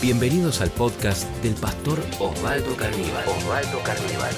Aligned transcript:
Bienvenidos 0.00 0.60
al 0.60 0.70
podcast 0.70 1.24
del 1.42 1.54
pastor 1.54 1.98
Osvaldo 2.20 2.76
Carníbal. 2.76 3.24
Osvaldo 3.26 3.80
Carníbal. 3.82 4.30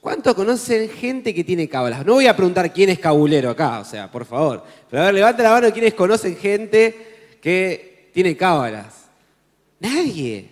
¿Cuántos 0.00 0.34
conocen 0.34 0.88
gente 0.88 1.34
que 1.34 1.42
tiene 1.42 1.68
cábalas? 1.68 2.06
No 2.06 2.12
voy 2.12 2.28
a 2.28 2.36
preguntar 2.36 2.72
quién 2.72 2.90
es 2.90 3.00
cabulero 3.00 3.50
acá, 3.50 3.80
o 3.80 3.84
sea, 3.84 4.08
por 4.08 4.24
favor. 4.24 4.62
Pero 4.88 5.02
a 5.02 5.06
ver, 5.06 5.14
levanta 5.14 5.42
la 5.42 5.50
mano 5.50 5.72
quiénes 5.72 5.94
conocen 5.94 6.36
gente 6.36 7.38
que 7.42 8.10
tiene 8.14 8.36
cábalas. 8.36 9.06
Nadie. 9.80 10.48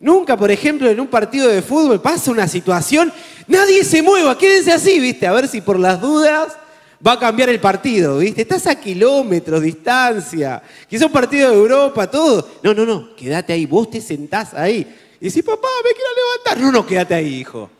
Nunca, 0.00 0.36
por 0.36 0.50
ejemplo, 0.50 0.90
en 0.90 1.00
un 1.00 1.08
partido 1.08 1.48
de 1.48 1.62
fútbol 1.62 2.02
pasa 2.02 2.30
una 2.30 2.46
situación, 2.46 3.10
nadie 3.46 3.84
se 3.84 4.02
mueva, 4.02 4.36
quédense 4.36 4.70
así, 4.70 5.00
¿viste? 5.00 5.26
A 5.26 5.32
ver 5.32 5.48
si 5.48 5.62
por 5.62 5.78
las 5.78 5.98
dudas 5.98 6.58
va 7.06 7.12
a 7.12 7.18
cambiar 7.18 7.48
el 7.48 7.60
partido, 7.60 8.18
¿viste? 8.18 8.42
Estás 8.42 8.66
a 8.66 8.74
kilómetros, 8.78 9.62
distancia, 9.62 10.62
quizá 10.88 11.06
un 11.06 11.12
partido 11.12 11.50
de 11.50 11.56
Europa, 11.56 12.10
todo. 12.10 12.48
No, 12.62 12.74
no, 12.74 12.84
no, 12.84 13.14
quédate 13.16 13.52
ahí, 13.52 13.66
vos 13.66 13.90
te 13.90 14.00
sentás 14.00 14.54
ahí. 14.54 14.86
Y 15.20 15.26
decís, 15.26 15.42
papá, 15.42 15.68
me 15.84 15.90
quiero 15.90 16.10
levantar. 16.16 16.64
No, 16.64 16.72
no, 16.72 16.86
quédate 16.86 17.14
ahí, 17.14 17.40
hijo. 17.40 17.70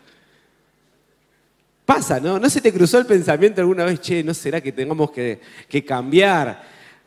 Pasa, 1.84 2.20
¿no? 2.20 2.38
¿No 2.38 2.50
se 2.50 2.60
te 2.60 2.72
cruzó 2.72 2.98
el 2.98 3.06
pensamiento 3.06 3.60
alguna 3.60 3.84
vez, 3.84 4.00
che, 4.00 4.22
no 4.22 4.34
será 4.34 4.60
que 4.60 4.72
tengamos 4.72 5.10
que, 5.10 5.40
cambiar? 5.86 6.62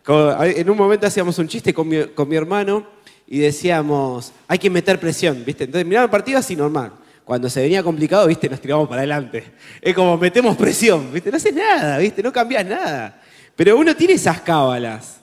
En 0.08 0.70
un 0.70 0.78
momento 0.78 1.06
hacíamos 1.06 1.38
un 1.38 1.48
chiste 1.48 1.74
con 1.74 1.88
mi, 1.88 2.06
con 2.08 2.28
mi 2.28 2.36
hermano 2.36 2.88
y 3.28 3.40
decíamos, 3.40 4.34
hay 4.48 4.58
que 4.58 4.70
meter 4.70 5.00
presión, 5.00 5.44
¿viste? 5.46 5.66
Entonces 5.66 5.86
miraba 5.86 6.06
el 6.06 6.10
partido 6.10 6.40
así 6.40 6.56
normal. 6.56 6.94
Cuando 7.26 7.50
se 7.50 7.62
venía 7.62 7.84
complicado, 7.84 8.28
viste, 8.28 8.50
nos 8.50 8.60
tiramos 8.60 8.88
para 8.88 9.02
adelante. 9.02 9.44
Es 9.82 9.94
como 9.94 10.18
metemos 10.18 10.58
presión, 10.58 11.12
viste, 11.14 11.32
no 11.32 11.38
haces 11.38 11.54
nada, 11.54 11.98
viste, 11.98 12.22
no 12.22 12.32
cambias 12.34 12.66
nada. 12.66 13.22
Pero 13.56 13.78
uno 13.78 13.96
tiene 13.96 14.14
esas 14.14 14.42
cábalas. 14.42 15.22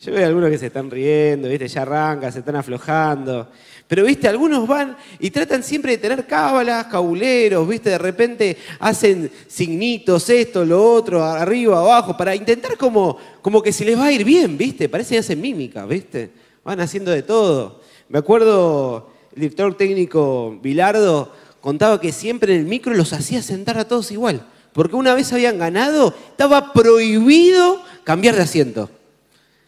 Yo 0.00 0.12
veo 0.12 0.26
algunos 0.26 0.50
que 0.50 0.58
se 0.58 0.66
están 0.66 0.90
riendo, 0.90 1.48
viste, 1.48 1.66
ya 1.66 1.82
arrancan, 1.82 2.32
se 2.32 2.38
están 2.38 2.54
aflojando. 2.54 3.48
Pero, 3.88 4.04
viste, 4.04 4.28
algunos 4.28 4.68
van 4.68 4.96
y 5.18 5.30
tratan 5.30 5.62
siempre 5.62 5.92
de 5.92 5.98
tener 5.98 6.26
cábalas, 6.26 6.86
cabuleros, 6.86 7.66
viste, 7.66 7.90
de 7.90 7.98
repente 7.98 8.56
hacen 8.78 9.30
signitos, 9.48 10.28
esto, 10.28 10.64
lo 10.64 10.92
otro, 10.92 11.24
arriba, 11.24 11.80
abajo, 11.80 12.16
para 12.16 12.36
intentar 12.36 12.76
como, 12.76 13.16
como 13.40 13.62
que 13.62 13.72
se 13.72 13.86
les 13.86 13.98
va 13.98 14.04
a 14.04 14.12
ir 14.12 14.24
bien, 14.24 14.58
viste. 14.58 14.88
Parece 14.88 15.14
que 15.14 15.20
hacen 15.20 15.40
mímica, 15.40 15.86
viste. 15.86 16.30
Van 16.62 16.80
haciendo 16.80 17.10
de 17.10 17.22
todo. 17.22 17.80
Me 18.08 18.18
acuerdo 18.18 19.10
el 19.34 19.40
director 19.40 19.74
técnico 19.74 20.58
Bilardo 20.62 21.32
contaba 21.60 22.00
que 22.00 22.12
siempre 22.12 22.54
en 22.54 22.60
el 22.60 22.66
micro 22.66 22.94
los 22.94 23.12
hacía 23.12 23.42
sentar 23.42 23.78
a 23.78 23.86
todos 23.86 24.10
igual. 24.10 24.46
Porque 24.72 24.96
una 24.96 25.14
vez 25.14 25.32
habían 25.32 25.58
ganado, 25.58 26.14
estaba 26.30 26.72
prohibido 26.72 27.82
cambiar 28.04 28.36
de 28.36 28.42
asiento. 28.42 28.90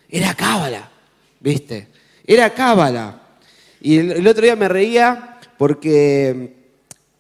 Era 0.09 0.35
cábala, 0.35 0.91
¿viste? 1.41 1.89
Era 2.25 2.51
cábala. 2.55 3.21
Y 3.81 3.99
el, 3.99 4.27
otro 4.27 4.45
día 4.45 4.57
me 4.57 4.69
reía 4.69 5.39
porque 5.57 6.55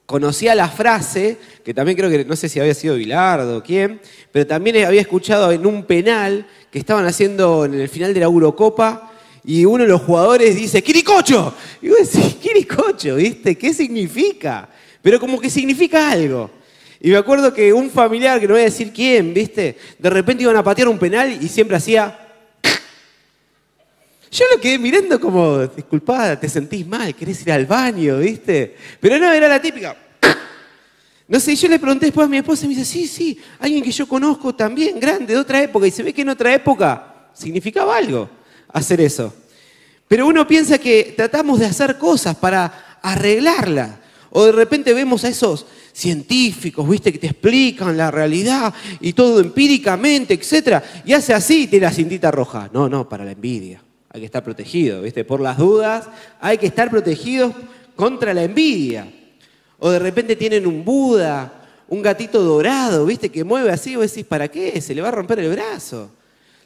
conocía 0.06 0.54
la 0.54 0.68
frase, 0.68 1.38
que 1.64 1.72
también 1.72 1.96
creo 1.96 2.10
que 2.10 2.24
no 2.24 2.36
sé 2.36 2.48
si 2.48 2.60
había 2.60 2.74
sido 2.74 2.96
Bilardo 2.96 3.58
o 3.58 3.62
quién, 3.62 4.00
pero 4.32 4.46
también 4.46 4.84
había 4.84 5.00
escuchado 5.00 5.52
en 5.52 5.66
un 5.66 5.84
penal 5.84 6.46
que 6.70 6.78
estaban 6.78 7.06
haciendo 7.06 7.64
en 7.64 7.74
el 7.74 7.88
final 7.88 8.12
de 8.12 8.20
la 8.20 8.26
Eurocopa 8.26 9.09
y 9.44 9.64
uno 9.64 9.84
de 9.84 9.88
los 9.88 10.02
jugadores 10.02 10.54
dice, 10.54 10.82
¡Quiricocho! 10.82 11.54
Y 11.80 11.88
vos 11.88 11.98
decís, 11.98 12.34
¿Quiricocho? 12.42 13.16
¿Viste? 13.16 13.56
¿Qué 13.56 13.72
significa? 13.72 14.68
Pero 15.02 15.18
como 15.18 15.40
que 15.40 15.48
significa 15.48 16.10
algo. 16.10 16.50
Y 17.00 17.10
me 17.10 17.16
acuerdo 17.16 17.52
que 17.54 17.72
un 17.72 17.90
familiar, 17.90 18.38
que 18.38 18.46
no 18.46 18.54
voy 18.54 18.62
a 18.62 18.66
decir 18.66 18.92
quién, 18.92 19.32
¿viste? 19.32 19.78
De 19.98 20.10
repente 20.10 20.42
iban 20.42 20.56
a 20.56 20.62
patear 20.62 20.88
un 20.88 20.98
penal 20.98 21.38
y 21.42 21.48
siempre 21.48 21.76
hacía... 21.76 22.18
Yo 24.30 24.44
lo 24.54 24.60
quedé 24.60 24.78
mirando 24.78 25.18
como, 25.18 25.66
disculpada, 25.66 26.38
te 26.38 26.48
sentís 26.48 26.86
mal, 26.86 27.14
querés 27.14 27.40
ir 27.40 27.52
al 27.52 27.64
baño, 27.64 28.18
¿viste? 28.18 28.76
Pero 29.00 29.18
no, 29.18 29.32
era 29.32 29.48
la 29.48 29.60
típica. 29.60 29.96
No 31.26 31.38
sé, 31.38 31.54
yo 31.54 31.68
le 31.68 31.78
pregunté 31.78 32.06
después 32.06 32.26
a 32.26 32.28
mi 32.28 32.38
esposa 32.38 32.64
y 32.64 32.68
me 32.68 32.74
dice, 32.74 32.84
sí, 32.84 33.06
sí, 33.06 33.40
alguien 33.60 33.84
que 33.84 33.92
yo 33.92 34.08
conozco 34.08 34.52
también, 34.52 34.98
grande, 34.98 35.32
de 35.32 35.38
otra 35.38 35.62
época, 35.62 35.86
y 35.86 35.92
se 35.92 36.02
ve 36.02 36.12
que 36.12 36.22
en 36.22 36.28
otra 36.28 36.52
época 36.52 37.30
significaba 37.32 37.96
algo 37.96 38.28
hacer 38.72 39.00
eso. 39.00 39.32
Pero 40.08 40.26
uno 40.26 40.46
piensa 40.46 40.78
que 40.78 41.14
tratamos 41.16 41.60
de 41.60 41.66
hacer 41.66 41.96
cosas 41.96 42.36
para 42.36 42.98
arreglarla. 43.02 44.00
O 44.30 44.44
de 44.44 44.52
repente 44.52 44.92
vemos 44.94 45.24
a 45.24 45.28
esos 45.28 45.66
científicos, 45.92 46.88
¿viste? 46.88 47.12
Que 47.12 47.18
te 47.18 47.26
explican 47.28 47.96
la 47.96 48.10
realidad 48.10 48.72
y 49.00 49.12
todo 49.12 49.40
empíricamente, 49.40 50.34
etc. 50.34 50.82
Y 51.04 51.12
hace 51.12 51.34
así 51.34 51.62
y 51.62 51.66
tiene 51.66 51.86
la 51.86 51.92
cintita 51.92 52.30
roja. 52.30 52.70
No, 52.72 52.88
no, 52.88 53.08
para 53.08 53.24
la 53.24 53.32
envidia. 53.32 53.82
Hay 54.12 54.20
que 54.20 54.26
estar 54.26 54.42
protegido, 54.42 55.02
¿viste? 55.02 55.24
Por 55.24 55.40
las 55.40 55.58
dudas, 55.58 56.08
hay 56.40 56.58
que 56.58 56.66
estar 56.66 56.90
protegidos 56.90 57.54
contra 57.94 58.34
la 58.34 58.42
envidia. 58.42 59.08
O 59.78 59.90
de 59.90 59.98
repente 59.98 60.36
tienen 60.36 60.66
un 60.66 60.84
Buda, 60.84 61.68
un 61.88 62.02
gatito 62.02 62.42
dorado, 62.42 63.06
¿viste? 63.06 63.28
Que 63.28 63.44
mueve 63.44 63.70
así, 63.70 63.96
vos 63.96 64.10
decís, 64.10 64.26
¿para 64.26 64.48
qué? 64.48 64.80
Se 64.80 64.94
le 64.94 65.02
va 65.02 65.08
a 65.08 65.12
romper 65.12 65.38
el 65.40 65.50
brazo. 65.50 66.10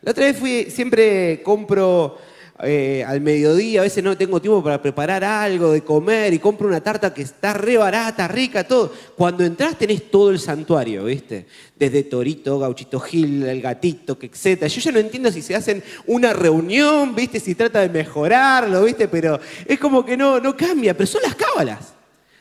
La 0.04 0.10
otra 0.10 0.26
vez 0.26 0.36
fui, 0.36 0.70
siempre 0.70 1.40
compro 1.42 2.18
eh, 2.62 3.02
al 3.08 3.22
mediodía, 3.22 3.80
a 3.80 3.84
veces 3.84 4.04
no 4.04 4.18
tengo 4.18 4.38
tiempo 4.38 4.62
para 4.62 4.82
preparar 4.82 5.24
algo 5.24 5.72
de 5.72 5.82
comer 5.82 6.34
y 6.34 6.38
compro 6.38 6.68
una 6.68 6.82
tarta 6.82 7.14
que 7.14 7.22
está 7.22 7.54
re 7.54 7.78
barata, 7.78 8.28
rica, 8.28 8.64
todo. 8.64 8.92
Cuando 9.16 9.46
entras 9.46 9.78
tenés 9.78 10.10
todo 10.10 10.28
el 10.28 10.38
santuario, 10.38 11.04
¿viste? 11.04 11.46
Desde 11.74 12.02
Torito, 12.02 12.58
Gauchito 12.58 13.00
Gil, 13.00 13.44
el 13.44 13.62
gatito, 13.62 14.18
etc. 14.20 14.66
Yo 14.66 14.80
ya 14.82 14.92
no 14.92 14.98
entiendo 14.98 15.32
si 15.32 15.40
se 15.40 15.56
hacen 15.56 15.82
una 16.06 16.34
reunión, 16.34 17.14
¿viste? 17.14 17.40
Si 17.40 17.54
trata 17.54 17.80
de 17.80 17.88
mejorarlo, 17.88 18.84
¿viste? 18.84 19.08
Pero 19.08 19.40
es 19.64 19.78
como 19.78 20.04
que 20.04 20.18
no, 20.18 20.38
no 20.38 20.54
cambia, 20.54 20.94
pero 20.94 21.06
son 21.06 21.22
las 21.22 21.34
cábalas. 21.34 21.94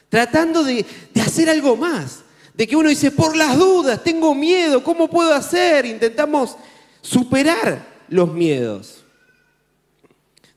Tratando 0.09 0.65
de 0.65 0.85
hacer 1.15 1.49
algo 1.49 1.77
más. 1.77 2.23
De 2.53 2.67
que 2.67 2.75
uno 2.75 2.89
dice, 2.89 3.09
por 3.09 3.37
las 3.37 3.57
dudas, 3.57 4.03
tengo 4.03 4.35
miedo, 4.35 4.83
¿cómo 4.83 5.07
puedo 5.07 5.33
hacer? 5.33 5.85
Intentamos 5.85 6.57
superar 7.03 7.85
los 8.07 8.33
miedos. 8.33 9.03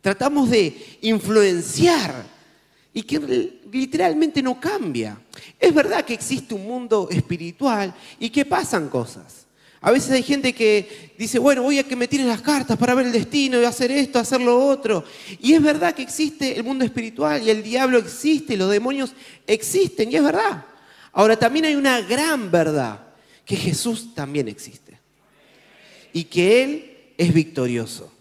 Tratamos 0.01 0.49
de 0.49 0.99
influenciar 1.03 2.25
y 2.95 3.03
que 3.03 3.59
literalmente 3.71 4.41
no 4.43 4.59
cambia. 4.59 5.21
Es 5.59 5.75
verdad 5.75 6.05
que 6.05 6.15
existe 6.15 6.55
un 6.55 6.65
mundo 6.65 7.09
espiritual 7.11 7.93
y 8.19 8.31
que 8.31 8.45
pasan 8.45 8.89
cosas. 8.89 9.47
A 9.81 9.91
veces 9.91 10.11
hay 10.13 10.23
gente 10.23 10.53
que 10.53 11.15
dice, 11.19 11.39
bueno, 11.39 11.63
voy 11.63 11.79
a 11.79 11.85
que 11.85 11.97
me 11.97 12.09
tiren 12.09 12.29
las 12.29 12.41
cartas 12.41 12.79
para 12.79 12.95
ver 12.95 13.07
el 13.07 13.13
destino 13.13 13.61
y 13.61 13.65
hacer 13.65 13.91
esto, 13.91 14.19
hacer 14.19 14.41
lo 14.41 14.65
otro. 14.65 15.05
Y 15.41 15.53
es 15.53 15.63
verdad 15.63 15.95
que 15.95 16.03
existe 16.03 16.57
el 16.57 16.65
mundo 16.65 16.85
espiritual 16.85 17.43
y 17.43 17.51
el 17.51 17.63
diablo 17.63 17.99
existe, 17.99 18.57
los 18.57 18.71
demonios 18.71 19.13
existen, 19.47 20.11
y 20.11 20.17
es 20.17 20.23
verdad. 20.23 20.65
Ahora 21.13 21.37
también 21.37 21.67
hay 21.67 21.75
una 21.75 22.01
gran 22.01 22.51
verdad, 22.51 23.01
que 23.45 23.57
Jesús 23.57 24.15
también 24.15 24.49
existe 24.49 24.86
y 26.13 26.25
que 26.25 26.63
Él 26.63 26.97
es 27.17 27.33
victorioso. 27.33 28.13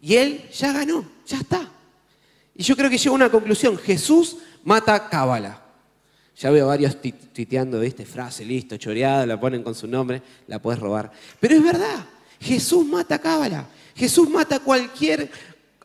Y 0.00 0.16
Él 0.16 0.48
ya 0.52 0.72
ganó, 0.72 1.08
ya 1.26 1.38
está. 1.38 1.70
Y 2.54 2.62
yo 2.62 2.76
creo 2.76 2.90
que 2.90 2.98
llegó 2.98 3.14
a 3.14 3.16
una 3.16 3.30
conclusión, 3.30 3.76
Jesús 3.78 4.36
mata 4.62 5.08
cábala. 5.08 5.62
Ya 6.36 6.50
veo 6.50 6.66
varios 6.66 6.96
tuiteando, 7.32 7.80
¿viste? 7.80 8.04
Frase, 8.04 8.44
listo, 8.44 8.76
choreada, 8.76 9.24
la 9.24 9.38
ponen 9.38 9.62
con 9.62 9.74
su 9.74 9.86
nombre, 9.86 10.20
la 10.48 10.60
puedes 10.60 10.80
robar. 10.80 11.12
Pero 11.38 11.54
es 11.54 11.62
verdad, 11.62 12.04
Jesús 12.40 12.84
mata 12.86 13.18
cábala. 13.18 13.66
Jesús 13.94 14.28
mata 14.28 14.58
cualquier 14.58 15.30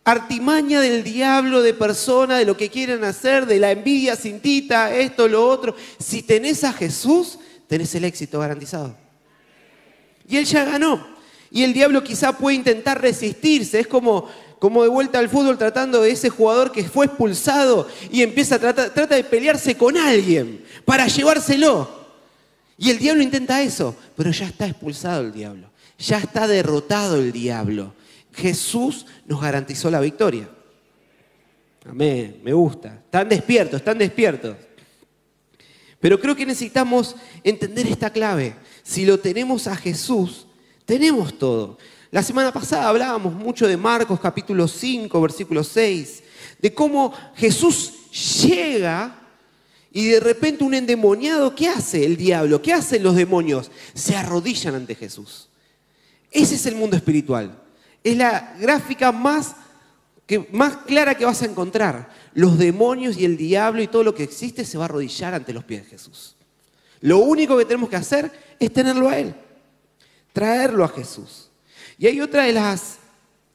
artimaña 0.03 0.81
del 0.81 1.03
diablo, 1.03 1.61
de 1.61 1.73
persona, 1.73 2.39
de 2.39 2.45
lo 2.45 2.57
que 2.57 2.69
quieren 2.69 3.03
hacer, 3.03 3.45
de 3.45 3.59
la 3.59 3.71
envidia 3.71 4.15
cintita, 4.15 4.93
esto, 4.95 5.27
lo 5.27 5.47
otro. 5.47 5.75
Si 5.99 6.23
tenés 6.23 6.63
a 6.63 6.73
Jesús, 6.73 7.37
tenés 7.67 7.93
el 7.93 8.05
éxito 8.05 8.39
garantizado. 8.39 8.95
Y 10.29 10.37
él 10.37 10.45
ya 10.45 10.63
ganó. 10.63 11.05
Y 11.51 11.63
el 11.63 11.73
diablo 11.73 12.03
quizá 12.03 12.37
puede 12.37 12.55
intentar 12.55 13.01
resistirse. 13.01 13.79
Es 13.79 13.87
como, 13.87 14.29
como 14.59 14.83
de 14.83 14.89
vuelta 14.89 15.17
al 15.17 15.27
fútbol 15.27 15.57
tratando 15.57 16.03
de 16.03 16.11
ese 16.11 16.29
jugador 16.29 16.71
que 16.71 16.83
fue 16.83 17.07
expulsado 17.07 17.87
y 18.11 18.21
empieza 18.21 18.55
a 18.55 18.59
tratar 18.59 18.91
trata 18.91 19.15
de 19.15 19.23
pelearse 19.23 19.75
con 19.75 19.97
alguien 19.97 20.63
para 20.85 21.07
llevárselo. 21.07 21.97
Y 22.77 22.91
el 22.91 22.99
diablo 22.99 23.23
intenta 23.23 23.61
eso, 23.61 23.95
pero 24.15 24.31
ya 24.31 24.45
está 24.45 24.67
expulsado 24.67 25.21
el 25.21 25.33
diablo. 25.33 25.69
Ya 25.97 26.19
está 26.19 26.47
derrotado 26.47 27.17
el 27.17 27.31
diablo. 27.31 27.93
Jesús 28.31 29.07
nos 29.25 29.41
garantizó 29.41 29.89
la 29.89 29.99
victoria. 29.99 30.47
Amén, 31.89 32.39
me 32.43 32.53
gusta. 32.53 33.01
Están 33.03 33.27
despiertos, 33.27 33.79
están 33.79 33.97
despiertos. 33.97 34.55
Pero 35.99 36.19
creo 36.19 36.35
que 36.35 36.45
necesitamos 36.45 37.15
entender 37.43 37.87
esta 37.87 38.11
clave. 38.11 38.55
Si 38.89 39.05
lo 39.05 39.19
tenemos 39.19 39.67
a 39.67 39.75
Jesús, 39.75 40.47
tenemos 40.83 41.37
todo. 41.37 41.77
La 42.09 42.23
semana 42.23 42.51
pasada 42.51 42.89
hablábamos 42.89 43.35
mucho 43.35 43.67
de 43.67 43.77
Marcos 43.77 44.19
capítulo 44.19 44.67
5, 44.67 45.21
versículo 45.21 45.63
6, 45.63 46.23
de 46.59 46.73
cómo 46.73 47.13
Jesús 47.35 47.93
llega 48.41 49.15
y 49.91 50.07
de 50.07 50.19
repente 50.19 50.63
un 50.63 50.73
endemoniado, 50.73 51.53
¿qué 51.53 51.67
hace 51.67 52.03
el 52.03 52.17
diablo? 52.17 52.63
¿Qué 52.63 52.73
hacen 52.73 53.03
los 53.03 53.15
demonios? 53.15 53.69
Se 53.93 54.15
arrodillan 54.15 54.73
ante 54.73 54.95
Jesús. 54.95 55.49
Ese 56.31 56.55
es 56.55 56.65
el 56.65 56.73
mundo 56.73 56.97
espiritual. 56.97 57.61
Es 58.03 58.17
la 58.17 58.55
gráfica 58.59 59.11
más 59.11 59.55
que 60.25 60.49
más 60.51 60.77
clara 60.77 61.13
que 61.13 61.25
vas 61.25 61.43
a 61.43 61.45
encontrar. 61.45 62.09
Los 62.33 62.57
demonios 62.57 63.17
y 63.19 63.25
el 63.25 63.37
diablo 63.37 63.83
y 63.83 63.87
todo 63.87 64.03
lo 64.03 64.15
que 64.15 64.23
existe 64.23 64.65
se 64.65 64.79
va 64.79 64.85
a 64.85 64.87
arrodillar 64.87 65.35
ante 65.35 65.53
los 65.53 65.63
pies 65.63 65.83
de 65.83 65.89
Jesús. 65.91 66.35
Lo 67.01 67.19
único 67.19 67.57
que 67.57 67.65
tenemos 67.65 67.89
que 67.89 67.95
hacer 67.95 68.31
es 68.59 68.73
tenerlo 68.73 69.09
a 69.09 69.17
Él, 69.17 69.33
traerlo 70.33 70.83
a 70.83 70.89
Jesús. 70.89 71.49
Y 71.97 72.07
hay 72.07 72.21
otra 72.21 72.43
de 72.43 72.53
las 72.53 72.97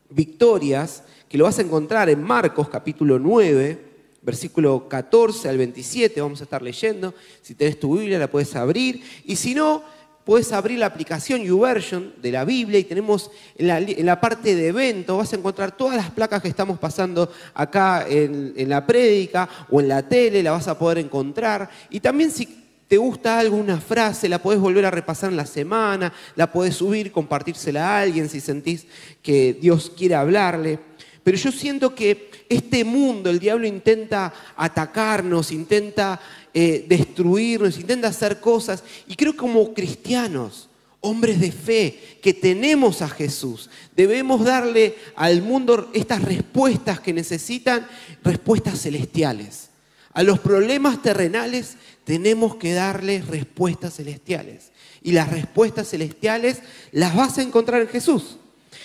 victorias 0.08 1.02
que 1.28 1.38
lo 1.38 1.44
vas 1.44 1.58
a 1.58 1.62
encontrar 1.62 2.08
en 2.08 2.22
Marcos 2.22 2.68
capítulo 2.68 3.18
9, 3.18 3.78
versículo 4.22 4.88
14 4.88 5.48
al 5.48 5.58
27, 5.58 6.20
vamos 6.20 6.40
a 6.40 6.44
estar 6.44 6.62
leyendo. 6.62 7.14
Si 7.42 7.54
tenés 7.54 7.78
tu 7.78 7.98
Biblia 7.98 8.18
la 8.18 8.30
puedes 8.30 8.54
abrir. 8.56 9.02
Y 9.24 9.36
si 9.36 9.54
no, 9.54 9.82
puedes 10.24 10.52
abrir 10.52 10.78
la 10.78 10.86
aplicación 10.86 11.42
YouVersion 11.42 12.14
de 12.22 12.32
la 12.32 12.44
Biblia 12.44 12.78
y 12.78 12.84
tenemos 12.84 13.30
en 13.56 14.06
la, 14.06 14.20
parte 14.20 14.54
de 14.54 14.68
evento, 14.68 15.18
vas 15.18 15.32
a 15.32 15.36
encontrar 15.36 15.76
todas 15.76 15.96
las 15.96 16.10
placas 16.10 16.40
que 16.40 16.48
estamos 16.48 16.78
pasando 16.78 17.30
acá 17.52 18.06
en, 18.08 18.54
en 18.56 18.68
la 18.70 18.86
prédica 18.86 19.48
o 19.70 19.80
en 19.80 19.88
la 19.88 20.08
tele, 20.08 20.42
la 20.42 20.52
vas 20.52 20.68
a 20.68 20.78
poder 20.78 20.98
encontrar. 20.98 21.68
Y 21.90 22.00
también 22.00 22.30
si 22.30 22.63
te 22.88 22.96
gusta 22.98 23.38
alguna 23.38 23.80
frase, 23.80 24.28
la 24.28 24.42
podés 24.42 24.60
volver 24.60 24.84
a 24.84 24.90
repasar 24.90 25.30
en 25.30 25.36
la 25.36 25.46
semana, 25.46 26.12
la 26.36 26.52
podés 26.52 26.76
subir, 26.76 27.10
compartírsela 27.10 27.88
a 27.88 28.00
alguien 28.00 28.28
si 28.28 28.40
sentís 28.40 28.86
que 29.22 29.54
Dios 29.54 29.90
quiere 29.96 30.14
hablarle. 30.14 30.78
Pero 31.22 31.38
yo 31.38 31.50
siento 31.50 31.94
que 31.94 32.30
este 32.48 32.84
mundo, 32.84 33.30
el 33.30 33.38
diablo 33.38 33.66
intenta 33.66 34.32
atacarnos, 34.56 35.50
intenta 35.50 36.20
eh, 36.52 36.84
destruirnos, 36.86 37.78
intenta 37.78 38.08
hacer 38.08 38.40
cosas. 38.40 38.84
Y 39.08 39.16
creo 39.16 39.32
que 39.32 39.38
como 39.38 39.72
cristianos, 39.72 40.68
hombres 41.00 41.40
de 41.40 41.50
fe, 41.50 42.18
que 42.22 42.34
tenemos 42.34 43.00
a 43.00 43.08
Jesús, 43.08 43.70
debemos 43.96 44.44
darle 44.44 44.96
al 45.16 45.40
mundo 45.40 45.90
estas 45.94 46.22
respuestas 46.22 47.00
que 47.00 47.14
necesitan, 47.14 47.86
respuestas 48.22 48.82
celestiales. 48.82 49.70
A 50.12 50.22
los 50.22 50.38
problemas 50.38 51.02
terrenales 51.02 51.76
tenemos 52.04 52.56
que 52.56 52.72
darle 52.72 53.22
respuestas 53.22 53.96
celestiales. 53.96 54.70
Y 55.02 55.12
las 55.12 55.30
respuestas 55.30 55.88
celestiales 55.88 56.60
las 56.92 57.14
vas 57.14 57.38
a 57.38 57.42
encontrar 57.42 57.82
en 57.82 57.88
Jesús. 57.88 58.38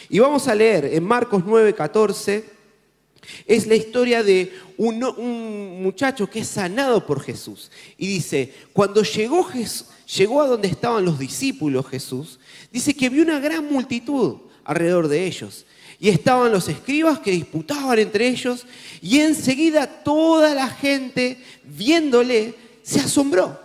Y 0.10 0.20
vamos 0.20 0.48
a 0.48 0.56
leer 0.56 0.86
en 0.86 1.04
Marcos 1.04 1.44
9, 1.46 1.74
14, 1.76 2.44
es 3.46 3.68
la 3.68 3.76
historia 3.76 4.24
de 4.24 4.52
un, 4.78 5.84
muchacho 5.84 6.30
que 6.30 6.40
es 6.40 6.48
sanado 6.48 7.06
por 7.06 7.22
Jesús. 7.22 7.72
Y 7.98 8.08
dice, 8.08 8.54
cuando 8.74 9.04
llegó, 9.04 9.48
llegó 10.18 10.42
a 10.42 10.48
donde 10.48 10.68
estaban 10.68 11.06
los 11.06 11.20
discípulos 11.20 11.88
Jesús, 11.88 12.40
dice 12.72 12.94
que 12.94 13.10
vio 13.10 13.24
una 13.24 13.40
gran 13.40 13.72
multitud 13.72 14.38
alrededor 14.64 15.08
de 15.08 15.26
ellos. 15.26 15.66
Y 16.00 16.10
estaban 16.10 16.52
los 16.52 16.70
escribas 16.70 17.20
que 17.20 17.32
disputaban 17.32 18.00
entre 18.00 18.28
ellos 18.28 18.66
y 19.02 19.20
enseguida 19.20 19.86
toda 19.86 20.56
la 20.56 20.70
gente 20.70 21.44
viéndole 21.66 22.56
se 22.84 23.00
asombró. 23.00 23.60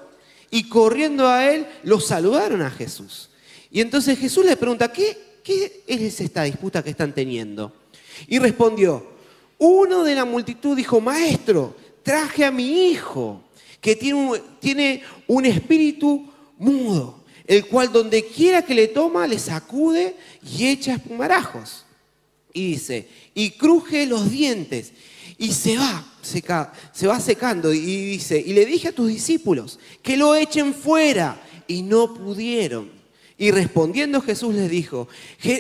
Y 0.51 0.69
corriendo 0.69 1.27
a 1.27 1.51
él, 1.53 1.67
lo 1.83 2.01
saludaron 2.01 2.63
a 2.63 2.71
Jesús. 2.71 3.31
Y 3.71 3.81
entonces 3.81 4.19
Jesús 4.19 4.45
le 4.45 4.57
pregunta, 4.57 4.93
¿qué, 4.93 5.19
¿qué 5.43 5.83
es 5.87 6.21
esta 6.21 6.45
disputa 6.45 6.83
que 6.83 6.91
están 6.91 7.13
teniendo? 7.13 7.73
Y 8.29 8.39
respondió, 8.39 9.05
uno 9.59 10.05
de 10.05 10.15
la 10.15 10.25
multitud 10.25 10.77
dijo, 10.77 11.01
maestro, 11.01 11.75
traje 12.03 12.45
a 12.45 12.51
mi 12.51 12.91
hijo, 12.91 13.43
que 13.81 13.97
tiene 13.97 14.15
un, 14.15 14.41
tiene 14.61 15.03
un 15.27 15.45
espíritu 15.45 16.31
mudo, 16.59 17.25
el 17.47 17.67
cual 17.67 17.93
donde 17.93 18.25
quiera 18.25 18.63
que 18.63 18.75
le 18.75 18.89
toma, 18.89 19.27
le 19.27 19.39
sacude 19.39 20.17
y 20.43 20.67
echa 20.67 20.95
espumarajos. 20.95 21.85
Y 22.53 22.73
dice, 22.73 23.09
y 23.35 23.51
cruje 23.51 24.07
los 24.07 24.31
dientes 24.31 24.93
y 25.39 25.53
se 25.53 25.77
va, 25.77 26.05
se 26.23 27.07
va 27.07 27.21
secando 27.21 27.73
y 27.73 27.81
dice, 27.81 28.43
y 28.45 28.53
le 28.53 28.65
dije 28.65 28.89
a 28.89 28.93
tus 28.93 29.09
discípulos 29.09 29.79
que 30.03 30.17
lo 30.17 30.35
echen 30.35 30.75
fuera 30.75 31.41
y 31.67 31.83
no 31.83 32.15
pudieron. 32.15 32.91
Y 33.37 33.51
respondiendo 33.51 34.21
Jesús 34.21 34.55
les 34.55 34.71
dijo, 34.71 35.09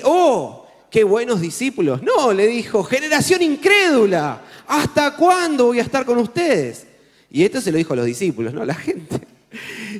oh, 0.05 0.67
qué 0.91 1.03
buenos 1.03 1.41
discípulos. 1.41 2.03
No, 2.03 2.33
le 2.33 2.47
dijo, 2.47 2.85
generación 2.85 3.43
incrédula, 3.43 4.43
¿hasta 4.67 5.17
cuándo 5.17 5.67
voy 5.67 5.81
a 5.81 5.83
estar 5.83 6.05
con 6.05 6.19
ustedes? 6.19 6.87
Y 7.31 7.45
esto 7.45 7.61
se 7.61 7.73
lo 7.73 7.79
dijo 7.79 7.95
a 7.95 7.97
los 7.97 8.07
discípulos, 8.07 8.55
no 8.55 8.63
a 8.63 8.67
la 8.67 8.75
gente. 8.77 9.21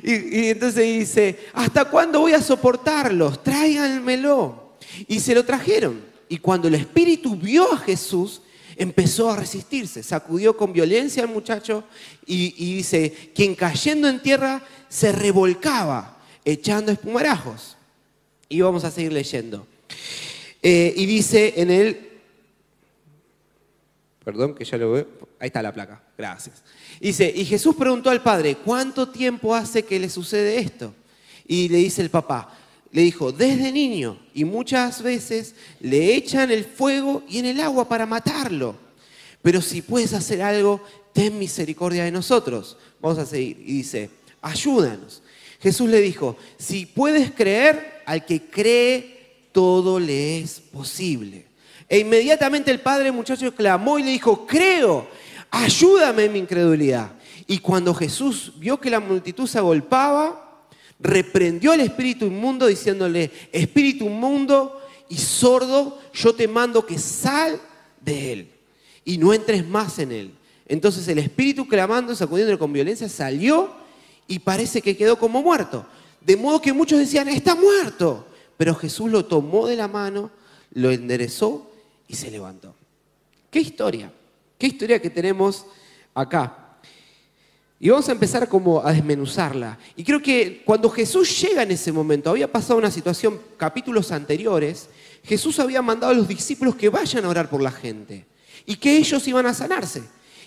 Y, 0.03 0.39
y 0.39 0.49
entonces 0.49 0.83
dice, 0.83 1.39
¿hasta 1.53 1.85
cuándo 1.85 2.21
voy 2.21 2.33
a 2.33 2.41
soportarlos? 2.41 3.43
Tráiganmelo. 3.43 4.75
Y 5.07 5.19
se 5.19 5.35
lo 5.35 5.43
trajeron. 5.43 6.01
Y 6.29 6.37
cuando 6.37 6.69
el 6.69 6.75
Espíritu 6.75 7.35
vio 7.35 7.73
a 7.73 7.77
Jesús, 7.77 8.41
empezó 8.77 9.31
a 9.31 9.37
resistirse, 9.37 10.03
sacudió 10.03 10.55
con 10.55 10.73
violencia 10.73 11.23
al 11.23 11.29
muchacho 11.29 11.83
y, 12.25 12.75
dice, 12.75 13.31
quien 13.33 13.55
cayendo 13.55 14.07
en 14.07 14.21
tierra 14.21 14.61
se 14.89 15.11
revolcaba, 15.11 16.17
echando 16.43 16.91
espumarajos. 16.91 17.77
Y 18.49 18.61
vamos 18.61 18.83
a 18.83 18.91
seguir 18.91 19.13
leyendo. 19.13 19.65
Eh, 20.61 20.93
y 20.95 21.05
dice 21.05 21.53
en 21.57 21.71
él, 21.71 22.09
perdón 24.23 24.55
que 24.55 24.65
ya 24.65 24.77
lo 24.77 24.91
veo, 24.91 25.07
ahí 25.39 25.47
está 25.47 25.61
la 25.61 25.73
placa, 25.73 26.01
gracias. 26.17 26.63
Dice, 26.99 27.31
y 27.35 27.45
Jesús 27.45 27.75
preguntó 27.75 28.09
al 28.09 28.23
padre, 28.23 28.55
¿cuánto 28.55 29.09
tiempo 29.09 29.53
hace 29.53 29.83
que 29.83 29.99
le 29.99 30.09
sucede 30.09 30.57
esto? 30.57 30.93
Y 31.47 31.69
le 31.69 31.77
dice 31.77 32.01
el 32.01 32.09
papá, 32.09 32.57
le 32.95 33.01
dijo, 33.01 33.33
desde 33.33 33.73
niño, 33.73 34.17
y 34.33 34.45
muchas 34.45 35.01
veces 35.01 35.53
le 35.81 36.15
echan 36.15 36.49
el 36.49 36.63
fuego 36.63 37.23
y 37.27 37.39
en 37.39 37.45
el 37.45 37.59
agua 37.59 37.89
para 37.89 38.05
matarlo. 38.05 38.77
Pero 39.41 39.61
si 39.61 39.81
puedes 39.81 40.13
hacer 40.13 40.41
algo, 40.41 40.81
ten 41.11 41.37
misericordia 41.37 42.05
de 42.05 42.11
nosotros. 42.11 42.77
Vamos 43.01 43.17
a 43.19 43.25
seguir. 43.25 43.59
Y 43.59 43.79
dice, 43.79 44.11
ayúdanos. 44.41 45.21
Jesús 45.59 45.89
le 45.89 45.99
dijo, 45.99 46.37
si 46.57 46.85
puedes 46.85 47.31
creer, 47.31 48.01
al 48.05 48.25
que 48.25 48.43
cree, 48.43 49.49
todo 49.51 49.99
le 49.99 50.39
es 50.39 50.61
posible. 50.61 51.47
E 51.89 51.99
inmediatamente 51.99 52.71
el 52.71 52.79
padre 52.79 53.11
muchacho 53.11 53.53
clamó 53.53 53.99
y 53.99 54.03
le 54.03 54.11
dijo, 54.11 54.47
creo, 54.47 55.05
ayúdame 55.51 56.23
en 56.23 56.31
mi 56.31 56.39
incredulidad. 56.39 57.11
Y 57.45 57.57
cuando 57.57 57.93
Jesús 57.93 58.53
vio 58.57 58.79
que 58.79 58.89
la 58.89 59.01
multitud 59.01 59.47
se 59.47 59.57
agolpaba, 59.57 60.44
reprendió 60.99 61.71
al 61.71 61.81
espíritu 61.81 62.25
inmundo 62.25 62.67
diciéndole, 62.67 63.31
espíritu 63.51 64.05
inmundo 64.05 64.81
y 65.09 65.17
sordo, 65.17 65.99
yo 66.13 66.33
te 66.33 66.47
mando 66.47 66.85
que 66.85 66.97
sal 66.97 67.59
de 68.01 68.33
él 68.33 68.51
y 69.03 69.17
no 69.17 69.33
entres 69.33 69.65
más 69.67 69.99
en 69.99 70.11
él. 70.11 70.31
Entonces 70.67 71.07
el 71.07 71.19
espíritu 71.19 71.67
clamando, 71.67 72.15
sacudiéndole 72.15 72.57
con 72.57 72.73
violencia, 72.73 73.07
salió 73.07 73.71
y 74.27 74.39
parece 74.39 74.81
que 74.81 74.97
quedó 74.97 75.17
como 75.17 75.43
muerto. 75.43 75.85
De 76.21 76.35
modo 76.35 76.61
que 76.61 76.73
muchos 76.73 76.97
decían, 76.97 77.27
está 77.27 77.55
muerto. 77.55 78.25
Pero 78.57 78.73
Jesús 78.73 79.11
lo 79.11 79.25
tomó 79.25 79.67
de 79.67 79.75
la 79.75 79.87
mano, 79.87 80.31
lo 80.71 80.91
enderezó 80.91 81.71
y 82.07 82.15
se 82.15 82.31
levantó. 82.31 82.73
¿Qué 83.51 83.59
historia? 83.59 84.11
¿Qué 84.57 84.67
historia 84.67 85.01
que 85.01 85.09
tenemos 85.09 85.65
acá? 86.13 86.64
Y 87.85 87.89
vamos 87.89 88.09
a 88.09 88.13
empezar 88.13 88.49
como 88.49 88.83
a 88.83 88.91
desmenuzarla. 88.91 89.77
Y 89.95 90.03
creo 90.03 90.19
que 90.19 90.63
cuando 90.65 90.89
Jesús 90.89 91.39
llega 91.39 91.61
en 91.61 91.69
ese 91.69 91.91
momento, 91.91 92.31
había 92.31 92.51
pasado 92.51 92.79
una 92.79 92.89
situación, 92.89 93.39
capítulos 93.57 94.11
anteriores, 94.11 94.89
Jesús 95.23 95.59
había 95.59 95.83
mandado 95.83 96.11
a 96.11 96.15
los 96.15 96.27
discípulos 96.27 96.75
que 96.75 96.89
vayan 96.89 97.25
a 97.25 97.29
orar 97.29 97.47
por 97.47 97.61
la 97.61 97.69
gente 97.69 98.25
y 98.65 98.75
que 98.77 98.97
ellos 98.97 99.27
iban 99.27 99.45
a 99.45 99.53
sanarse. 99.53 100.01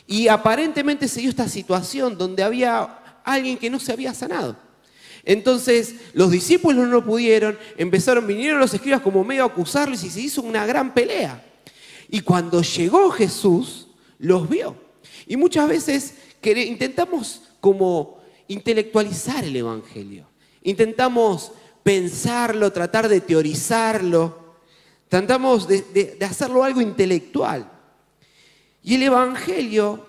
Y 0.05 0.27
aparentemente 0.27 1.07
se 1.07 1.21
dio 1.21 1.31
esta 1.31 1.49
situación 1.49 2.19
donde 2.19 2.43
había 2.43 3.21
alguien 3.23 3.57
que 3.57 3.71
no 3.71 3.79
se 3.79 3.93
había 3.93 4.13
sanado. 4.15 4.57
Entonces 5.25 5.95
los 6.15 6.33
discípulos 6.33 6.89
no 6.89 7.05
pudieron, 7.05 7.57
empezaron, 7.77 8.27
vinieron 8.27 8.59
los 8.59 8.75
escribas 8.75 9.01
como 9.01 9.23
medio 9.23 9.45
a 9.45 9.47
acusarles 9.47 10.03
y 10.03 10.11
se 10.11 10.23
hizo 10.23 10.43
una 10.43 10.67
gran 10.67 10.93
pelea. 10.93 11.41
Y 12.09 12.19
cuando 12.19 12.63
llegó 12.63 13.13
Jesús, 13.13 13.87
los 14.19 14.49
vio. 14.49 14.89
Y 15.29 15.37
muchas 15.37 15.69
veces 15.69 16.15
intentamos 16.43 17.43
como 17.61 18.19
intelectualizar 18.49 19.45
el 19.45 19.57
Evangelio. 19.57 20.27
Intentamos 20.63 21.53
pensarlo, 21.83 22.73
tratar 22.73 23.09
de 23.09 23.21
teorizarlo. 23.21 24.57
Tratamos 25.09 25.67
de, 25.69 26.19
hacerlo 26.21 26.65
algo 26.65 26.81
intelectual. 26.81 27.71
Y 28.83 28.95
el 28.95 29.05
Evangelio 29.05 30.07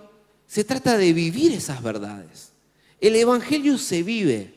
se 0.48 0.64
trata 0.64 0.98
de 0.98 1.14
vivir 1.14 1.54
esas 1.54 1.82
verdades. 1.82 2.52
El 3.00 3.16
Evangelio 3.16 3.78
se 3.78 4.04
vive. 4.04 4.54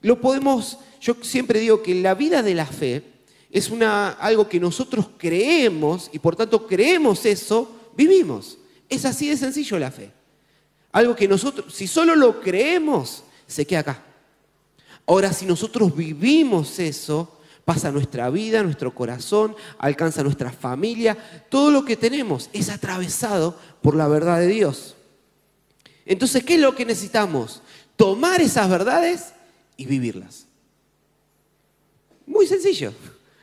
Lo 0.00 0.20
podemos, 0.20 0.78
yo 1.00 1.16
siempre 1.22 1.60
digo 1.60 1.82
que 1.82 1.94
la 1.94 2.14
vida 2.14 2.42
de 2.42 2.54
la 2.54 2.66
fe 2.66 3.04
es 3.50 3.70
una, 3.70 4.10
algo 4.10 4.48
que 4.48 4.58
nosotros 4.58 5.10
creemos 5.16 6.10
y 6.12 6.18
por 6.18 6.34
tanto 6.34 6.66
creemos 6.66 7.24
eso, 7.26 7.92
vivimos. 7.96 8.58
Es 8.88 9.04
así 9.04 9.28
de 9.28 9.36
sencillo 9.36 9.78
la 9.78 9.90
fe. 9.90 10.10
Algo 10.92 11.16
que 11.16 11.26
nosotros, 11.26 11.74
si 11.74 11.86
solo 11.86 12.14
lo 12.14 12.40
creemos, 12.40 13.24
se 13.46 13.66
queda 13.66 13.80
acá. 13.80 14.02
Ahora, 15.06 15.32
si 15.32 15.46
nosotros 15.46 15.94
vivimos 15.96 16.78
eso, 16.78 17.42
Pasa 17.64 17.92
nuestra 17.92 18.28
vida, 18.28 18.62
nuestro 18.62 18.92
corazón, 18.92 19.54
alcanza 19.78 20.24
nuestra 20.24 20.50
familia. 20.50 21.16
Todo 21.48 21.70
lo 21.70 21.84
que 21.84 21.96
tenemos 21.96 22.50
es 22.52 22.68
atravesado 22.68 23.56
por 23.80 23.94
la 23.94 24.08
verdad 24.08 24.40
de 24.40 24.48
Dios. 24.48 24.96
Entonces, 26.04 26.42
¿qué 26.42 26.54
es 26.54 26.60
lo 26.60 26.74
que 26.74 26.84
necesitamos? 26.84 27.62
Tomar 27.94 28.40
esas 28.40 28.68
verdades 28.68 29.32
y 29.76 29.86
vivirlas. 29.86 30.46
Muy 32.26 32.48
sencillo. 32.48 32.92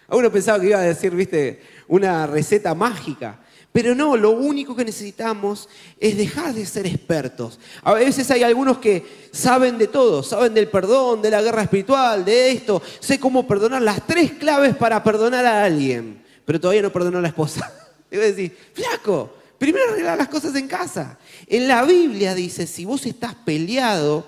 A 0.09 0.15
uno 0.17 0.29
pensaba 0.29 0.59
que 0.59 0.67
iba 0.67 0.79
a 0.79 0.83
decir, 0.83 1.15
viste, 1.15 1.61
una 1.87 2.27
receta 2.27 2.75
mágica. 2.75 3.39
Pero 3.71 3.93
no, 3.93 4.17
lo 4.17 4.31
único 4.31 4.75
que 4.75 4.83
necesitamos 4.83 5.69
es 5.99 6.17
dejar 6.17 6.53
de 6.53 6.65
ser 6.65 6.87
expertos. 6.87 7.59
A 7.83 7.93
veces 7.93 8.29
hay 8.31 8.41
algunos 8.41 8.79
que 8.79 9.29
saben 9.31 9.77
de 9.77 9.87
todo, 9.87 10.23
saben 10.23 10.55
del 10.55 10.69
perdón, 10.69 11.21
de 11.21 11.29
la 11.29 11.41
guerra 11.41 11.61
espiritual, 11.61 12.25
de 12.25 12.51
esto, 12.51 12.81
sé 12.99 13.19
cómo 13.19 13.47
perdonar, 13.47 13.81
las 13.81 14.05
tres 14.07 14.31
claves 14.31 14.75
para 14.75 15.03
perdonar 15.03 15.45
a 15.45 15.63
alguien, 15.63 16.23
pero 16.45 16.59
todavía 16.59 16.81
no 16.81 16.91
perdonó 16.91 17.19
a 17.19 17.21
la 17.21 17.27
esposa. 17.27 17.71
Debo 18.09 18.23
decir, 18.23 18.57
flaco, 18.73 19.35
primero 19.59 19.91
arreglar 19.91 20.17
las 20.17 20.29
cosas 20.29 20.55
en 20.55 20.67
casa. 20.67 21.19
En 21.45 21.67
la 21.67 21.83
Biblia 21.83 22.33
dice, 22.33 22.65
si 22.65 22.85
vos 22.85 23.05
estás 23.05 23.35
peleado 23.35 24.25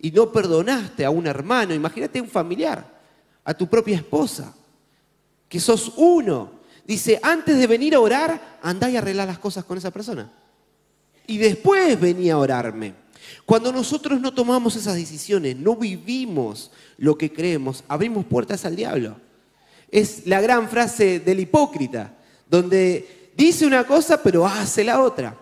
y 0.00 0.10
no 0.10 0.30
perdonaste 0.30 1.06
a 1.06 1.10
un 1.10 1.26
hermano, 1.26 1.72
imagínate 1.72 2.20
un 2.20 2.28
familiar, 2.28 2.84
a 3.42 3.54
tu 3.54 3.66
propia 3.68 3.96
esposa, 3.96 4.54
que 5.48 5.58
sos 5.60 5.92
uno, 5.96 6.61
dice, 6.86 7.18
antes 7.22 7.58
de 7.58 7.66
venir 7.66 7.94
a 7.94 8.00
orar, 8.00 8.58
andá 8.62 8.90
y 8.90 8.96
arreglar 8.96 9.28
las 9.28 9.38
cosas 9.38 9.64
con 9.64 9.78
esa 9.78 9.90
persona. 9.90 10.30
Y 11.26 11.38
después 11.38 11.98
venía 12.00 12.34
a 12.34 12.38
orarme. 12.38 12.94
Cuando 13.44 13.72
nosotros 13.72 14.20
no 14.20 14.34
tomamos 14.34 14.76
esas 14.76 14.96
decisiones, 14.96 15.56
no 15.56 15.76
vivimos 15.76 16.70
lo 16.98 17.16
que 17.16 17.32
creemos, 17.32 17.84
abrimos 17.88 18.24
puertas 18.24 18.64
al 18.64 18.76
diablo. 18.76 19.16
Es 19.90 20.26
la 20.26 20.40
gran 20.40 20.68
frase 20.68 21.20
del 21.20 21.40
hipócrita, 21.40 22.14
donde 22.48 23.30
dice 23.36 23.66
una 23.66 23.84
cosa 23.84 24.22
pero 24.22 24.46
hace 24.46 24.84
la 24.84 25.00
otra. 25.02 25.36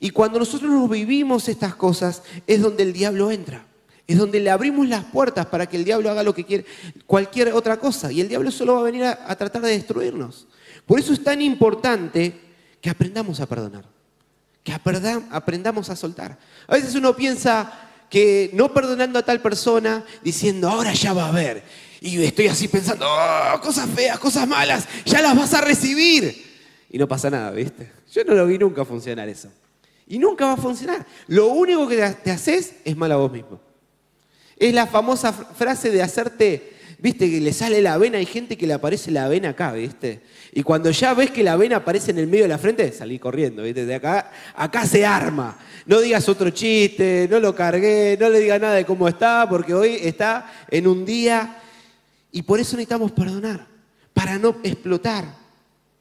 Y 0.00 0.10
cuando 0.10 0.38
nosotros 0.38 0.70
nos 0.70 0.88
vivimos 0.88 1.48
estas 1.48 1.74
cosas, 1.74 2.22
es 2.46 2.62
donde 2.62 2.84
el 2.84 2.92
diablo 2.92 3.30
entra. 3.30 3.66
Es 4.06 4.16
donde 4.16 4.40
le 4.40 4.50
abrimos 4.50 4.88
las 4.88 5.04
puertas 5.04 5.46
para 5.46 5.66
que 5.66 5.76
el 5.76 5.84
diablo 5.84 6.10
haga 6.10 6.22
lo 6.22 6.34
que 6.34 6.44
quiere, 6.44 6.64
cualquier 7.06 7.52
otra 7.52 7.78
cosa. 7.78 8.10
Y 8.10 8.20
el 8.20 8.28
diablo 8.28 8.50
solo 8.50 8.74
va 8.74 8.80
a 8.80 8.84
venir 8.84 9.04
a, 9.04 9.18
a 9.26 9.36
tratar 9.36 9.60
de 9.62 9.70
destruirnos. 9.70 10.46
Por 10.88 10.98
eso 10.98 11.12
es 11.12 11.22
tan 11.22 11.42
importante 11.42 12.32
que 12.80 12.88
aprendamos 12.88 13.40
a 13.40 13.46
perdonar, 13.46 13.84
que 14.64 14.72
aprendamos 14.72 15.90
a 15.90 15.96
soltar. 15.96 16.38
A 16.66 16.74
veces 16.76 16.94
uno 16.94 17.14
piensa 17.14 17.70
que 18.08 18.50
no 18.54 18.72
perdonando 18.72 19.18
a 19.18 19.22
tal 19.22 19.42
persona, 19.42 20.02
diciendo, 20.24 20.66
ahora 20.66 20.94
ya 20.94 21.12
va 21.12 21.26
a 21.26 21.28
haber. 21.28 21.62
Y 22.00 22.24
estoy 22.24 22.46
así 22.48 22.68
pensando, 22.68 23.06
oh, 23.06 23.60
cosas 23.60 23.90
feas, 23.90 24.18
cosas 24.18 24.48
malas, 24.48 24.88
ya 25.04 25.20
las 25.20 25.36
vas 25.36 25.52
a 25.52 25.60
recibir. 25.60 26.46
Y 26.88 26.96
no 26.96 27.06
pasa 27.06 27.28
nada, 27.28 27.50
¿viste? 27.50 27.92
Yo 28.10 28.24
no 28.24 28.32
lo 28.32 28.46
vi 28.46 28.56
nunca 28.56 28.82
funcionar 28.86 29.28
eso. 29.28 29.50
Y 30.06 30.18
nunca 30.18 30.46
va 30.46 30.54
a 30.54 30.56
funcionar. 30.56 31.06
Lo 31.26 31.48
único 31.48 31.86
que 31.86 31.98
te 32.24 32.30
haces 32.30 32.76
es 32.82 32.96
mal 32.96 33.12
a 33.12 33.16
vos 33.16 33.30
mismo. 33.30 33.60
Es 34.56 34.72
la 34.72 34.86
famosa 34.86 35.34
frase 35.34 35.90
de 35.90 36.02
hacerte 36.02 36.77
viste 36.98 37.30
que 37.30 37.40
le 37.40 37.52
sale 37.52 37.80
la 37.80 37.96
vena, 37.96 38.18
hay 38.18 38.26
gente 38.26 38.56
que 38.56 38.66
le 38.66 38.74
aparece 38.74 39.10
la 39.10 39.28
vena 39.28 39.50
acá, 39.50 39.72
viste. 39.72 40.20
Y 40.52 40.62
cuando 40.62 40.90
ya 40.90 41.14
ves 41.14 41.30
que 41.30 41.42
la 41.42 41.56
vena 41.56 41.76
aparece 41.76 42.10
en 42.10 42.18
el 42.18 42.26
medio 42.26 42.44
de 42.44 42.48
la 42.48 42.58
frente, 42.58 42.90
salí 42.92 43.18
corriendo, 43.18 43.62
viste. 43.62 43.86
De 43.86 43.94
acá, 43.94 44.30
acá 44.54 44.86
se 44.86 45.06
arma. 45.06 45.58
No 45.86 46.00
digas 46.00 46.28
otro 46.28 46.50
chiste, 46.50 47.28
no 47.30 47.40
lo 47.40 47.54
cargué, 47.54 48.16
no 48.20 48.28
le 48.28 48.40
digas 48.40 48.60
nada 48.60 48.74
de 48.74 48.84
cómo 48.84 49.08
está, 49.08 49.48
porque 49.48 49.74
hoy 49.74 49.98
está 50.02 50.50
en 50.70 50.86
un 50.86 51.04
día. 51.04 51.62
Y 52.32 52.42
por 52.42 52.60
eso 52.60 52.76
necesitamos 52.76 53.12
perdonar, 53.12 53.66
para 54.12 54.38
no 54.38 54.56
explotar. 54.62 55.24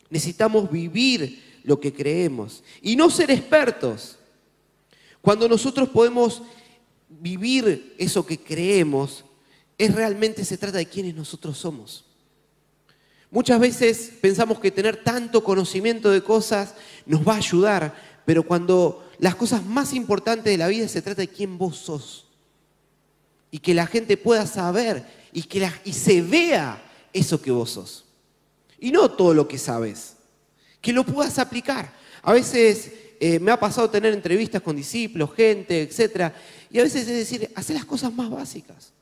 Necesitamos 0.09 0.71
vivir 0.71 1.61
lo 1.63 1.79
que 1.79 1.93
creemos 1.93 2.63
y 2.81 2.95
no 2.95 3.09
ser 3.09 3.29
expertos. 3.29 4.17
Cuando 5.21 5.49
nosotros 5.49 5.89
podemos 5.89 6.41
vivir 7.09 7.93
eso 7.97 8.25
que 8.25 8.37
creemos, 8.37 9.25
es 9.77 9.93
realmente 9.93 10.43
se 10.43 10.57
trata 10.57 10.77
de 10.77 10.87
quienes 10.87 11.15
nosotros 11.15 11.57
somos. 11.57 12.05
Muchas 13.29 13.59
veces 13.59 14.11
pensamos 14.21 14.59
que 14.59 14.71
tener 14.71 15.03
tanto 15.03 15.43
conocimiento 15.43 16.09
de 16.09 16.23
cosas 16.23 16.73
nos 17.05 17.27
va 17.27 17.33
a 17.33 17.37
ayudar, 17.37 17.95
pero 18.25 18.43
cuando 18.43 19.07
las 19.19 19.35
cosas 19.35 19.65
más 19.65 19.93
importantes 19.93 20.51
de 20.51 20.57
la 20.57 20.67
vida 20.67 20.87
se 20.87 21.01
trata 21.01 21.21
de 21.21 21.27
quién 21.27 21.57
vos 21.57 21.77
sos. 21.77 22.25
Y 23.51 23.59
que 23.59 23.73
la 23.73 23.87
gente 23.87 24.17
pueda 24.17 24.45
saber 24.45 25.05
y 25.31 25.43
que 25.43 25.69
y 25.85 25.93
se 25.93 26.21
vea 26.21 26.81
eso 27.13 27.41
que 27.41 27.51
vos 27.51 27.71
sos. 27.71 28.05
Y 28.79 28.91
no 28.91 29.11
todo 29.11 29.33
lo 29.33 29.47
que 29.47 29.57
sabes, 29.57 30.15
que 30.81 30.93
lo 30.93 31.05
puedas 31.05 31.39
aplicar. 31.39 31.93
A 32.21 32.33
veces 32.33 32.91
eh, 33.19 33.39
me 33.39 33.51
ha 33.51 33.59
pasado 33.59 33.89
tener 33.89 34.13
entrevistas 34.13 34.61
con 34.61 34.75
discípulos, 34.75 35.33
gente, 35.33 35.81
etc. 35.81 36.33
Y 36.69 36.79
a 36.79 36.83
veces 36.83 37.07
es 37.07 37.07
decir, 37.07 37.51
hacer 37.55 37.75
las 37.75 37.85
cosas 37.85 38.13
más 38.13 38.29
básicas. 38.29 38.93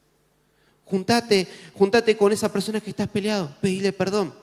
Juntate, 0.86 1.48
juntate 1.74 2.16
con 2.16 2.32
esa 2.32 2.52
persona 2.52 2.80
que 2.80 2.92
estás 2.92 3.08
peleado, 3.08 3.56
pedile 3.60 3.92
perdón. 3.92 4.34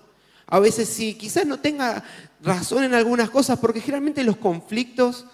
A 0.47 0.59
veces 0.59 0.89
sí, 0.89 1.15
quizás 1.15 1.47
no 1.47 1.61
tenga 1.61 2.05
razón 2.43 2.85
en 2.85 2.95
algunas 2.95 3.31
cosas, 3.31 3.59
porque 3.59 3.81
generalmente 3.81 4.25
los 4.25 4.37
conflictos 4.37 5.25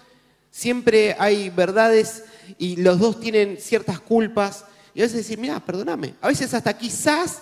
siempre 0.51 1.15
hay 1.19 1.49
verdades 1.49 2.23
y 2.57 2.77
los 2.77 2.99
dos 2.99 3.19
tienen 3.19 3.57
ciertas 3.59 3.99
culpas. 3.99 4.65
Y 4.93 5.01
a 5.01 5.03
veces 5.03 5.17
decir, 5.17 5.37
mira, 5.39 5.59
perdóname. 5.59 6.13
A 6.21 6.27
veces 6.27 6.53
hasta 6.53 6.77
quizás 6.77 7.41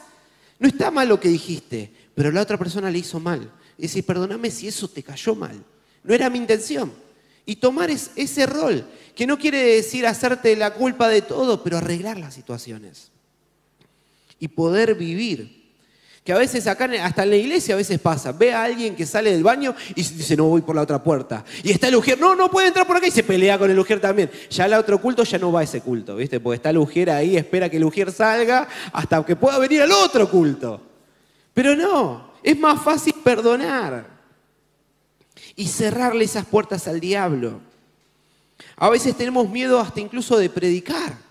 no 0.60 0.68
está 0.68 0.90
mal 0.90 1.10
lo 1.10 1.20
que 1.20 1.30
dijiste, 1.30 1.92
pero 2.16 2.32
la 2.32 2.42
otra 2.42 2.58
persona 2.58 2.90
le 2.90 3.00
hizo 3.00 3.20
mal. 3.20 3.52
Y 3.78 3.84
decir, 3.84 4.06
perdóname 4.06 4.50
si 4.50 4.68
eso 4.68 4.88
te 4.88 5.04
cayó 5.04 5.36
mal. 5.36 5.64
No 6.04 6.14
era 6.16 6.30
mi 6.30 6.40
intención. 6.40 6.92
Y 7.46 7.58
tomar 7.58 7.90
ese 7.92 8.46
rol, 8.46 8.86
que 9.16 9.28
no 9.28 9.38
quiere 9.38 9.62
decir 9.76 10.08
hacerte 10.08 10.56
la 10.56 10.74
culpa 10.74 11.10
de 11.10 11.22
todo, 11.22 11.64
pero 11.64 11.78
arreglar 11.78 12.18
las 12.18 12.34
situaciones 12.34 13.12
y 14.40 14.48
poder 14.48 14.96
vivir. 14.96 15.58
Que 16.28 16.34
a 16.34 16.38
veces 16.38 16.68
acá, 16.68 16.90
hasta 17.04 17.24
en 17.24 17.30
la 17.30 17.36
iglesia 17.38 17.74
a 17.74 17.78
veces 17.78 18.00
pasa, 18.02 18.34
ve 18.34 18.52
a 18.52 18.64
alguien 18.64 18.98
que 18.98 19.06
sale 19.06 19.32
del 19.32 19.44
baño 19.44 19.74
y 19.96 20.04
dice, 20.04 20.36
no 20.36 20.44
voy 20.50 20.62
por 20.62 20.76
la 20.76 20.82
otra 20.82 21.02
puerta. 21.02 21.46
Y 21.64 21.72
está 21.72 21.88
el 21.88 21.96
ujier, 21.96 22.20
no, 22.20 22.36
no 22.36 22.52
puede 22.52 22.68
entrar 22.68 22.86
por 22.86 22.98
acá 22.98 23.08
y 23.08 23.12
se 23.12 23.24
pelea 23.24 23.58
con 23.58 23.72
el 23.72 23.80
ujier 23.80 24.02
también. 24.02 24.30
Ya 24.50 24.66
el 24.66 24.74
otro 24.74 25.00
culto 25.00 25.24
ya 25.24 25.38
no 25.38 25.54
va 25.54 25.62
a 25.62 25.64
ese 25.64 25.80
culto, 25.80 26.18
¿viste? 26.18 26.42
Porque 26.42 26.58
está 26.58 26.72
el 26.72 26.80
ujier 26.80 27.12
ahí, 27.12 27.38
espera 27.38 27.70
que 27.70 27.78
el 27.78 27.86
ujier 27.86 28.12
salga 28.12 28.68
hasta 28.92 29.26
que 29.26 29.38
pueda 29.38 29.58
venir 29.58 29.84
al 29.84 29.92
otro 29.94 30.30
culto. 30.30 30.82
Pero 31.54 31.78
no, 31.78 32.34
es 32.44 32.60
más 32.60 32.84
fácil 32.84 33.14
perdonar 33.24 34.06
y 35.56 35.66
cerrarle 35.66 36.26
esas 36.26 36.46
puertas 36.46 36.90
al 36.90 37.00
diablo. 37.00 37.62
A 38.76 38.90
veces 38.90 39.16
tenemos 39.16 39.50
miedo 39.50 39.80
hasta 39.80 40.02
incluso 40.02 40.38
de 40.38 40.50
predicar. 40.50 41.27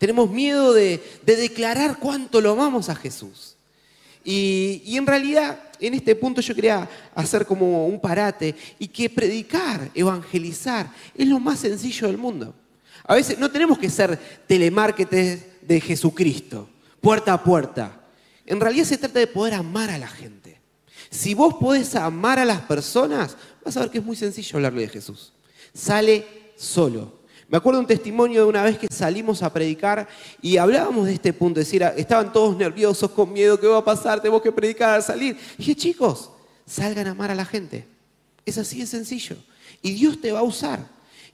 Tenemos 0.00 0.30
miedo 0.30 0.72
de, 0.72 0.98
declarar 1.26 1.98
cuánto 1.98 2.40
lo 2.40 2.52
amamos 2.52 2.88
a 2.88 2.94
Jesús. 2.94 3.54
Y, 4.24 4.96
en 4.96 5.06
realidad, 5.06 5.60
en 5.78 5.92
este 5.92 6.14
punto 6.14 6.40
yo 6.40 6.54
quería 6.54 6.88
hacer 7.14 7.44
como 7.44 7.86
un 7.86 8.00
parate 8.00 8.54
y 8.78 8.88
que 8.88 9.10
predicar, 9.10 9.90
evangelizar, 9.94 10.90
es 11.14 11.28
lo 11.28 11.38
más 11.38 11.60
sencillo 11.60 12.06
del 12.06 12.16
mundo. 12.16 12.54
A 13.04 13.14
veces 13.14 13.38
no 13.38 13.50
tenemos 13.50 13.78
que 13.78 13.90
ser 13.90 14.18
telemarketers 14.46 15.42
de 15.60 15.80
Jesucristo, 15.82 16.70
puerta 17.02 17.34
a 17.34 17.44
puerta. 17.44 18.00
En 18.46 18.58
realidad 18.58 18.86
se 18.86 18.96
trata 18.96 19.18
de 19.18 19.26
poder 19.26 19.52
amar 19.52 19.90
a 19.90 19.98
la 19.98 20.08
gente. 20.08 20.62
Si 21.10 21.34
vos 21.34 21.56
podés 21.60 21.94
amar 21.94 22.38
a 22.38 22.46
las 22.46 22.62
personas, 22.62 23.36
vas 23.62 23.76
a 23.76 23.80
ver 23.80 23.90
que 23.90 23.98
es 23.98 24.04
muy 24.04 24.16
sencillo 24.16 24.56
hablarle 24.56 24.80
de 24.80 24.88
Jesús. 24.88 25.34
Sale 25.74 26.26
solo. 26.56 27.19
Me 27.50 27.58
acuerdo 27.58 27.80
un 27.80 27.86
testimonio 27.86 28.42
de 28.42 28.48
una 28.48 28.62
vez 28.62 28.78
que 28.78 28.86
salimos 28.86 29.42
a 29.42 29.52
predicar 29.52 30.06
y 30.40 30.56
hablábamos 30.56 31.06
de 31.06 31.14
este 31.14 31.32
punto, 31.32 31.58
es 31.58 31.66
decir, 31.66 31.82
estaban 31.96 32.32
todos 32.32 32.56
nerviosos, 32.56 33.10
con 33.10 33.32
miedo, 33.32 33.58
¿qué 33.58 33.66
va 33.66 33.78
a 33.78 33.84
pasar? 33.84 34.20
Tenemos 34.20 34.40
que 34.40 34.52
predicar 34.52 34.90
al 34.90 35.02
salir. 35.02 35.36
Y 35.54 35.58
dije, 35.58 35.74
chicos, 35.74 36.30
salgan 36.64 37.08
a 37.08 37.10
amar 37.10 37.32
a 37.32 37.34
la 37.34 37.44
gente. 37.44 37.88
Es 38.46 38.56
así 38.56 38.78
de 38.78 38.86
sencillo. 38.86 39.34
Y 39.82 39.94
Dios 39.94 40.20
te 40.20 40.30
va 40.30 40.38
a 40.38 40.44
usar. 40.44 40.78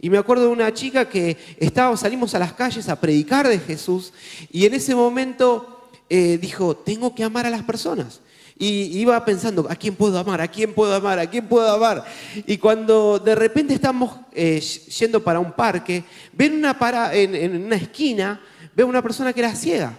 Y 0.00 0.08
me 0.08 0.16
acuerdo 0.16 0.44
de 0.44 0.52
una 0.52 0.73
chica 0.73 1.06
que 1.06 1.37
estábamos, 1.58 2.00
salimos 2.00 2.35
a 2.35 2.38
las 2.38 2.54
calles 2.54 2.88
a 2.88 2.99
predicar 2.99 3.46
de 3.46 3.58
Jesús 3.58 4.14
y 4.50 4.64
en 4.64 4.73
ese 4.73 4.94
momento 4.94 5.90
eh, 6.08 6.38
dijo, 6.38 6.76
tengo 6.76 7.14
que 7.14 7.25
amar 7.25 7.44
a 7.44 7.50
las 7.50 7.62
personas. 7.62 8.20
Y 8.58 8.98
iba 8.98 9.22
pensando, 9.22 9.66
¿a 9.68 9.76
quién 9.76 9.94
puedo 9.94 10.18
amar? 10.18 10.40
¿A 10.40 10.48
quién 10.48 10.72
puedo 10.72 10.94
amar? 10.94 11.18
¿A 11.18 11.28
quién 11.28 11.46
puedo 11.46 11.70
amar? 11.70 12.04
Y 12.46 12.56
cuando 12.56 13.18
de 13.18 13.34
repente 13.34 13.75
estamos 13.75 14.18
eh, 14.32 14.60
yendo 14.60 15.22
para 15.22 15.40
un 15.40 15.52
parque, 15.52 16.04
ven 16.32 16.54
una 16.54 16.78
para, 16.78 17.14
en, 17.14 17.64
una 17.64 17.76
esquina, 17.76 18.40
ve 18.75 18.82
a 18.82 18.86
una 18.86 19.02
persona 19.02 19.34
que 19.34 19.40
era 19.40 19.54
ciega. 19.54 19.98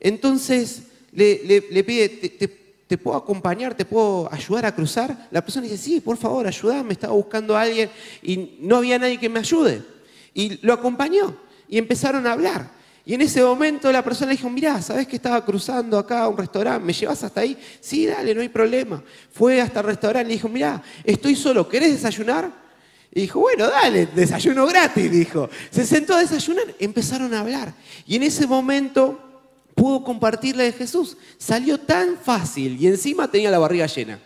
Entonces 0.00 0.84
le, 1.12 1.84
pide, 1.84 2.08
te, 2.88 2.96
puedo 2.96 3.16
acompañar? 3.16 3.74
¿Te 3.74 3.84
puedo 3.84 4.32
ayudar 4.32 4.64
a 4.64 4.74
cruzar? 4.74 5.28
La 5.30 5.42
persona 5.42 5.64
dice, 5.64 5.76
sí, 5.76 6.00
por 6.00 6.16
favor, 6.16 6.46
ayúdame, 6.46 6.94
estaba 6.94 7.12
buscando 7.12 7.56
a 7.56 7.62
alguien 7.62 7.90
y 8.22 8.56
no 8.60 8.76
había 8.76 8.98
nadie 8.98 9.18
que 9.18 9.28
me 9.28 9.40
ayude. 9.40 9.82
Y 10.32 10.64
lo 10.64 10.72
acompañó 10.72 11.36
y 11.68 11.76
empezaron 11.76 12.26
a 12.26 12.32
hablar. 12.32 12.75
Y 13.08 13.14
en 13.14 13.20
ese 13.20 13.40
momento 13.40 13.92
la 13.92 14.02
persona 14.02 14.32
le 14.32 14.36
dijo, 14.36 14.50
mirá, 14.50 14.82
¿sabes 14.82 15.06
que 15.06 15.14
estaba 15.14 15.44
cruzando 15.44 15.96
acá 15.96 16.26
un 16.26 16.36
restaurante? 16.36 16.84
¿Me 16.84 16.92
llevas 16.92 17.22
hasta 17.22 17.40
ahí? 17.40 17.56
Sí, 17.80 18.04
dale, 18.04 18.34
no 18.34 18.40
hay 18.40 18.48
problema. 18.48 19.00
Fue 19.30 19.60
hasta 19.60 19.78
el 19.78 19.86
restaurante 19.86 20.26
y 20.26 20.30
le 20.30 20.34
dijo, 20.34 20.48
mirá, 20.48 20.82
estoy 21.04 21.36
solo, 21.36 21.68
¿querés 21.68 21.92
desayunar? 21.92 22.50
Y 23.14 23.20
dijo, 23.20 23.38
bueno, 23.38 23.68
dale, 23.68 24.06
desayuno 24.06 24.66
gratis, 24.66 25.08
dijo. 25.08 25.48
Se 25.70 25.86
sentó 25.86 26.14
a 26.14 26.20
desayunar, 26.20 26.64
empezaron 26.80 27.32
a 27.32 27.40
hablar. 27.40 27.72
Y 28.08 28.16
en 28.16 28.24
ese 28.24 28.44
momento 28.44 29.20
pudo 29.76 30.02
compartirle 30.02 30.64
de 30.64 30.72
Jesús. 30.72 31.16
Salió 31.38 31.78
tan 31.78 32.16
fácil 32.16 32.76
y 32.80 32.88
encima 32.88 33.30
tenía 33.30 33.52
la 33.52 33.60
barriga 33.60 33.86
llena. 33.86 34.18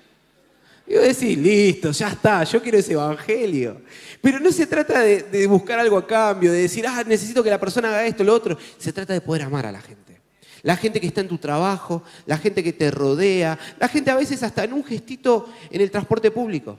Y 0.91 0.95
vos 0.95 1.05
decís, 1.05 1.39
listo, 1.39 1.93
ya 1.93 2.09
está, 2.09 2.43
yo 2.43 2.61
quiero 2.61 2.77
ese 2.77 2.95
evangelio. 2.95 3.81
Pero 4.21 4.41
no 4.41 4.51
se 4.51 4.67
trata 4.67 4.99
de, 4.99 5.47
buscar 5.47 5.79
algo 5.79 5.97
a 5.97 6.05
cambio, 6.05 6.51
de 6.51 6.63
decir, 6.63 6.85
ah, 6.85 7.05
necesito 7.07 7.45
que 7.45 7.51
la 7.51 7.61
persona 7.61 7.91
haga 7.91 8.05
esto, 8.05 8.25
lo 8.25 8.35
otro. 8.35 8.59
Se 8.77 8.93
trata 8.93 9.13
de 9.13 9.21
poder 9.21 9.43
amar 9.43 9.67
a 9.67 9.71
la 9.71 9.81
gente. 9.81 10.21
La 10.63 10.77
gente 10.77 11.01
que 11.01 11.07
está 11.07 11.21
en 11.21 11.29
tu 11.29 11.39
trabajo, 11.39 12.03
la 12.27 12.39
gente 12.39 12.65
que 12.65 12.73
te 12.73 12.91
rodea, 12.91 13.57
la 13.79 13.87
gente 13.87 14.11
a 14.11 14.17
veces 14.17 14.43
hasta 14.43 14.65
en 14.65 14.73
un 14.73 14.83
gestito 14.83 15.49
en 15.71 15.81
el 15.81 15.93
transporte 15.93 16.33
público. 16.33 16.77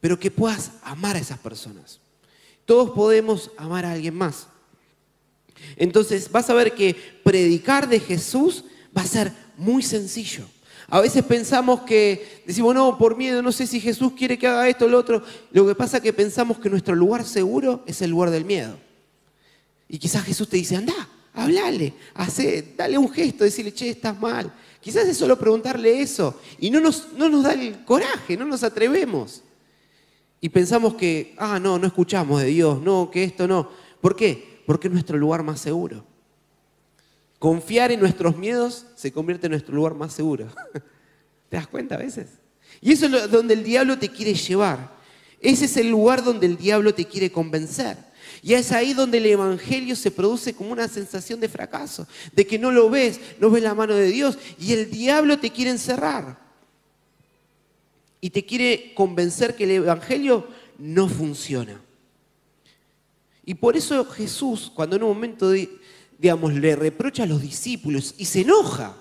Pero 0.00 0.18
que 0.18 0.32
puedas 0.32 0.72
amar 0.82 1.14
a 1.14 1.20
esas 1.20 1.38
personas. 1.38 2.00
Todos 2.64 2.90
podemos 2.90 3.52
amar 3.56 3.84
a 3.84 3.92
alguien 3.92 4.16
más. 4.16 4.48
Entonces 5.76 6.28
vas 6.32 6.50
a 6.50 6.54
ver 6.54 6.72
que 6.72 6.96
predicar 7.22 7.88
de 7.88 8.00
Jesús 8.00 8.64
va 8.96 9.02
a 9.02 9.06
ser 9.06 9.32
muy 9.56 9.84
sencillo. 9.84 10.44
A 10.90 11.00
veces 11.02 11.22
pensamos 11.22 11.82
que 11.82 12.42
decimos, 12.46 12.74
no, 12.74 12.96
por 12.96 13.16
miedo, 13.16 13.42
no 13.42 13.52
sé 13.52 13.66
si 13.66 13.78
Jesús 13.78 14.12
quiere 14.16 14.38
que 14.38 14.46
haga 14.46 14.68
esto 14.68 14.86
o 14.86 14.88
lo 14.88 14.98
otro. 14.98 15.22
Lo 15.52 15.66
que 15.66 15.74
pasa 15.74 15.98
es 15.98 16.02
que 16.02 16.14
pensamos 16.14 16.58
que 16.58 16.70
nuestro 16.70 16.94
lugar 16.94 17.24
seguro 17.24 17.82
es 17.86 18.00
el 18.00 18.10
lugar 18.10 18.30
del 18.30 18.46
miedo. 18.46 18.78
Y 19.86 19.98
quizás 19.98 20.24
Jesús 20.24 20.48
te 20.48 20.56
dice, 20.56 20.76
anda, 20.76 20.94
hablale, 21.34 21.92
hace, 22.14 22.74
dale 22.74 22.96
un 22.96 23.10
gesto, 23.10 23.44
decirle, 23.44 23.74
che, 23.74 23.90
estás 23.90 24.18
mal. 24.18 24.50
Quizás 24.80 25.06
es 25.06 25.18
solo 25.18 25.38
preguntarle 25.38 26.00
eso. 26.00 26.40
Y 26.58 26.70
no 26.70 26.80
nos, 26.80 27.12
no 27.12 27.28
nos 27.28 27.44
da 27.44 27.52
el 27.52 27.84
coraje, 27.84 28.38
no 28.38 28.46
nos 28.46 28.62
atrevemos. 28.62 29.42
Y 30.40 30.48
pensamos 30.48 30.94
que, 30.94 31.34
ah, 31.36 31.58
no, 31.58 31.78
no 31.78 31.86
escuchamos 31.86 32.40
de 32.40 32.46
Dios, 32.48 32.80
no, 32.80 33.10
que 33.10 33.24
esto 33.24 33.46
no. 33.46 33.68
¿Por 34.00 34.16
qué? 34.16 34.62
Porque 34.64 34.88
es 34.88 34.92
nuestro 34.92 35.18
lugar 35.18 35.42
más 35.42 35.60
seguro. 35.60 36.04
Confiar 37.38 37.92
en 37.92 38.00
nuestros 38.00 38.36
miedos 38.36 38.86
se 38.96 39.12
convierte 39.12 39.46
en 39.46 39.52
nuestro 39.52 39.74
lugar 39.74 39.94
más 39.94 40.12
seguro. 40.12 40.48
¿Te 41.48 41.56
das 41.56 41.68
cuenta 41.68 41.94
a 41.94 41.98
veces? 41.98 42.26
Y 42.80 42.92
eso 42.92 43.06
es 43.06 43.30
donde 43.30 43.54
el 43.54 43.64
diablo 43.64 43.98
te 43.98 44.08
quiere 44.08 44.34
llevar. 44.34 44.96
Ese 45.40 45.66
es 45.66 45.76
el 45.76 45.88
lugar 45.88 46.24
donde 46.24 46.46
el 46.46 46.56
diablo 46.56 46.94
te 46.94 47.04
quiere 47.04 47.30
convencer. 47.30 47.96
Y 48.42 48.54
es 48.54 48.72
ahí 48.72 48.92
donde 48.92 49.18
el 49.18 49.26
Evangelio 49.26 49.96
se 49.96 50.10
produce 50.10 50.54
como 50.54 50.72
una 50.72 50.88
sensación 50.88 51.40
de 51.40 51.48
fracaso, 51.48 52.06
de 52.32 52.46
que 52.46 52.58
no 52.58 52.70
lo 52.70 52.90
ves, 52.90 53.20
no 53.40 53.50
ves 53.50 53.62
la 53.62 53.74
mano 53.74 53.94
de 53.94 54.08
Dios. 54.08 54.38
Y 54.58 54.72
el 54.72 54.90
diablo 54.90 55.38
te 55.38 55.50
quiere 55.50 55.70
encerrar. 55.70 56.38
Y 58.20 58.30
te 58.30 58.44
quiere 58.44 58.92
convencer 58.94 59.54
que 59.54 59.64
el 59.64 59.70
Evangelio 59.70 60.48
no 60.76 61.08
funciona. 61.08 61.80
Y 63.44 63.54
por 63.54 63.76
eso 63.76 64.04
Jesús, 64.04 64.70
cuando 64.74 64.96
en 64.96 65.04
un 65.04 65.08
momento 65.08 65.50
digamos, 66.18 66.52
le 66.52 66.76
reprocha 66.76 67.22
a 67.22 67.26
los 67.26 67.40
discípulos 67.40 68.14
y 68.18 68.24
se 68.24 68.40
enoja, 68.40 68.94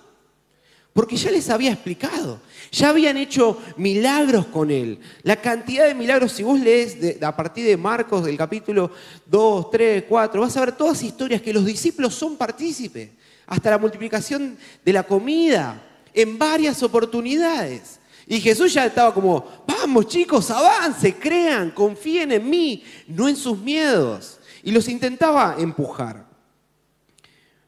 porque 0.93 1.17
ya 1.17 1.29
les 1.31 1.49
había 1.49 1.71
explicado, 1.71 2.39
ya 2.71 2.89
habían 2.89 3.17
hecho 3.17 3.61
milagros 3.75 4.47
con 4.47 4.71
él. 4.71 4.99
La 5.23 5.35
cantidad 5.35 5.85
de 5.85 5.93
milagros, 5.93 6.31
si 6.31 6.43
vos 6.43 6.59
lees 6.59 7.21
a 7.21 7.35
partir 7.35 7.65
de 7.65 7.77
Marcos 7.77 8.25
del 8.25 8.37
capítulo 8.37 8.91
2, 9.25 9.71
3, 9.71 10.03
4, 10.07 10.41
vas 10.41 10.57
a 10.57 10.61
ver 10.61 10.71
todas 10.75 11.03
historias 11.03 11.41
que 11.41 11.53
los 11.53 11.65
discípulos 11.65 12.15
son 12.15 12.35
partícipes, 12.37 13.09
hasta 13.45 13.71
la 13.71 13.77
multiplicación 13.77 14.57
de 14.83 14.93
la 14.93 15.03
comida, 15.03 15.83
en 16.13 16.37
varias 16.37 16.81
oportunidades. 16.81 17.99
Y 18.25 18.41
Jesús 18.41 18.73
ya 18.73 18.85
estaba 18.85 19.13
como, 19.13 19.63
vamos 19.65 20.07
chicos, 20.07 20.51
avance, 20.51 21.15
crean, 21.15 21.71
confíen 21.71 22.31
en 22.31 22.49
mí, 22.49 22.83
no 23.07 23.29
en 23.29 23.35
sus 23.35 23.57
miedos. 23.57 24.39
Y 24.63 24.71
los 24.71 24.89
intentaba 24.89 25.55
empujar. 25.57 26.25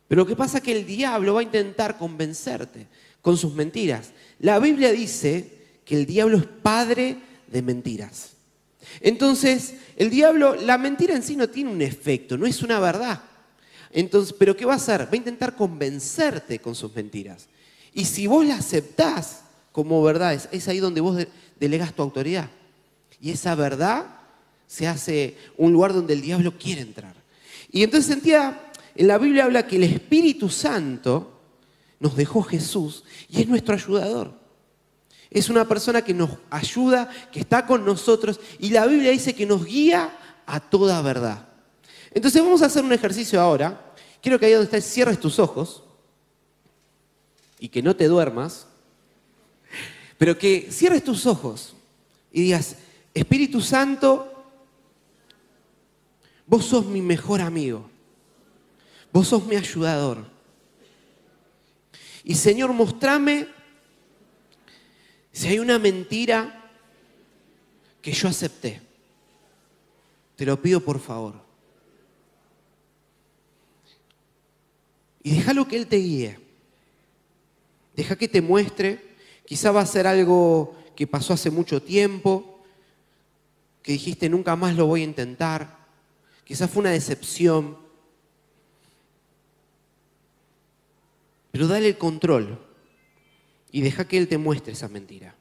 Pero 0.09 0.23
lo 0.23 0.27
que 0.27 0.35
pasa 0.35 0.57
es 0.57 0.63
que 0.63 0.71
el 0.71 0.87
diablo 0.87 1.35
va 1.35 1.41
a 1.41 1.43
intentar 1.43 1.97
convencerte 1.97 2.87
con 3.21 3.37
sus 3.37 3.53
mentiras. 3.53 4.11
La 4.39 4.57
Biblia 4.57 4.91
dice 4.91 5.53
que 5.85 5.95
el 5.95 6.07
diablo 6.07 6.37
es 6.37 6.45
padre 6.45 7.17
de 7.47 7.61
mentiras. 7.61 8.31
Entonces, 9.01 9.75
el 9.95 10.09
diablo, 10.09 10.55
la 10.55 10.79
mentira 10.79 11.15
en 11.15 11.21
sí 11.21 11.35
no 11.35 11.47
tiene 11.47 11.69
un 11.69 11.83
efecto, 11.83 12.39
no 12.39 12.47
es 12.47 12.63
una 12.63 12.79
verdad. 12.79 13.21
Entonces, 13.91 14.35
pero 14.37 14.57
¿qué 14.57 14.65
va 14.65 14.73
a 14.73 14.77
hacer? 14.77 15.01
Va 15.01 15.11
a 15.11 15.17
intentar 15.17 15.55
convencerte 15.55 16.57
con 16.57 16.73
sus 16.73 16.93
mentiras. 16.95 17.47
Y 17.93 18.05
si 18.05 18.25
vos 18.25 18.43
la 18.43 18.55
aceptás 18.55 19.41
como 19.71 20.01
verdad, 20.01 20.33
es, 20.51 20.67
ahí 20.67 20.79
donde 20.79 21.01
vos 21.01 21.23
delegas 21.59 21.93
tu 21.93 22.01
autoridad. 22.01 22.49
Y 23.21 23.29
esa 23.29 23.53
verdad 23.53 24.07
se 24.65 24.87
hace 24.87 25.37
un 25.55 25.71
lugar 25.71 25.93
donde 25.93 26.13
el 26.13 26.21
diablo 26.21 26.57
quiere 26.57 26.81
entrar. 26.81 27.13
Y 27.71 27.83
entonces 27.83 28.11
sentía 28.11 28.68
en 28.99 29.07
la 29.07 29.17
Biblia 29.17 29.45
habla 29.45 29.65
que 29.65 29.77
el 29.77 29.83
Espíritu 29.83 30.49
Santo 30.49 31.39
nos 32.01 32.17
dejó 32.17 32.43
Jesús 32.43 33.05
y 33.29 33.39
es 33.39 33.47
nuestro 33.47 33.73
ayudador. 33.73 34.33
Es 35.29 35.47
una 35.47 35.65
persona 35.65 36.01
que 36.01 36.13
nos 36.13 36.31
ayuda, 36.49 37.09
que 37.31 37.39
está 37.39 37.65
con 37.65 37.85
nosotros 37.85 38.41
y 38.59 38.71
la 38.71 38.85
Biblia 38.85 39.11
dice 39.11 39.33
que 39.33 39.45
nos 39.45 39.63
guía 39.63 40.41
a 40.45 40.59
toda 40.59 41.01
verdad. 41.01 41.47
Entonces 42.11 42.43
vamos 42.43 42.61
a 42.61 42.65
hacer 42.65 42.83
un 42.83 42.91
ejercicio 42.91 43.39
ahora. 43.39 43.95
Quiero 44.21 44.37
que 44.37 44.47
ahí 44.47 44.51
donde 44.51 44.65
estés 44.65 44.91
cierres 44.91 45.17
tus 45.17 45.39
ojos 45.39 45.81
y 47.57 47.69
que 47.69 47.81
no 47.81 47.95
te 47.95 48.09
duermas, 48.09 48.67
pero 50.17 50.37
que 50.37 50.67
cierres 50.73 51.05
tus 51.05 51.25
ojos 51.25 51.73
y 52.33 52.41
digas, 52.41 52.75
Espíritu 53.13 53.61
Santo, 53.61 54.43
vos 56.45 56.65
sos 56.65 56.85
mi 56.85 57.01
mejor 57.01 57.39
amigo. 57.39 57.89
Vos 59.11 59.27
sos 59.27 59.45
mi 59.45 59.55
ayudador. 59.55 60.25
Y 62.23 62.35
Señor, 62.35 62.73
mostrame 62.73 63.47
si 65.31 65.47
hay 65.47 65.59
una 65.59 65.79
mentira 65.79 66.71
que 68.01 68.11
yo 68.11 68.27
acepté. 68.27 68.81
Te 70.35 70.45
lo 70.45 70.61
pido 70.61 70.79
por 70.79 70.99
favor. 70.99 71.41
Y 75.23 75.31
déjalo 75.31 75.67
que 75.67 75.75
Él 75.77 75.87
te 75.87 75.97
guíe. 75.97 76.39
Deja 77.95 78.15
que 78.15 78.27
te 78.27 78.41
muestre. 78.41 79.15
Quizá 79.45 79.71
va 79.71 79.81
a 79.81 79.85
ser 79.85 80.07
algo 80.07 80.75
que 80.95 81.07
pasó 81.07 81.33
hace 81.33 81.49
mucho 81.49 81.81
tiempo, 81.81 82.61
que 83.81 83.93
dijiste 83.93 84.29
nunca 84.29 84.55
más 84.55 84.75
lo 84.75 84.85
voy 84.85 85.01
a 85.01 85.05
intentar. 85.05 85.87
Quizá 86.43 86.67
fue 86.67 86.81
una 86.81 86.91
decepción 86.91 87.77
Pero 91.59 91.67
dale 91.67 91.89
el 91.89 91.97
control 91.97 92.57
y 93.69 93.81
deja 93.81 94.07
que 94.07 94.17
Él 94.17 94.29
te 94.29 94.37
muestre 94.37 94.71
esa 94.71 94.87
mentira. 94.87 95.35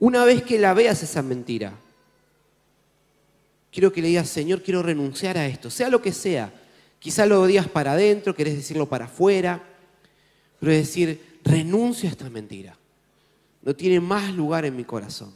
Una 0.00 0.24
vez 0.24 0.42
que 0.42 0.58
la 0.58 0.74
veas 0.74 1.00
esa 1.04 1.22
mentira, 1.22 1.78
quiero 3.70 3.92
que 3.92 4.02
le 4.02 4.08
digas, 4.08 4.28
Señor, 4.28 4.64
quiero 4.64 4.82
renunciar 4.82 5.38
a 5.38 5.46
esto, 5.46 5.70
sea 5.70 5.90
lo 5.90 6.02
que 6.02 6.10
sea. 6.10 6.52
Quizá 6.98 7.24
lo 7.24 7.46
digas 7.46 7.68
para 7.68 7.92
adentro, 7.92 8.34
querés 8.34 8.56
decirlo 8.56 8.88
para 8.88 9.04
afuera, 9.04 9.62
pero 10.58 10.72
es 10.72 10.88
decir, 10.88 11.38
renuncio 11.44 12.08
a 12.08 12.10
esta 12.10 12.28
mentira. 12.28 12.76
No 13.62 13.76
tiene 13.76 14.00
más 14.00 14.34
lugar 14.34 14.64
en 14.64 14.74
mi 14.74 14.82
corazón. 14.82 15.32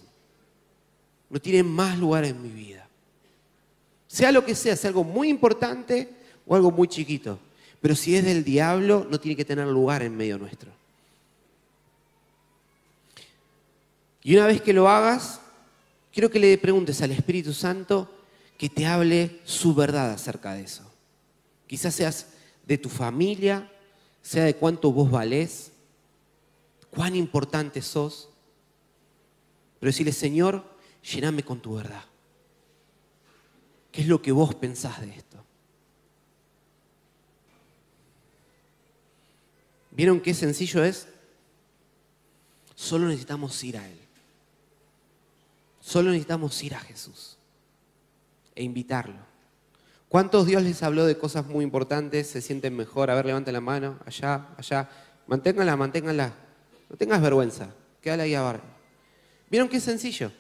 No 1.31 1.41
tiene 1.41 1.63
más 1.63 1.97
lugar 1.97 2.25
en 2.25 2.43
mi 2.43 2.49
vida. 2.49 2.89
Sea 4.09 4.33
lo 4.33 4.45
que 4.45 4.57
sea, 4.57 4.75
sea 4.75 4.89
algo 4.89 5.05
muy 5.05 5.29
importante 5.29 6.09
o 6.45 6.57
algo 6.57 6.73
muy 6.73 6.89
chiquito. 6.89 7.39
Pero 7.87 7.95
si 7.95 8.17
es 8.17 8.25
del 8.25 8.43
diablo, 8.43 9.07
no 9.09 9.21
tiene 9.21 9.37
que 9.37 9.45
tener 9.45 9.65
lugar 9.69 10.03
en 10.03 10.17
medio 10.17 10.39
nuestro. 10.39 10.73
Y 14.25 14.35
una 14.35 14.49
vez 14.49 14.61
que 14.61 14.73
lo 14.73 14.89
hagas, 14.89 15.41
quiero 16.13 16.29
que 16.29 16.41
le 16.41 16.59
preguntes 16.59 17.01
al 17.01 17.13
Espíritu 17.13 17.53
Santo 17.53 18.11
que 18.59 18.69
te 18.69 18.87
hable 18.87 19.41
su 19.45 19.73
verdad 19.73 20.11
acerca 20.11 20.55
de 20.55 20.63
eso. 20.63 20.83
Quizás 21.69 21.95
seas 21.95 22.27
de 22.67 22.77
tu 22.77 22.89
familia, 22.89 23.71
sea 24.21 24.43
de 24.43 24.57
cuánto 24.57 24.91
vos 24.91 25.09
valés, 25.09 25.71
cuán 26.91 27.15
importante 27.15 27.81
sos. 27.83 28.31
Pero 29.79 29.91
decirle, 29.91 30.13
Señor, 30.13 30.65
llename 31.09 31.45
con 31.45 31.61
tu 31.61 31.77
verdad. 31.77 32.03
¿Qué 33.93 34.01
es 34.01 34.09
lo 34.09 34.21
que 34.21 34.33
vos 34.33 34.57
pensás 34.57 35.01
de 35.03 35.11
esto? 35.11 35.26
¿Vieron 39.97 40.21
qué 40.21 40.35
sencillo 40.35 40.85
es? 40.85 41.09
Solo 42.75 43.07
necesitamos 43.07 43.65
ir 43.65 43.79
a 43.79 43.89
Él. 43.89 43.99
Solo 45.81 46.11
necesitamos 46.11 46.63
ir 46.63 46.75
a 46.75 46.81
Jesús 46.81 47.39
e 48.55 48.63
invitarlo. 48.63 49.17
¿Cuántos 50.11 50.47
Dios 50.47 50.63
les 50.63 50.83
habló 50.83 51.07
de 51.07 51.17
cosas 51.17 51.47
muy 51.47 51.65
importantes? 51.65 52.27
¿Se 52.27 52.43
sienten 52.43 52.77
mejor? 52.77 53.11
A 53.11 53.15
ver, 53.15 53.25
levanten 53.25 53.55
la 53.55 53.63
mano, 53.63 53.99
allá, 54.05 54.49
allá. 54.59 54.91
Manténganla, 55.27 55.75
manténganla. 55.77 56.35
No 56.91 56.97
tengas 56.97 57.23
vergüenza. 57.23 57.71
Quédala 58.03 58.25
ahí 58.25 58.35
abajo. 58.35 58.61
¿Vieron 59.49 59.69
qué 59.69 59.81
sencillo? 59.81 60.31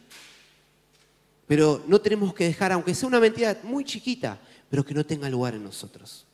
Pero 1.46 1.82
no 1.86 1.98
tenemos 2.00 2.34
que 2.34 2.44
dejar, 2.44 2.72
aunque 2.72 2.94
sea 2.94 3.08
una 3.08 3.20
mentira 3.20 3.58
muy 3.62 3.84
chiquita, 3.84 4.38
pero 4.68 4.84
que 4.84 4.92
no 4.92 5.06
tenga 5.06 5.30
lugar 5.30 5.54
en 5.54 5.64
nosotros. 5.64 6.26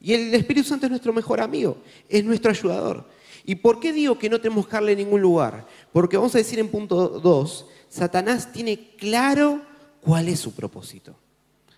Y 0.00 0.14
el 0.14 0.34
Espíritu 0.34 0.68
Santo 0.68 0.86
es 0.86 0.90
nuestro 0.90 1.12
mejor 1.12 1.40
amigo, 1.40 1.78
es 2.08 2.24
nuestro 2.24 2.50
ayudador. 2.50 3.06
¿Y 3.44 3.56
por 3.56 3.80
qué 3.80 3.92
digo 3.92 4.18
que 4.18 4.30
no 4.30 4.40
tenemos 4.40 4.66
que 4.66 4.72
darle 4.72 4.96
ningún 4.96 5.20
lugar? 5.20 5.66
Porque 5.92 6.16
vamos 6.16 6.34
a 6.34 6.38
decir 6.38 6.58
en 6.58 6.68
punto 6.68 7.20
2, 7.20 7.66
Satanás 7.88 8.52
tiene 8.52 8.94
claro 8.96 9.60
cuál 10.00 10.28
es 10.28 10.40
su 10.40 10.52
propósito. 10.52 11.14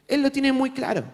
Él 0.07 0.23
lo 0.23 0.31
tiene 0.31 0.53
muy 0.53 0.71
claro. 0.71 1.05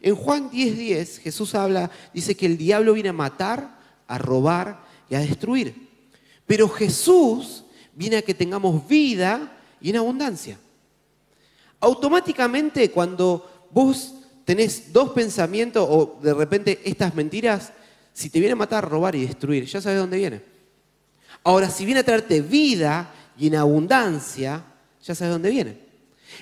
En 0.00 0.14
Juan 0.14 0.50
10:10 0.50 0.74
10, 0.74 1.18
Jesús 1.18 1.54
habla, 1.54 1.90
dice 2.12 2.36
que 2.36 2.46
el 2.46 2.56
diablo 2.56 2.92
viene 2.92 3.08
a 3.08 3.14
matar, 3.14 3.78
a 4.06 4.18
robar 4.18 4.84
y 5.08 5.14
a 5.14 5.20
destruir. 5.20 5.88
Pero 6.46 6.68
Jesús 6.68 7.64
viene 7.94 8.18
a 8.18 8.22
que 8.22 8.34
tengamos 8.34 8.86
vida 8.86 9.58
y 9.80 9.90
en 9.90 9.96
abundancia. 9.96 10.58
Automáticamente 11.80 12.90
cuando 12.90 13.68
vos 13.70 14.14
tenés 14.44 14.92
dos 14.92 15.10
pensamientos 15.10 15.86
o 15.88 16.18
de 16.22 16.34
repente 16.34 16.80
estas 16.84 17.14
mentiras, 17.14 17.72
si 18.12 18.30
te 18.30 18.38
viene 18.38 18.52
a 18.52 18.56
matar, 18.56 18.88
robar 18.88 19.14
y 19.14 19.26
destruir, 19.26 19.64
ya 19.64 19.80
sabes 19.80 19.98
dónde 19.98 20.18
viene. 20.18 20.42
Ahora, 21.42 21.68
si 21.68 21.84
viene 21.84 22.00
a 22.00 22.04
traerte 22.04 22.40
vida 22.40 23.12
y 23.36 23.48
en 23.48 23.56
abundancia, 23.56 24.64
ya 25.02 25.14
sabes 25.14 25.32
dónde 25.32 25.50
viene. 25.50 25.84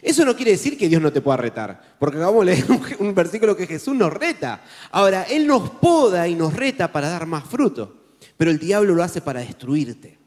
Eso 0.01 0.25
no 0.25 0.35
quiere 0.35 0.53
decir 0.53 0.79
que 0.79 0.89
Dios 0.89 1.03
no 1.03 1.13
te 1.13 1.21
pueda 1.21 1.37
retar, 1.37 1.97
porque 1.99 2.17
acabamos 2.17 2.47
de 2.47 2.53
leer 2.53 2.67
un, 2.99 3.15
versículo 3.15 3.57
que 3.57 3.67
Jesús 3.67 3.95
nos 3.95 4.13
reta. 4.13 4.63
Ahora, 4.91 5.25
Él 5.25 5.47
nos 5.47 5.71
poda 5.71 6.27
y 6.29 6.35
nos 6.35 6.55
reta 6.55 6.91
para 6.91 7.09
dar 7.09 7.27
más 7.27 7.45
fruto, 7.45 7.97
pero 8.37 8.51
el 8.51 8.59
diablo 8.59 8.95
lo 8.95 9.03
hace 9.03 9.21
para 9.21 9.41
destruirte. 9.41 10.19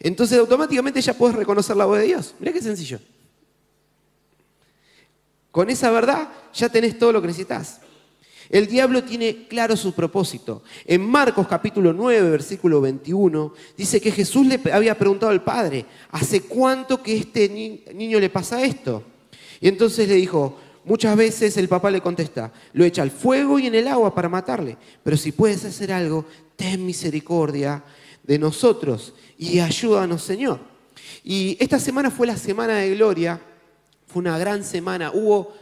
Entonces 0.00 0.38
automáticamente 0.38 1.00
ya 1.00 1.12
puedes 1.12 1.36
reconocer 1.36 1.76
la 1.76 1.84
voz 1.84 1.98
de 1.98 2.04
Dios. 2.04 2.34
Mira 2.38 2.52
qué 2.52 2.62
sencillo. 2.62 3.00
Con 5.50 5.70
esa 5.70 5.90
verdad 5.90 6.28
ya 6.54 6.68
tenés 6.68 6.98
todo 6.98 7.12
lo 7.12 7.20
que 7.20 7.28
necesitas. 7.28 7.80
El 8.50 8.66
diablo 8.66 9.04
tiene 9.04 9.46
claro 9.46 9.76
su 9.76 9.92
propósito. 9.92 10.62
En 10.86 11.06
Marcos 11.06 11.46
capítulo 11.46 11.92
9, 11.92 12.30
versículo 12.30 12.80
21, 12.80 13.52
dice 13.76 14.00
que 14.00 14.10
Jesús 14.10 14.46
le 14.46 14.60
había 14.72 14.96
preguntado 14.96 15.30
al 15.30 15.44
Padre, 15.44 15.84
¿hace 16.10 16.42
cuánto 16.42 17.02
que 17.02 17.16
este 17.16 17.48
niño 17.48 18.18
le 18.18 18.30
pasa 18.30 18.62
esto? 18.62 19.02
Y 19.60 19.68
entonces 19.68 20.08
le 20.08 20.14
dijo, 20.14 20.56
muchas 20.84 21.14
veces 21.16 21.56
el 21.58 21.68
papá 21.68 21.90
le 21.90 22.00
contesta, 22.00 22.50
lo 22.72 22.84
echa 22.84 23.02
al 23.02 23.10
fuego 23.10 23.58
y 23.58 23.66
en 23.66 23.74
el 23.74 23.86
agua 23.86 24.14
para 24.14 24.30
matarle, 24.30 24.78
pero 25.02 25.16
si 25.18 25.32
puedes 25.32 25.64
hacer 25.66 25.92
algo, 25.92 26.24
ten 26.56 26.86
misericordia 26.86 27.84
de 28.22 28.38
nosotros 28.38 29.12
y 29.36 29.58
ayúdanos, 29.58 30.22
Señor. 30.22 30.60
Y 31.22 31.56
esta 31.60 31.78
semana 31.78 32.10
fue 32.10 32.26
la 32.26 32.36
semana 32.36 32.76
de 32.76 32.94
gloria, 32.94 33.40
fue 34.08 34.20
una 34.20 34.38
gran 34.38 34.64
semana, 34.64 35.12
hubo 35.12 35.52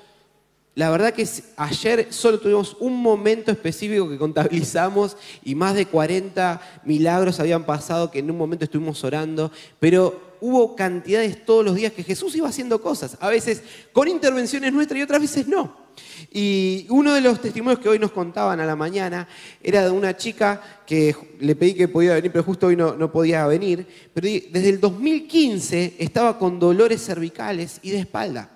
la 0.76 0.90
verdad 0.90 1.14
que 1.14 1.26
ayer 1.56 2.08
solo 2.10 2.38
tuvimos 2.38 2.76
un 2.80 3.00
momento 3.00 3.50
específico 3.50 4.10
que 4.10 4.18
contabilizamos 4.18 5.16
y 5.42 5.54
más 5.54 5.74
de 5.74 5.86
40 5.86 6.60
milagros 6.84 7.40
habían 7.40 7.64
pasado 7.64 8.10
que 8.10 8.18
en 8.18 8.30
un 8.30 8.36
momento 8.36 8.66
estuvimos 8.66 9.02
orando, 9.02 9.50
pero 9.80 10.20
hubo 10.40 10.76
cantidades 10.76 11.44
todos 11.44 11.64
los 11.64 11.74
días 11.74 11.92
que 11.92 12.02
Jesús 12.02 12.34
iba 12.36 12.48
haciendo 12.48 12.80
cosas, 12.80 13.16
a 13.20 13.28
veces 13.28 13.62
con 13.92 14.08
intervenciones 14.08 14.72
nuestras 14.72 14.98
y 14.98 15.02
otras 15.02 15.20
veces 15.20 15.46
no. 15.48 15.86
Y 16.30 16.86
uno 16.90 17.14
de 17.14 17.20
los 17.20 17.40
testimonios 17.40 17.80
que 17.80 17.88
hoy 17.88 17.98
nos 17.98 18.12
contaban 18.12 18.60
a 18.60 18.66
la 18.66 18.76
mañana 18.76 19.26
era 19.62 19.84
de 19.84 19.90
una 19.90 20.16
chica 20.16 20.82
que 20.86 21.14
le 21.40 21.56
pedí 21.56 21.74
que 21.74 21.88
podía 21.88 22.14
venir, 22.14 22.30
pero 22.32 22.44
justo 22.44 22.66
hoy 22.66 22.76
no, 22.76 23.10
podía 23.10 23.46
venir, 23.46 23.86
pero 24.12 24.26
desde 24.26 24.68
el 24.68 24.80
2015 24.80 25.94
estaba 25.98 26.38
con 26.38 26.58
dolores 26.58 27.04
cervicales 27.04 27.78
y 27.82 27.90
de 27.90 28.00
espalda. 28.00 28.50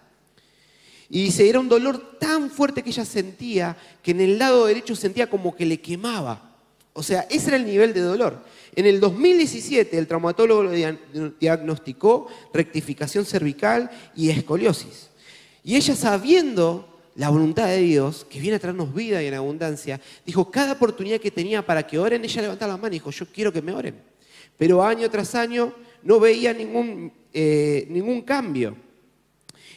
Y 1.08 1.24
dice, 1.24 1.48
era 1.48 1.58
un 1.58 1.68
dolor 1.68 2.18
tan 2.20 2.50
fuerte 2.50 2.82
que 2.82 2.90
ella 2.90 3.04
sentía 3.04 3.76
que 4.02 4.12
en 4.12 4.20
el 4.20 4.38
lado 4.38 4.66
derecho 4.66 4.94
sentía 4.94 5.28
como 5.28 5.56
que 5.56 5.66
le 5.66 5.80
quemaba. 5.80 6.50
O 6.92 7.02
sea, 7.02 7.26
ese 7.30 7.48
era 7.48 7.56
el 7.56 7.64
nivel 7.64 7.92
de 7.92 8.00
dolor. 8.00 8.44
En 8.74 8.86
el 8.86 9.00
2017 9.00 9.98
el 9.98 10.06
traumatólogo 10.06 10.64
lo 10.64 10.72
diagnosticó 11.40 12.28
rectificación 12.52 13.24
cervical 13.24 13.90
y 14.14 14.30
escoliosis. 14.30 15.10
Y 15.64 15.76
ella 15.76 15.94
sabiendo 15.94 16.86
la 17.16 17.28
voluntad 17.28 17.66
de 17.66 17.78
Dios, 17.78 18.24
que 18.30 18.40
viene 18.40 18.56
a 18.56 18.60
traernos 18.60 18.94
vida 18.94 19.22
y 19.22 19.26
en 19.26 19.34
abundancia, 19.34 20.00
dijo, 20.24 20.50
cada 20.50 20.72
oportunidad 20.72 21.20
que 21.20 21.30
tenía 21.30 21.64
para 21.64 21.86
que 21.86 21.98
oren, 21.98 22.24
ella 22.24 22.42
levantaba 22.42 22.72
la 22.72 22.78
mano 22.78 22.94
y 22.94 22.98
dijo, 22.98 23.10
yo 23.10 23.26
quiero 23.26 23.52
que 23.52 23.60
me 23.60 23.72
oren. 23.72 24.00
Pero 24.56 24.82
año 24.82 25.10
tras 25.10 25.34
año 25.34 25.74
no 26.02 26.20
veía 26.20 26.52
ningún, 26.52 27.12
eh, 27.32 27.86
ningún 27.90 28.22
cambio. 28.22 28.76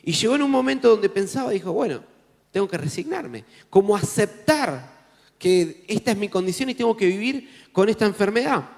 Y 0.04 0.14
llegó 0.14 0.36
en 0.36 0.44
un 0.44 0.52
momento 0.52 0.90
donde 0.90 1.10
pensaba, 1.10 1.52
dijo, 1.52 1.72
bueno, 1.74 2.04
tengo 2.52 2.68
que 2.68 2.78
resignarme, 2.78 3.46
como 3.70 3.96
aceptar 3.96 5.08
que 5.40 5.84
esta 5.88 6.12
es 6.12 6.18
mi 6.18 6.30
condición 6.30 6.70
y 6.70 6.76
tengo 6.76 6.96
que 6.96 7.08
vivir 7.08 7.50
con 7.72 7.90
esta 7.90 8.06
enfermedad. 8.06 8.70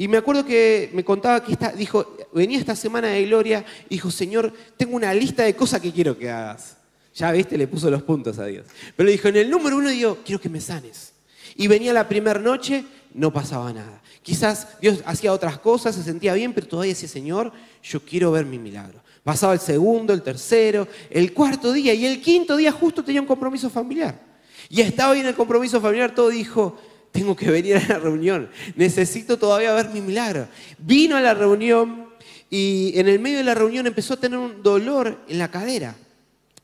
Y 0.00 0.06
me 0.06 0.16
acuerdo 0.16 0.46
que 0.46 0.90
me 0.94 1.04
contaba 1.04 1.42
que 1.42 1.58
dijo, 1.76 2.16
venía 2.32 2.60
esta 2.60 2.76
semana 2.76 3.08
de 3.08 3.24
gloria 3.26 3.64
dijo, 3.90 4.12
Señor, 4.12 4.54
tengo 4.76 4.94
una 4.94 5.12
lista 5.12 5.42
de 5.42 5.56
cosas 5.56 5.80
que 5.80 5.92
quiero 5.92 6.16
que 6.16 6.30
hagas. 6.30 6.76
Ya 7.16 7.32
viste, 7.32 7.58
le 7.58 7.66
puso 7.66 7.90
los 7.90 8.04
puntos 8.04 8.38
a 8.38 8.46
Dios. 8.46 8.64
Pero 8.94 9.10
dijo, 9.10 9.26
en 9.26 9.36
el 9.36 9.50
número 9.50 9.76
uno 9.76 9.90
digo, 9.90 10.18
quiero 10.24 10.40
que 10.40 10.48
me 10.48 10.60
sanes. 10.60 11.14
Y 11.56 11.66
venía 11.66 11.92
la 11.92 12.06
primera 12.06 12.38
noche, 12.38 12.84
no 13.12 13.32
pasaba 13.32 13.72
nada. 13.72 14.00
Quizás 14.22 14.80
Dios 14.80 15.02
hacía 15.04 15.32
otras 15.32 15.58
cosas, 15.58 15.96
se 15.96 16.04
sentía 16.04 16.32
bien, 16.34 16.52
pero 16.52 16.68
todavía 16.68 16.92
decía, 16.92 17.08
Señor, 17.08 17.50
yo 17.82 17.98
quiero 17.98 18.30
ver 18.30 18.46
mi 18.46 18.60
milagro. 18.60 19.00
Pasaba 19.24 19.52
el 19.52 19.60
segundo, 19.60 20.12
el 20.12 20.22
tercero, 20.22 20.86
el 21.10 21.32
cuarto 21.32 21.72
día 21.72 21.92
y 21.92 22.06
el 22.06 22.22
quinto 22.22 22.56
día 22.56 22.70
justo 22.70 23.02
tenía 23.02 23.20
un 23.20 23.26
compromiso 23.26 23.68
familiar. 23.68 24.16
Y 24.68 24.80
estaba 24.80 25.14
ahí 25.14 25.20
en 25.20 25.26
el 25.26 25.34
compromiso 25.34 25.80
familiar, 25.80 26.14
todo 26.14 26.28
dijo, 26.28 26.78
tengo 27.12 27.34
que 27.36 27.50
venir 27.50 27.76
a 27.76 27.88
la 27.88 27.98
reunión, 27.98 28.48
necesito 28.76 29.38
todavía 29.38 29.74
ver 29.74 29.90
mi 29.90 30.00
milagro. 30.00 30.48
Vino 30.78 31.16
a 31.16 31.20
la 31.20 31.34
reunión 31.34 32.08
y 32.50 32.92
en 32.98 33.08
el 33.08 33.18
medio 33.18 33.38
de 33.38 33.44
la 33.44 33.54
reunión 33.54 33.86
empezó 33.86 34.14
a 34.14 34.18
tener 34.18 34.38
un 34.38 34.62
dolor 34.62 35.18
en 35.28 35.38
la 35.38 35.50
cadera. 35.50 35.96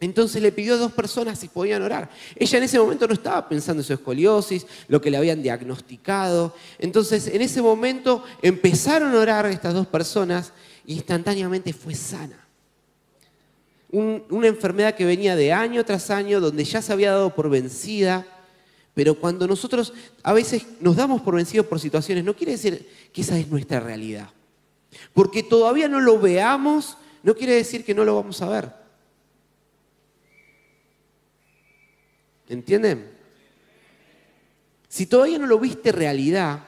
Entonces 0.01 0.43
le 0.43 0.53
pidió 0.53 0.75
a 0.75 0.79
dos 0.79 0.93
personas 0.93 1.39
si 1.39 1.49
podían 1.49 1.83
orar. 1.83 2.11
Ella 2.37 2.59
en 2.59 2.65
ese 2.65 2.79
momento 2.79 3.07
no 3.07 3.15
estaba 3.15 3.49
pensando 3.49 3.81
en 3.81 3.87
su 3.87 3.93
escoliosis, 3.93 4.67
lo 4.89 5.01
que 5.01 5.11
le 5.11 5.17
habían 5.17 5.43
diagnosticado. 5.43 6.55
Entonces 6.79 7.29
en 7.29 7.41
ese 7.41 7.63
momento 7.63 8.25
empezaron 8.43 9.15
a 9.15 9.19
orar 9.19 9.47
estas 9.47 9.73
dos 9.73 9.87
personas 9.87 10.53
y 10.85 10.95
instantáneamente 10.95 11.73
fue 11.73 11.95
sana 11.95 12.45
una 13.95 14.49
enfermedad 14.49 14.95
que 14.95 15.05
venía 15.05 15.37
de 15.37 15.53
año 15.53 15.85
tras 15.85 16.11
año, 16.11 16.41
donde 16.41 16.65
ya 16.65 16.83
se 16.83 16.93
había 16.93 17.13
dado 17.13 17.35
por 17.35 17.49
vencida. 17.49 18.27
Pero 18.95 19.19
cuando 19.19 19.47
nosotros 19.47 19.93
a 20.23 20.33
veces 20.33 20.65
nos 20.81 20.97
damos 20.97 21.21
por 21.21 21.35
vencidos 21.35 21.67
por 21.67 21.81
situaciones, 21.81 22.25
no 22.25 22.37
quiere 22.37 22.53
decir 22.53 22.89
que 23.13 23.21
esa 23.21 23.39
es 23.39 23.49
nuestra 23.49 23.81
realidad. 23.81 24.31
Porque 25.13 25.43
todavía 25.43 25.89
no 25.89 26.01
lo 26.01 26.19
veamos, 26.21 26.97
no 27.23 27.35
quiere 27.35 27.55
decir 27.55 27.85
que 27.85 27.95
no 27.95 28.05
lo 28.05 28.15
vamos 28.15 28.41
a 28.41 28.49
ver. 28.49 28.73
¿Entienden? 32.49 33.11
Si 34.89 35.07
todavía 35.07 35.39
no 35.39 35.47
lo 35.47 35.59
viste 35.59 35.91
realidad, 35.91 36.65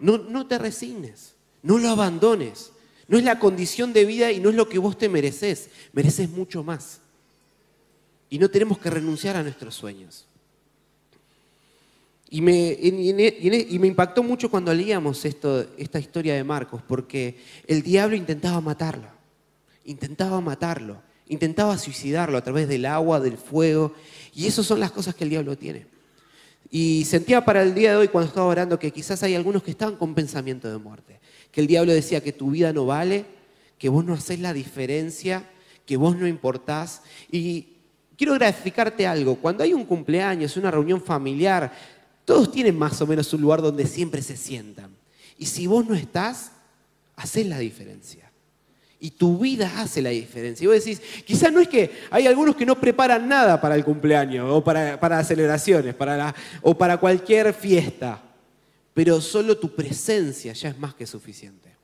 no, 0.00 0.18
no 0.18 0.46
te 0.48 0.58
resignes, 0.58 1.34
no 1.62 1.78
lo 1.78 1.88
abandones. 1.90 2.72
No 3.08 3.16
es 3.16 3.24
la 3.24 3.38
condición 3.38 3.94
de 3.94 4.04
vida 4.04 4.30
y 4.32 4.38
no 4.38 4.50
es 4.50 4.54
lo 4.54 4.68
que 4.68 4.78
vos 4.78 4.98
te 4.98 5.08
mereces. 5.08 5.70
Mereces 5.92 6.28
mucho 6.28 6.62
más. 6.62 7.00
Y 8.28 8.38
no 8.38 8.50
tenemos 8.50 8.78
que 8.78 8.90
renunciar 8.90 9.36
a 9.36 9.42
nuestros 9.42 9.74
sueños. 9.74 10.26
Y 12.30 12.40
me, 12.42 12.76
y 12.80 13.78
me 13.78 13.86
impactó 13.86 14.22
mucho 14.22 14.50
cuando 14.50 14.72
leíamos 14.74 15.24
esto, 15.24 15.66
esta 15.78 15.98
historia 15.98 16.34
de 16.34 16.44
Marcos, 16.44 16.82
porque 16.86 17.38
el 17.66 17.82
diablo 17.82 18.16
intentaba 18.16 18.60
matarlo. 18.60 19.08
Intentaba 19.84 20.40
matarlo. 20.40 21.00
Intentaba 21.28 21.78
suicidarlo 21.78 22.36
a 22.36 22.44
través 22.44 22.68
del 22.68 22.84
agua, 22.84 23.20
del 23.20 23.38
fuego. 23.38 23.94
Y 24.34 24.46
esas 24.46 24.66
son 24.66 24.80
las 24.80 24.90
cosas 24.90 25.14
que 25.14 25.24
el 25.24 25.30
diablo 25.30 25.56
tiene. 25.56 25.86
Y 26.70 27.04
sentía 27.06 27.44
para 27.44 27.62
el 27.62 27.74
día 27.74 27.92
de 27.92 27.96
hoy, 27.96 28.08
cuando 28.08 28.28
estaba 28.28 28.46
orando, 28.46 28.78
que 28.78 28.90
quizás 28.90 29.22
hay 29.22 29.34
algunos 29.34 29.62
que 29.62 29.70
estaban 29.70 29.96
con 29.96 30.14
pensamiento 30.14 30.70
de 30.70 30.76
muerte 30.76 31.18
que 31.50 31.60
el 31.60 31.66
diablo 31.66 31.92
decía 31.92 32.22
que 32.22 32.32
tu 32.32 32.50
vida 32.50 32.72
no 32.72 32.86
vale, 32.86 33.24
que 33.78 33.88
vos 33.88 34.04
no 34.04 34.14
haces 34.14 34.40
la 34.40 34.52
diferencia, 34.52 35.44
que 35.86 35.96
vos 35.96 36.16
no 36.16 36.26
importás. 36.26 37.02
Y 37.30 37.68
quiero 38.16 38.34
graficarte 38.34 39.06
algo, 39.06 39.36
cuando 39.36 39.64
hay 39.64 39.72
un 39.72 39.84
cumpleaños, 39.84 40.56
una 40.56 40.70
reunión 40.70 41.00
familiar, 41.02 41.72
todos 42.28 42.52
tienen 42.52 42.78
más 42.78 43.00
o 43.00 43.06
menos 43.06 43.32
un 43.32 43.40
lugar 43.40 43.62
donde 43.62 43.86
siempre 43.86 44.20
se 44.20 44.36
sientan. 44.36 44.94
Y 45.38 45.46
si 45.46 45.66
vos 45.66 45.86
no 45.86 45.94
estás, 45.94 46.52
haces 47.16 47.46
la 47.46 47.58
diferencia. 47.58 48.30
Y 49.00 49.12
tu 49.12 49.38
vida 49.38 49.80
hace 49.80 50.02
la 50.02 50.10
diferencia. 50.10 50.62
Y 50.62 50.66
vos 50.66 50.76
decís, 50.76 51.00
quizás 51.24 51.50
no 51.50 51.58
es 51.58 51.68
que 51.68 51.90
hay 52.10 52.26
algunos 52.26 52.54
que 52.54 52.66
no 52.66 52.78
preparan 52.78 53.26
nada 53.26 53.58
para 53.58 53.76
el 53.76 53.82
cumpleaños 53.82 54.46
o 54.50 54.62
para, 54.62 55.00
para 55.00 55.24
celebraciones 55.24 55.94
para 55.94 56.34
o 56.60 56.76
para 56.76 56.98
cualquier 56.98 57.54
fiesta, 57.54 58.22
pero 58.92 59.22
solo 59.22 59.56
tu 59.56 59.74
presencia 59.74 60.52
ya 60.52 60.68
es 60.68 60.78
más 60.78 60.94
que 60.94 61.06
suficiente. 61.06 61.74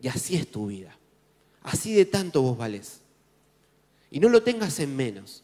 Y 0.00 0.06
así 0.06 0.36
es 0.36 0.48
tu 0.48 0.68
vida. 0.68 0.96
Así 1.64 1.94
de 1.94 2.04
tanto 2.04 2.42
vos 2.42 2.56
valés. 2.56 3.00
Y 4.08 4.20
no 4.20 4.28
lo 4.28 4.40
tengas 4.40 4.78
en 4.78 4.94
menos. 4.94 5.42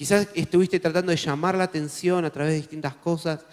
Quizás 0.00 0.28
estuviste 0.32 0.80
tratando 0.80 1.10
de 1.10 1.18
llamar 1.18 1.58
la 1.58 1.64
atención 1.64 2.24
a 2.24 2.30
través 2.30 2.54
de 2.54 2.60
distintas 2.60 2.94
cosas 2.94 3.44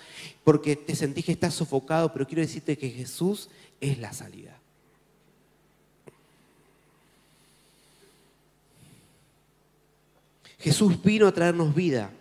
porque 0.45 0.77
te 0.77 0.95
sentís 0.95 1.25
que 1.25 1.33
estás 1.33 1.53
sofocado, 1.53 2.13
pero 2.13 2.25
quiero 2.25 2.41
decirte 2.41 2.77
que 2.77 2.89
Jesús 2.89 3.49
es 3.81 3.97
la 3.97 4.13
salida. 4.13 4.57
Jesús 10.57 11.03
vino 11.03 11.27
a 11.27 11.33
traernos 11.33 11.75
vida 11.75 12.11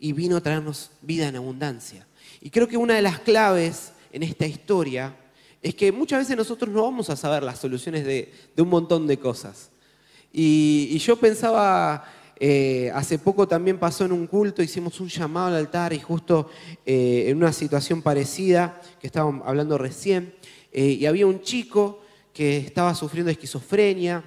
y 0.00 0.12
vino 0.12 0.38
a 0.38 0.40
traernos 0.40 0.90
vida 1.00 1.28
en 1.28 1.36
abundancia. 1.36 2.04
Y 2.40 2.50
creo 2.50 2.66
que 2.66 2.76
una 2.76 2.94
de 2.94 3.02
las 3.02 3.20
claves 3.20 3.92
en 4.10 4.24
esta 4.24 4.44
historia 4.44 5.14
es 5.62 5.76
que 5.76 5.92
muchas 5.92 6.18
veces 6.18 6.36
nosotros 6.36 6.74
no 6.74 6.82
vamos 6.82 7.10
a 7.10 7.16
saber 7.16 7.44
las 7.44 7.60
soluciones 7.60 8.04
de, 8.04 8.32
un 8.58 8.68
montón 8.68 9.06
de 9.06 9.20
cosas. 9.20 9.70
Y, 10.32 10.98
yo 10.98 11.14
pensaba, 11.14 12.15
eh, 12.38 12.90
hace 12.94 13.18
poco 13.18 13.48
también 13.48 13.78
pasó 13.78 14.04
en 14.04 14.12
un 14.12 14.26
culto, 14.26 14.62
hicimos 14.62 15.00
un 15.00 15.08
llamado 15.08 15.48
al 15.48 15.56
altar 15.56 15.92
y 15.92 16.00
justo 16.00 16.50
eh, 16.84 17.26
en 17.28 17.36
una 17.38 17.52
situación 17.52 18.02
parecida, 18.02 18.80
que 19.00 19.06
estábamos 19.06 19.46
hablando 19.46 19.78
recién, 19.78 20.34
eh, 20.72 20.84
y 20.84 21.06
había 21.06 21.26
un 21.26 21.40
chico 21.40 22.02
que 22.32 22.58
estaba 22.58 22.94
sufriendo 22.94 23.28
de 23.28 23.32
esquizofrenia 23.32 24.22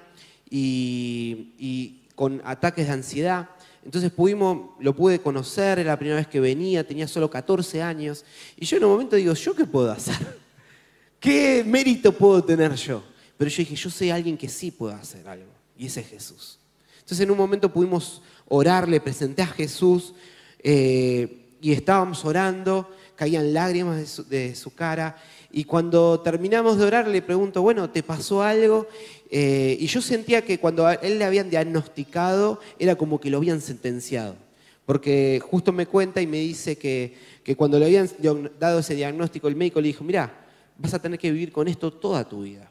y 0.50 2.02
con 2.16 2.42
ataques 2.44 2.86
de 2.86 2.92
ansiedad. 2.92 3.48
Entonces 3.84 4.10
pudimos, 4.10 4.72
lo 4.78 4.94
pude 4.94 5.20
conocer, 5.20 5.78
era 5.78 5.92
la 5.92 5.98
primera 5.98 6.18
vez 6.18 6.26
que 6.26 6.40
venía, 6.40 6.86
tenía 6.86 7.08
solo 7.08 7.30
14 7.30 7.82
años. 7.82 8.24
Y 8.56 8.66
yo 8.66 8.76
en 8.76 8.84
un 8.84 8.90
momento 8.90 9.16
digo, 9.16 9.32
¿yo 9.32 9.54
qué 9.54 9.64
puedo 9.64 9.90
hacer? 9.90 10.38
¿Qué 11.18 11.64
mérito 11.66 12.12
puedo 12.12 12.44
tener 12.44 12.74
yo? 12.74 13.02
Pero 13.38 13.50
yo 13.50 13.56
dije, 13.58 13.74
yo 13.74 13.88
sé 13.88 14.12
alguien 14.12 14.36
que 14.36 14.48
sí 14.48 14.70
puede 14.70 14.94
hacer 14.94 15.26
algo. 15.26 15.50
Y 15.78 15.86
ese 15.86 16.00
es 16.00 16.08
Jesús. 16.08 16.59
Entonces 17.10 17.24
en 17.24 17.32
un 17.32 17.38
momento 17.38 17.72
pudimos 17.72 18.22
orar, 18.46 18.88
le 18.88 19.00
presenté 19.00 19.42
a 19.42 19.46
Jesús 19.48 20.14
eh, 20.60 21.48
y 21.60 21.72
estábamos 21.72 22.24
orando, 22.24 22.88
caían 23.16 23.52
lágrimas 23.52 24.28
de 24.28 24.54
su, 24.54 24.72
cara. 24.76 25.20
Y 25.50 25.64
cuando 25.64 26.20
terminamos 26.20 26.78
de 26.78 26.84
orar 26.84 27.08
le 27.08 27.20
pregunto, 27.20 27.62
bueno, 27.62 27.90
¿te 27.90 28.04
pasó 28.04 28.44
algo? 28.44 28.86
Eh, 29.28 29.76
y 29.80 29.88
yo 29.88 30.00
sentía 30.00 30.42
que 30.42 30.60
cuando 30.60 30.88
él 30.88 31.18
le 31.18 31.24
habían 31.24 31.50
diagnosticado, 31.50 32.60
era 32.78 32.94
como 32.94 33.18
que 33.18 33.28
lo 33.28 33.38
habían 33.38 33.60
sentenciado. 33.60 34.36
Porque 34.86 35.42
justo 35.44 35.72
me 35.72 35.86
cuenta 35.86 36.22
y 36.22 36.28
me 36.28 36.38
dice 36.38 36.78
que, 36.78 37.16
cuando 37.56 37.80
le 37.80 37.86
habían 37.86 38.08
dado 38.60 38.78
ese 38.78 38.94
diagnóstico, 38.94 39.48
el 39.48 39.56
médico 39.56 39.80
le 39.80 39.88
dijo, 39.88 40.04
mira, 40.04 40.32
vas 40.78 40.94
a 40.94 41.02
tener 41.02 41.18
que 41.18 41.32
vivir 41.32 41.50
con 41.50 41.66
esto 41.66 41.92
toda 41.92 42.28
tu 42.28 42.42
vida. 42.42 42.70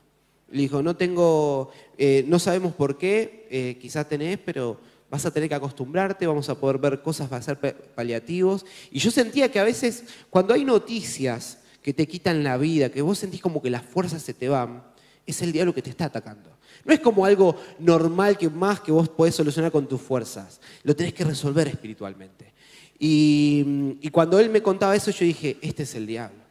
Le 0.52 0.62
dijo, 0.62 0.82
no 0.82 0.96
tengo, 0.96 1.72
eh, 1.98 2.24
no 2.28 2.40
sabemos 2.40 2.74
por 2.74 2.98
qué, 2.98 3.48
eh, 3.50 3.78
quizás 3.80 4.08
tenés, 4.10 4.38
pero 4.38 4.80
vas 5.10 5.26
a 5.26 5.32
tener 5.32 5.50
que 5.50 5.56
acostumbrarte, 5.56 6.28
vamos 6.28 6.50
a 6.50 6.60
poder 6.60 6.78
ver 6.78 7.02
cosas, 7.02 7.32
va 7.32 7.38
a 7.38 7.42
ser 7.42 7.58
paliativos. 7.96 8.66
Y 8.92 9.00
yo 9.00 9.12
sentía 9.12 9.52
que 9.52 9.60
a 9.60 9.64
veces, 9.64 10.04
cuando 10.30 10.54
hay 10.54 10.66
noticias 10.66 11.60
que 11.82 11.94
te 11.94 12.08
quitan 12.08 12.44
la 12.44 12.58
vida, 12.58 12.90
que 12.90 13.02
vos 13.02 13.18
sentís 13.18 13.42
como 13.42 13.62
que 13.62 13.70
las 13.70 13.84
fuerzas 13.84 14.22
se 14.22 14.34
te 14.34 14.50
van, 14.50 14.84
es 15.26 15.42
el 15.42 15.52
diablo 15.52 15.74
que 15.74 15.82
te 15.82 15.90
está 15.90 16.06
atacando. 16.06 16.58
No 16.86 16.94
es 16.94 17.00
como 17.00 17.26
algo 17.26 17.56
normal 17.80 18.38
que 18.38 18.50
más 18.50 18.80
que 18.80 18.92
vos 18.92 19.10
podés 19.10 19.36
solucionar 19.36 19.72
con 19.72 19.88
tus 19.88 20.02
fuerzas. 20.02 20.60
Lo 20.84 20.96
tenés 20.96 21.14
que 21.14 21.24
resolver 21.24 21.68
espiritualmente. 21.68 22.54
Y, 22.98 23.98
y 24.02 24.10
cuando 24.10 24.40
él 24.40 24.50
me 24.50 24.62
contaba 24.62 24.96
eso, 24.96 25.12
yo 25.12 25.26
dije, 25.26 25.58
este 25.62 25.84
es 25.84 25.96
el 25.96 26.08
diablo. 26.08 26.49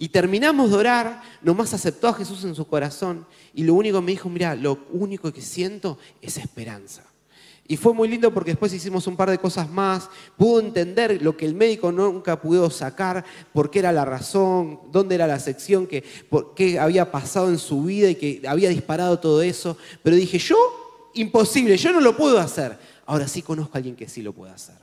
Y 0.00 0.10
terminamos 0.10 0.70
de 0.70 0.76
orar, 0.76 1.22
nomás 1.42 1.74
aceptó 1.74 2.06
a 2.06 2.14
Jesús 2.14 2.44
en 2.44 2.54
su 2.54 2.66
corazón 2.68 3.26
y 3.52 3.64
lo 3.64 3.74
único 3.74 3.98
que 3.98 4.06
me 4.06 4.12
dijo, 4.12 4.28
mira, 4.28 4.54
lo 4.54 4.78
único 4.92 5.32
que 5.32 5.42
siento 5.42 5.98
es 6.22 6.36
esperanza. 6.36 7.02
Y 7.66 7.76
fue 7.76 7.92
muy 7.92 8.08
lindo 8.08 8.32
porque 8.32 8.52
después 8.52 8.72
hicimos 8.72 9.08
un 9.08 9.16
par 9.16 9.28
de 9.28 9.38
cosas 9.38 9.68
más, 9.68 10.08
pudo 10.36 10.60
entender 10.60 11.20
lo 11.20 11.36
que 11.36 11.44
el 11.44 11.54
médico 11.54 11.90
nunca 11.90 12.40
pudo 12.40 12.70
sacar, 12.70 13.24
por 13.52 13.70
qué 13.70 13.80
era 13.80 13.92
la 13.92 14.04
razón, 14.04 14.80
dónde 14.92 15.16
era 15.16 15.26
la 15.26 15.40
sección, 15.40 15.88
que, 15.88 16.04
por 16.30 16.54
qué 16.54 16.78
había 16.78 17.10
pasado 17.10 17.48
en 17.50 17.58
su 17.58 17.82
vida 17.82 18.08
y 18.08 18.14
que 18.14 18.42
había 18.46 18.68
disparado 18.68 19.18
todo 19.18 19.42
eso. 19.42 19.76
Pero 20.04 20.14
dije, 20.14 20.38
yo, 20.38 20.56
imposible, 21.14 21.76
yo 21.76 21.92
no 21.92 22.00
lo 22.00 22.16
puedo 22.16 22.38
hacer. 22.38 22.78
Ahora 23.04 23.26
sí 23.26 23.42
conozco 23.42 23.72
a 23.74 23.78
alguien 23.78 23.96
que 23.96 24.08
sí 24.08 24.22
lo 24.22 24.32
puede 24.32 24.52
hacer. 24.52 24.76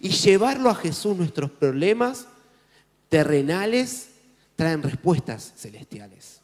Y 0.00 0.08
llevarlo 0.08 0.70
a 0.70 0.74
Jesús, 0.74 1.14
nuestros 1.14 1.50
problemas 1.50 2.26
terrenales 3.10 4.13
traen 4.56 4.82
respuestas 4.82 5.52
celestiales. 5.56 6.40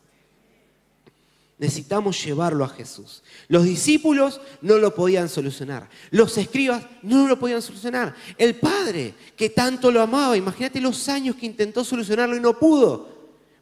Necesitamos 1.58 2.24
llevarlo 2.24 2.64
a 2.64 2.68
Jesús. 2.68 3.22
Los 3.46 3.64
discípulos 3.64 4.40
no 4.62 4.78
lo 4.78 4.94
podían 4.94 5.28
solucionar. 5.28 5.90
Los 6.10 6.38
escribas 6.38 6.86
no 7.02 7.28
lo 7.28 7.38
podían 7.38 7.60
solucionar. 7.60 8.14
El 8.38 8.54
Padre, 8.54 9.14
que 9.36 9.50
tanto 9.50 9.90
lo 9.90 10.00
amaba, 10.00 10.38
imagínate 10.38 10.80
los 10.80 11.06
años 11.10 11.36
que 11.36 11.44
intentó 11.44 11.84
solucionarlo 11.84 12.34
y 12.34 12.40
no 12.40 12.58
pudo. 12.58 13.10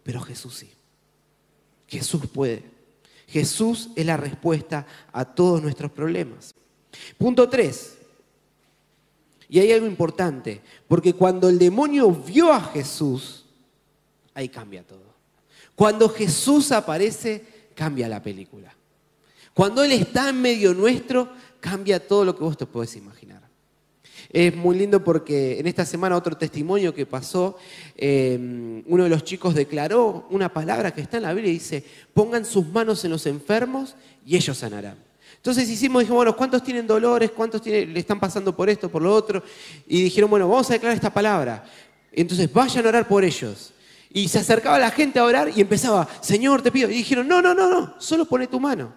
Pero 0.05 0.21
Jesús 0.21 0.55
sí. 0.55 0.71
Jesús 1.89 2.23
puede. 2.33 2.63
Jesús 3.27 3.91
es 3.97 4.07
la 4.07 4.17
respuesta 4.17 4.87
a 5.13 5.25
todos 5.25 5.61
nuestros 5.61 5.91
problemas. 5.91 6.55
Punto 7.19 7.49
3. 7.49 7.99
Y 9.49 9.59
hay 9.59 9.73
algo 9.73 9.87
importante, 9.87 10.61
porque 10.87 11.15
cuando 11.15 11.49
el 11.49 11.59
demonio 11.59 12.11
vio 12.13 12.53
a 12.53 12.61
Jesús, 12.61 13.38
ahí 14.39 14.49
cambia 14.49 14.85
todo. 14.85 15.15
Cuando 15.75 16.09
Jesús 16.09 16.71
aparece, 16.71 17.45
cambia 17.75 18.09
la 18.09 18.23
película. 18.23 18.73
Cuando 19.53 19.83
Él 19.83 19.91
está 19.91 20.29
en 20.29 20.41
medio 20.41 20.73
nuestro, 20.75 21.29
cambia 21.59 22.07
todo 22.07 22.25
lo 22.25 22.37
que 22.37 22.45
vos 22.45 22.57
te 22.57 22.67
podés 22.67 22.95
imaginar. 22.95 23.43
Es 24.31 24.55
muy 24.55 24.79
lindo 24.79 25.03
porque 25.03 25.59
en 25.59 25.67
esta 25.67 25.85
semana 25.85 26.17
otro 26.17 26.37
testimonio 26.37 26.95
que 26.95 27.05
pasó, 27.05 27.57
eh, 27.97 28.83
uno 28.87 29.05
de 29.05 29.11
los 29.11 29.25
chicos 29.25 29.55
declaró 29.55 30.29
una 30.31 30.53
palabra 30.53 30.93
que 30.93 31.01
está 31.01 31.17
en 31.17 31.25
la 31.25 31.33
Biblia 31.33 31.51
y 31.51 31.55
dice, 31.55 31.85
pongan 32.15 32.45
sus 32.45 32.67
manos 32.69 33.05
en 33.05 33.11
los 33.11 33.27
enfermos 33.27 33.97
y 34.25 34.37
ellos 34.37 34.57
sanarán. 34.57 34.99
Entonces 35.35 35.69
hicimos, 35.69 36.03
dijimos, 36.03 36.19
bueno, 36.19 36.37
¿cuántos 36.37 36.63
tienen 36.63 36.87
dolores? 36.87 37.33
¿Cuántos 37.33 37.65
le 37.67 37.99
están 37.99 38.21
pasando 38.21 38.55
por 38.55 38.69
esto, 38.71 38.89
por 38.89 39.03
lo 39.03 39.13
otro? 39.13 39.43
Y 39.89 40.03
dijeron, 40.03 40.31
bueno, 40.31 40.49
vamos 40.49 40.71
a 40.71 40.75
declarar 40.75 40.95
esta 40.95 41.13
palabra. 41.13 41.65
Entonces 42.13 42.53
vayan 42.53 42.87
a 42.87 42.89
orar 42.91 43.09
por 43.09 43.25
ellos. 43.25 43.73
Y 44.13 44.29
se 44.29 44.39
acercaba 44.39 44.79
la 44.79 44.91
gente 44.91 45.19
a 45.19 45.25
orar 45.25 45.51
y 45.55 45.61
empezaba, 45.61 46.09
Señor, 46.21 46.63
te 46.63 46.73
pido. 46.73 46.89
Y 46.91 46.95
dijeron, 46.95 47.29
no, 47.29 47.43
no, 47.43 47.55
no, 47.55 47.69
no, 47.69 47.95
solo 47.99 48.25
pone 48.25 48.47
tu 48.47 48.59
mano. 48.59 48.93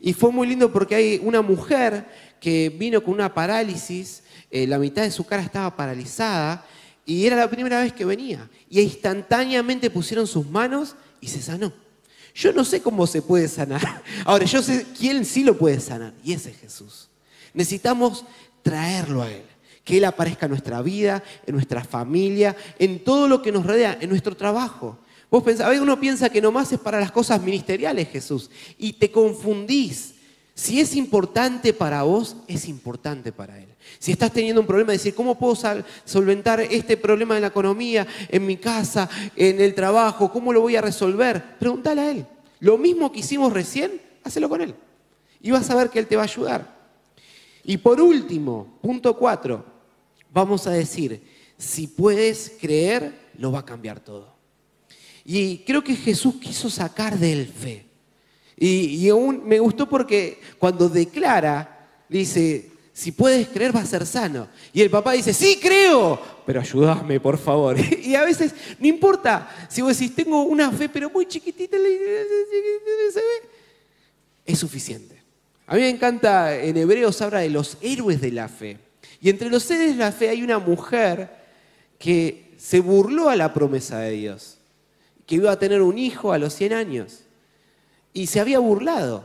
Y 0.00 0.12
fue 0.12 0.30
muy 0.30 0.46
lindo 0.46 0.72
porque 0.72 0.94
hay 0.94 1.20
una 1.22 1.42
mujer 1.42 2.06
que 2.40 2.68
vino 2.68 3.02
con 3.02 3.14
una 3.14 3.32
parálisis, 3.32 4.22
eh, 4.50 4.66
la 4.66 4.78
mitad 4.78 5.02
de 5.02 5.10
su 5.10 5.24
cara 5.24 5.42
estaba 5.42 5.74
paralizada 5.74 6.64
y 7.04 7.26
era 7.26 7.36
la 7.36 7.50
primera 7.50 7.80
vez 7.80 7.92
que 7.92 8.04
venía. 8.04 8.48
Y 8.70 8.80
instantáneamente 8.80 9.90
pusieron 9.90 10.26
sus 10.26 10.48
manos 10.48 10.94
y 11.20 11.28
se 11.28 11.42
sanó. 11.42 11.72
Yo 12.34 12.52
no 12.52 12.64
sé 12.64 12.82
cómo 12.82 13.06
se 13.06 13.22
puede 13.22 13.48
sanar. 13.48 14.02
Ahora, 14.24 14.44
yo 14.44 14.62
sé 14.62 14.86
quién 14.96 15.24
sí 15.24 15.42
lo 15.42 15.56
puede 15.56 15.80
sanar 15.80 16.12
y 16.22 16.34
ese 16.34 16.50
es 16.50 16.58
Jesús. 16.58 17.08
Necesitamos 17.54 18.24
traerlo 18.62 19.22
a 19.22 19.30
Él 19.30 19.55
que 19.86 19.98
Él 19.98 20.04
aparezca 20.04 20.46
en 20.46 20.50
nuestra 20.50 20.82
vida, 20.82 21.22
en 21.46 21.54
nuestra 21.54 21.84
familia, 21.84 22.56
en 22.76 23.04
todo 23.04 23.28
lo 23.28 23.40
que 23.40 23.52
nos 23.52 23.64
rodea, 23.64 23.96
en 24.00 24.10
nuestro 24.10 24.36
trabajo. 24.36 24.98
Vos 25.30 25.44
pensás, 25.44 25.64
a 25.64 25.68
veces 25.68 25.82
uno 25.82 26.00
piensa 26.00 26.28
que 26.28 26.42
nomás 26.42 26.72
es 26.72 26.80
para 26.80 26.98
las 26.98 27.12
cosas 27.12 27.40
ministeriales, 27.40 28.08
Jesús, 28.08 28.50
y 28.78 28.94
te 28.94 29.12
confundís. 29.12 30.14
Si 30.54 30.80
es 30.80 30.96
importante 30.96 31.72
para 31.72 32.02
vos, 32.02 32.36
es 32.48 32.66
importante 32.68 33.30
para 33.30 33.60
Él. 33.60 33.68
Si 34.00 34.10
estás 34.10 34.32
teniendo 34.32 34.60
un 34.60 34.66
problema, 34.66 34.90
decir, 34.90 35.14
¿cómo 35.14 35.38
puedo 35.38 35.56
solventar 36.04 36.58
este 36.60 36.96
problema 36.96 37.36
en 37.36 37.42
la 37.42 37.48
economía, 37.48 38.08
en 38.28 38.44
mi 38.44 38.56
casa, 38.56 39.08
en 39.36 39.60
el 39.60 39.72
trabajo? 39.72 40.32
¿Cómo 40.32 40.52
lo 40.52 40.62
voy 40.62 40.74
a 40.74 40.80
resolver? 40.80 41.58
Pregúntale 41.60 42.00
a 42.00 42.10
Él. 42.10 42.26
Lo 42.58 42.76
mismo 42.76 43.12
que 43.12 43.20
hicimos 43.20 43.52
recién, 43.52 44.00
hacelo 44.24 44.48
con 44.48 44.62
Él. 44.62 44.74
Y 45.40 45.52
vas 45.52 45.70
a 45.70 45.76
ver 45.76 45.90
que 45.90 46.00
Él 46.00 46.08
te 46.08 46.16
va 46.16 46.22
a 46.22 46.24
ayudar. 46.24 46.74
Y 47.62 47.76
por 47.76 48.00
último, 48.00 48.78
punto 48.80 49.16
cuatro, 49.16 49.75
vamos 50.32 50.66
a 50.66 50.70
decir, 50.70 51.22
si 51.58 51.86
puedes 51.86 52.52
creer, 52.60 53.12
lo 53.38 53.52
va 53.52 53.60
a 53.60 53.64
cambiar 53.64 54.00
todo. 54.00 54.34
Y 55.24 55.58
creo 55.58 55.82
que 55.82 55.96
Jesús 55.96 56.36
quiso 56.36 56.70
sacar 56.70 57.18
de 57.18 57.32
él 57.32 57.46
fe. 57.46 57.86
Y, 58.56 59.08
aún 59.08 59.42
me 59.44 59.58
gustó 59.58 59.88
porque 59.88 60.40
cuando 60.58 60.88
declara, 60.88 61.88
dice, 62.08 62.70
si 62.92 63.12
puedes 63.12 63.48
creer 63.48 63.74
va 63.74 63.80
a 63.80 63.86
ser 63.86 64.06
sano. 64.06 64.48
Y 64.72 64.80
el 64.80 64.88
papá 64.88 65.12
dice, 65.12 65.34
sí 65.34 65.58
creo, 65.60 66.18
pero 66.46 66.60
ayúdame 66.60 67.20
por 67.20 67.36
favor. 67.38 67.76
Y 68.02 68.14
a 68.14 68.22
veces 68.22 68.54
no 68.78 68.86
importa 68.86 69.66
si 69.68 69.82
vos 69.82 69.98
decís, 69.98 70.14
tengo 70.14 70.42
una 70.42 70.70
fe 70.70 70.88
pero 70.88 71.10
muy 71.10 71.26
chiquitita, 71.26 71.76
es 74.46 74.58
suficiente. 74.58 75.22
A 75.66 75.74
mí 75.74 75.80
me 75.80 75.90
encanta, 75.90 76.56
en 76.56 76.76
Hebreos 76.76 77.20
habla 77.20 77.40
de 77.40 77.50
los 77.50 77.76
héroes 77.80 78.20
de 78.20 78.30
la 78.30 78.48
fe. 78.48 78.78
Y 79.20 79.30
entre 79.30 79.50
los 79.50 79.70
héroes 79.70 79.92
de 79.92 79.96
la 79.96 80.12
fe 80.12 80.28
hay 80.28 80.42
una 80.42 80.58
mujer 80.58 81.30
que 81.98 82.54
se 82.56 82.80
burló 82.80 83.28
a 83.28 83.36
la 83.36 83.52
promesa 83.52 83.98
de 84.00 84.12
Dios, 84.12 84.58
que 85.26 85.36
iba 85.36 85.50
a 85.50 85.58
tener 85.58 85.82
un 85.82 85.98
hijo 85.98 86.32
a 86.32 86.38
los 86.38 86.54
100 86.54 86.72
años. 86.72 87.20
Y 88.12 88.26
se 88.26 88.40
había 88.40 88.58
burlado. 88.58 89.24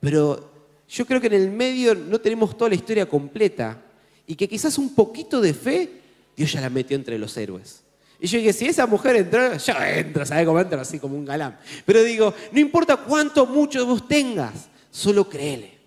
Pero 0.00 0.50
yo 0.88 1.06
creo 1.06 1.20
que 1.20 1.26
en 1.28 1.34
el 1.34 1.50
medio 1.50 1.94
no 1.94 2.20
tenemos 2.20 2.56
toda 2.56 2.70
la 2.70 2.74
historia 2.74 3.06
completa. 3.06 3.82
Y 4.26 4.34
que 4.34 4.48
quizás 4.48 4.78
un 4.78 4.94
poquito 4.94 5.40
de 5.40 5.54
fe, 5.54 5.90
Dios 6.36 6.52
ya 6.52 6.60
la 6.60 6.70
metió 6.70 6.96
entre 6.96 7.18
los 7.18 7.36
héroes. 7.36 7.82
Y 8.20 8.26
yo 8.26 8.38
dije, 8.38 8.52
si 8.52 8.66
esa 8.66 8.86
mujer 8.86 9.16
entró, 9.16 9.56
yo 9.56 9.74
entro, 9.82 10.26
¿sabes 10.26 10.46
cómo 10.46 10.60
entro? 10.60 10.80
Así 10.80 10.98
como 10.98 11.16
un 11.16 11.24
galán. 11.24 11.58
Pero 11.86 12.02
digo, 12.02 12.34
no 12.52 12.60
importa 12.60 12.96
cuánto, 12.96 13.46
mucho 13.46 13.84
vos 13.86 14.06
tengas, 14.06 14.68
solo 14.90 15.28
créele. 15.28 15.78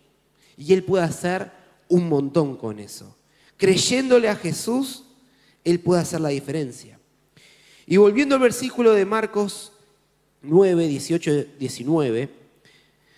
Y 0.58 0.74
Él 0.74 0.84
puede 0.84 1.04
hacer 1.04 1.52
un 1.90 2.10
montón 2.10 2.58
con 2.58 2.80
eso. 2.80 3.16
Creyéndole 3.64 4.28
a 4.28 4.36
Jesús, 4.36 5.06
Él 5.64 5.80
puede 5.80 6.02
hacer 6.02 6.20
la 6.20 6.28
diferencia. 6.28 7.00
Y 7.88 7.96
volviendo 7.96 8.36
al 8.36 8.42
versículo 8.42 8.92
de 8.92 9.06
Marcos 9.06 9.72
9, 10.42 10.86
18, 10.86 11.46
19, 11.58 12.30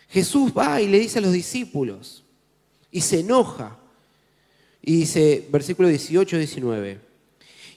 Jesús 0.07 0.53
va 0.55 0.79
y 0.79 0.87
le 0.87 0.99
dice 0.99 1.17
a 1.17 1.23
los 1.23 1.33
discípulos, 1.33 2.23
y 2.91 3.01
se 3.01 3.21
enoja. 3.21 3.79
Y 4.83 4.97
dice, 4.97 5.47
versículo 5.51 5.87
18, 5.87 6.37
19, 6.37 6.99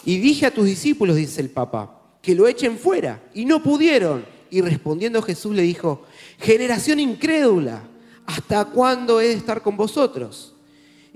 y 0.05 0.19
dije 0.19 0.45
a 0.45 0.53
tus 0.53 0.67
discípulos, 0.67 1.17
dice 1.17 1.41
el 1.41 1.49
Papa, 1.49 2.19
que 2.21 2.35
lo 2.35 2.47
echen 2.47 2.77
fuera, 2.77 3.23
y 3.33 3.47
no 3.47 3.63
pudieron. 3.63 4.27
Y 4.51 4.61
respondiendo 4.61 5.23
Jesús 5.23 5.57
le 5.57 5.63
dijo, 5.63 6.05
generación 6.39 7.01
incrédula, 7.01 7.83
¿hasta 8.27 8.67
cuándo 8.67 9.23
he 9.23 9.29
de 9.29 9.33
estar 9.33 9.63
con 9.63 9.75
vosotros? 9.75 10.53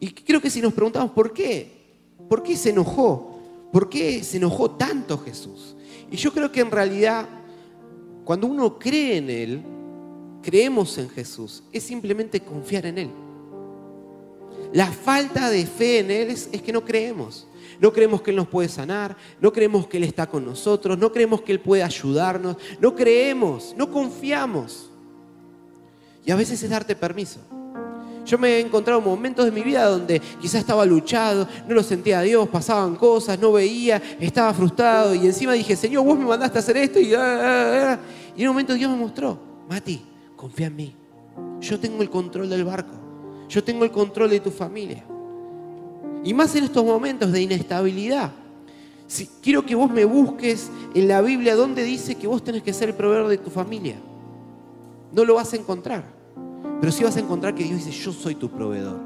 Y 0.03 0.11
creo 0.11 0.41
que 0.41 0.51
si 0.51 0.61
nos 0.61 0.73
preguntamos 0.73 1.13
por 1.13 1.33
qué, 1.33 1.71
¿por 2.29 2.43
qué 2.43 2.57
se 2.57 2.71
enojó? 2.71 3.39
¿Por 3.73 3.89
qué 3.89 4.25
se 4.25 4.39
enojó 4.39 4.73
tanto 4.73 5.17
Jesús? 5.17 5.77
Y 6.11 6.17
yo 6.17 6.33
creo 6.33 6.51
que 6.51 6.61
en 6.61 6.73
realidad, 6.73 7.29
cuando 8.25 8.49
uno 8.49 8.81
cree 8.81 9.19
en 9.19 9.31
Él, 9.31 9.63
creemos 10.43 10.99
en 10.99 11.09
Jesús, 11.09 11.63
es 11.73 11.85
simplemente 11.85 12.41
confiar 12.41 12.87
en 12.87 12.99
Él. 12.99 13.11
La 14.73 14.89
falta 14.89 15.49
de 15.49 15.65
fe 15.67 16.01
en 16.01 16.11
Él 16.11 16.31
es, 16.31 16.49
que 16.49 16.73
no 16.73 16.85
creemos. 16.85 17.47
No 17.79 17.93
creemos 17.93 18.23
que 18.23 18.33
Él 18.33 18.39
nos 18.39 18.49
puede 18.49 18.69
sanar, 18.69 19.17
no 19.41 19.53
creemos 19.53 19.87
que 19.87 19.99
Él 19.99 20.05
está 20.05 20.29
con 20.29 20.45
nosotros, 20.45 20.99
no 20.99 21.13
creemos 21.13 21.43
que 21.43 21.53
Él 21.53 21.61
puede 21.61 21.85
ayudarnos, 21.85 22.57
no 22.81 22.97
creemos, 22.97 23.73
no 23.79 23.89
confiamos. 23.89 24.91
Y 26.27 26.33
a 26.33 26.37
veces 26.37 26.61
es 26.61 26.71
darte 26.71 26.97
permiso. 26.97 27.39
Yo 28.33 28.39
me 28.39 28.49
he 28.49 28.61
encontrado 28.61 28.99
momentos 28.99 29.45
de 29.45 29.51
mi 29.51 29.61
vida 29.61 29.85
donde 29.85 30.19
quizás 30.41 30.63
estaba 30.63 30.87
luchado, 30.87 31.47
no 31.69 31.75
lo 31.75 31.83
sentía 31.83 32.21
a 32.21 32.23
Dios, 32.23 32.49
pasaban 32.49 32.97
cosas, 32.97 33.39
no 33.39 33.53
veía, 33.53 34.01
estaba 34.19 34.55
frustrado 34.55 35.15
y 35.15 35.27
encima 35.27 35.53
dije, 35.53 35.77
Señor, 35.77 36.03
vos 36.03 36.19
me 36.19 36.25
mandaste 36.25 36.57
a 36.57 36.61
hacer 36.61 36.79
esto 36.79 36.99
y, 36.99 37.13
ah, 37.13 37.21
ah, 37.21 37.93
ah". 37.93 37.99
y 38.35 38.41
en 38.41 38.49
un 38.49 38.55
momento 38.55 38.73
Dios 38.73 38.91
me 38.91 38.97
mostró, 38.97 39.39
Mati, 39.69 40.01
confía 40.35 40.69
en 40.69 40.77
mí. 40.77 40.97
Yo 41.61 41.79
tengo 41.79 42.01
el 42.01 42.09
control 42.09 42.49
del 42.49 42.65
barco, 42.65 42.95
yo 43.51 43.63
tengo 43.63 43.85
el 43.85 43.91
control 43.91 44.31
de 44.31 44.41
tu 44.41 44.51
familia. 44.51 45.05
Y 46.25 46.33
más 46.33 46.57
en 46.57 46.65
estos 46.65 46.87
momentos 46.87 47.31
de 47.33 47.43
inestabilidad. 47.43 48.33
Si, 49.07 49.29
quiero 49.43 49.67
que 49.67 49.75
vos 49.75 49.91
me 49.91 50.07
busques 50.07 50.71
en 50.95 51.07
la 51.07 51.21
Biblia 51.21 51.55
donde 51.55 51.85
dice 51.85 52.15
que 52.15 52.27
vos 52.27 52.43
tenés 52.43 52.63
que 52.63 52.73
ser 52.73 52.89
el 52.89 52.95
proveedor 52.95 53.29
de 53.29 53.37
tu 53.37 53.51
familia. 53.51 53.97
No 55.13 55.23
lo 55.23 55.35
vas 55.35 55.53
a 55.53 55.57
encontrar. 55.57 56.22
Pero 56.83 56.91
sí 56.91 57.05
vas 57.05 57.17
a 57.17 57.21
encontrar 57.21 57.55
que 57.55 57.63
Dios 57.63 57.85
dice, 57.85 57.93
yo 57.93 58.13
soy 58.13 58.35
tu 58.35 58.51
proveedor. 58.51 58.99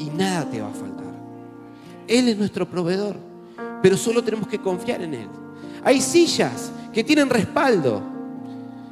Y 0.00 0.06
nada 0.06 0.50
te 0.50 0.60
va 0.60 0.66
a 0.66 0.72
faltar. 0.72 1.14
Él 2.08 2.26
es 2.26 2.36
nuestro 2.36 2.68
proveedor. 2.68 3.14
Pero 3.80 3.96
solo 3.96 4.24
tenemos 4.24 4.48
que 4.48 4.58
confiar 4.58 5.00
en 5.00 5.14
Él. 5.14 5.28
Hay 5.84 6.00
sillas 6.00 6.72
que 6.92 7.04
tienen 7.04 7.30
respaldo. 7.30 8.02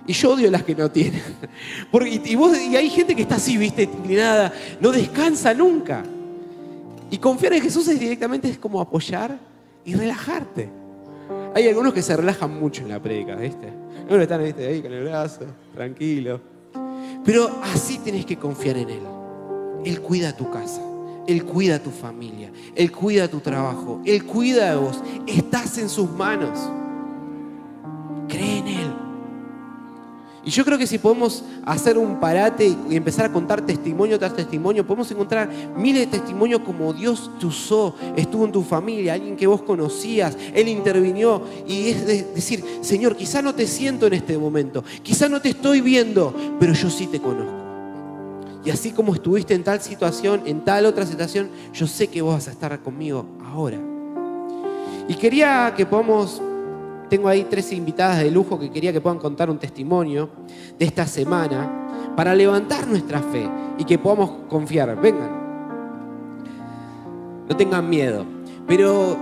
Y 0.07 0.13
yo 0.13 0.35
odio 0.35 0.49
las 0.53 0.63
que 0.63 0.77
no 0.77 0.89
tienen. 0.89 1.21
Porque, 1.91 2.23
y, 2.25 2.77
hay 2.77 2.91
gente 2.91 3.17
que 3.17 3.23
está 3.23 3.35
así, 3.35 3.57
viste, 3.57 3.83
inclinada. 3.83 4.53
No 4.81 4.93
descansa 4.93 5.53
nunca. 5.53 6.05
Y 7.11 7.19
confiar 7.19 7.55
en 7.55 7.63
Jesús 7.63 7.89
es 7.89 7.99
directamente 7.99 8.49
es 8.49 8.59
como 8.59 8.81
apoyar 8.81 9.37
y 9.85 9.97
relajarte. 9.97 10.71
Hay 11.57 11.67
algunos 11.67 11.93
que 11.93 12.03
se 12.03 12.17
relajan 12.17 12.57
mucho 12.57 12.83
en 12.83 12.91
la 12.91 13.03
predica, 13.03 13.35
¿viste? 13.35 13.67
Algunos 14.03 14.23
están 14.23 14.43
ahí 14.43 14.81
con 14.81 14.93
el 14.93 15.03
brazo, 15.03 15.47
tranquilo. 15.75 16.50
Pero 17.25 17.51
así 17.63 17.99
tenés 17.99 18.25
que 18.25 18.37
confiar 18.37 18.77
en 18.77 18.91
Él. 18.91 19.03
Él 19.85 20.01
cuida 20.01 20.37
tu 20.37 20.51
casa, 20.51 20.83
Él 21.27 21.45
cuida 21.45 21.79
tu 21.83 21.91
familia, 21.91 22.51
Él 22.75 22.93
cuida 22.93 23.29
tu 23.29 23.41
trabajo, 23.41 24.01
Él 24.05 24.25
cuida 24.25 24.71
de 24.71 24.77
vos. 24.77 25.03
Estás 25.27 25.79
en 25.79 25.89
sus 25.89 26.11
manos. 26.11 26.59
Y 30.45 30.51
yo 30.51 30.65
creo 30.65 30.79
que 30.79 30.87
si 30.87 30.99
podemos 30.99 31.45
hacer 31.67 31.99
un 31.99 32.19
parate 32.19 32.75
y 32.89 32.97
empezar 32.97 33.27
a 33.27 33.33
contar 33.33 33.61
testimonio 33.61 34.19
tras 34.19 34.35
testimonio, 34.35 34.87
podemos 34.87 35.11
encontrar 35.11 35.51
miles 35.77 36.11
de 36.11 36.19
testimonios 36.19 36.63
como 36.63 36.95
Dios 36.95 37.31
te 37.39 37.47
usó, 37.47 37.95
estuvo 38.17 38.47
en 38.47 38.53
tu 38.53 38.63
familia, 38.63 39.15
alguien 39.15 39.37
que 39.37 39.47
vos 39.47 39.63
conocías, 39.63 40.37
Él 40.55 40.69
intervinió. 40.69 41.43
Y 41.67 41.91
es 41.91 42.07
decir, 42.07 42.65
Señor, 42.81 43.17
quizá 43.17 43.43
no 43.43 43.55
te 43.55 43.67
siento 43.67 44.07
en 44.07 44.15
este 44.15 44.39
momento, 44.39 44.83
quizá 45.03 45.29
no 45.29 45.43
te 45.43 45.51
estoy 45.51 45.83
viendo, 45.83 46.35
pero 46.59 46.73
yo 46.73 46.89
sí 46.89 47.07
te 47.07 47.21
conozco. 47.21 47.61
Y 48.65 48.71
así 48.71 48.93
como 48.93 49.15
estuviste 49.15 49.55
en 49.55 49.65
tal 49.65 49.81
situación, 49.81 50.43
en 50.47 50.65
tal 50.65 50.87
otra 50.87 51.07
situación, 51.07 51.51
yo 51.73 51.87
sé 51.87 52.09
que 52.09 52.23
vos 52.23 52.35
vas 52.35 52.49
a 52.49 52.51
estar 52.51 52.79
conmigo 52.81 53.27
ahora. 53.45 53.79
Y 55.09 55.15
quería 55.15 55.75
que 55.77 55.87
podamos 55.87 56.43
tengo 57.11 57.29
ahí 57.29 57.47
tres 57.51 57.73
invitadas 57.73 58.21
de 58.21 58.31
lujo 58.31 58.59
que 58.59 58.71
quería 58.71 58.93
que 58.93 59.01
puedan 59.01 59.19
contar 59.19 59.51
un 59.51 59.59
testimonio 59.59 60.31
de 60.79 60.85
esta 60.87 61.07
semana 61.07 62.15
para 62.17 62.35
levantar 62.35 62.87
nuestra 62.87 63.21
fe 63.21 63.51
y 63.77 63.85
que 63.85 63.99
podamos 63.99 64.31
confiar. 64.49 64.99
Vengan. 64.99 65.41
No 67.49 67.57
tengan 67.57 67.91
miedo. 67.91 68.25
Pero 68.67 69.17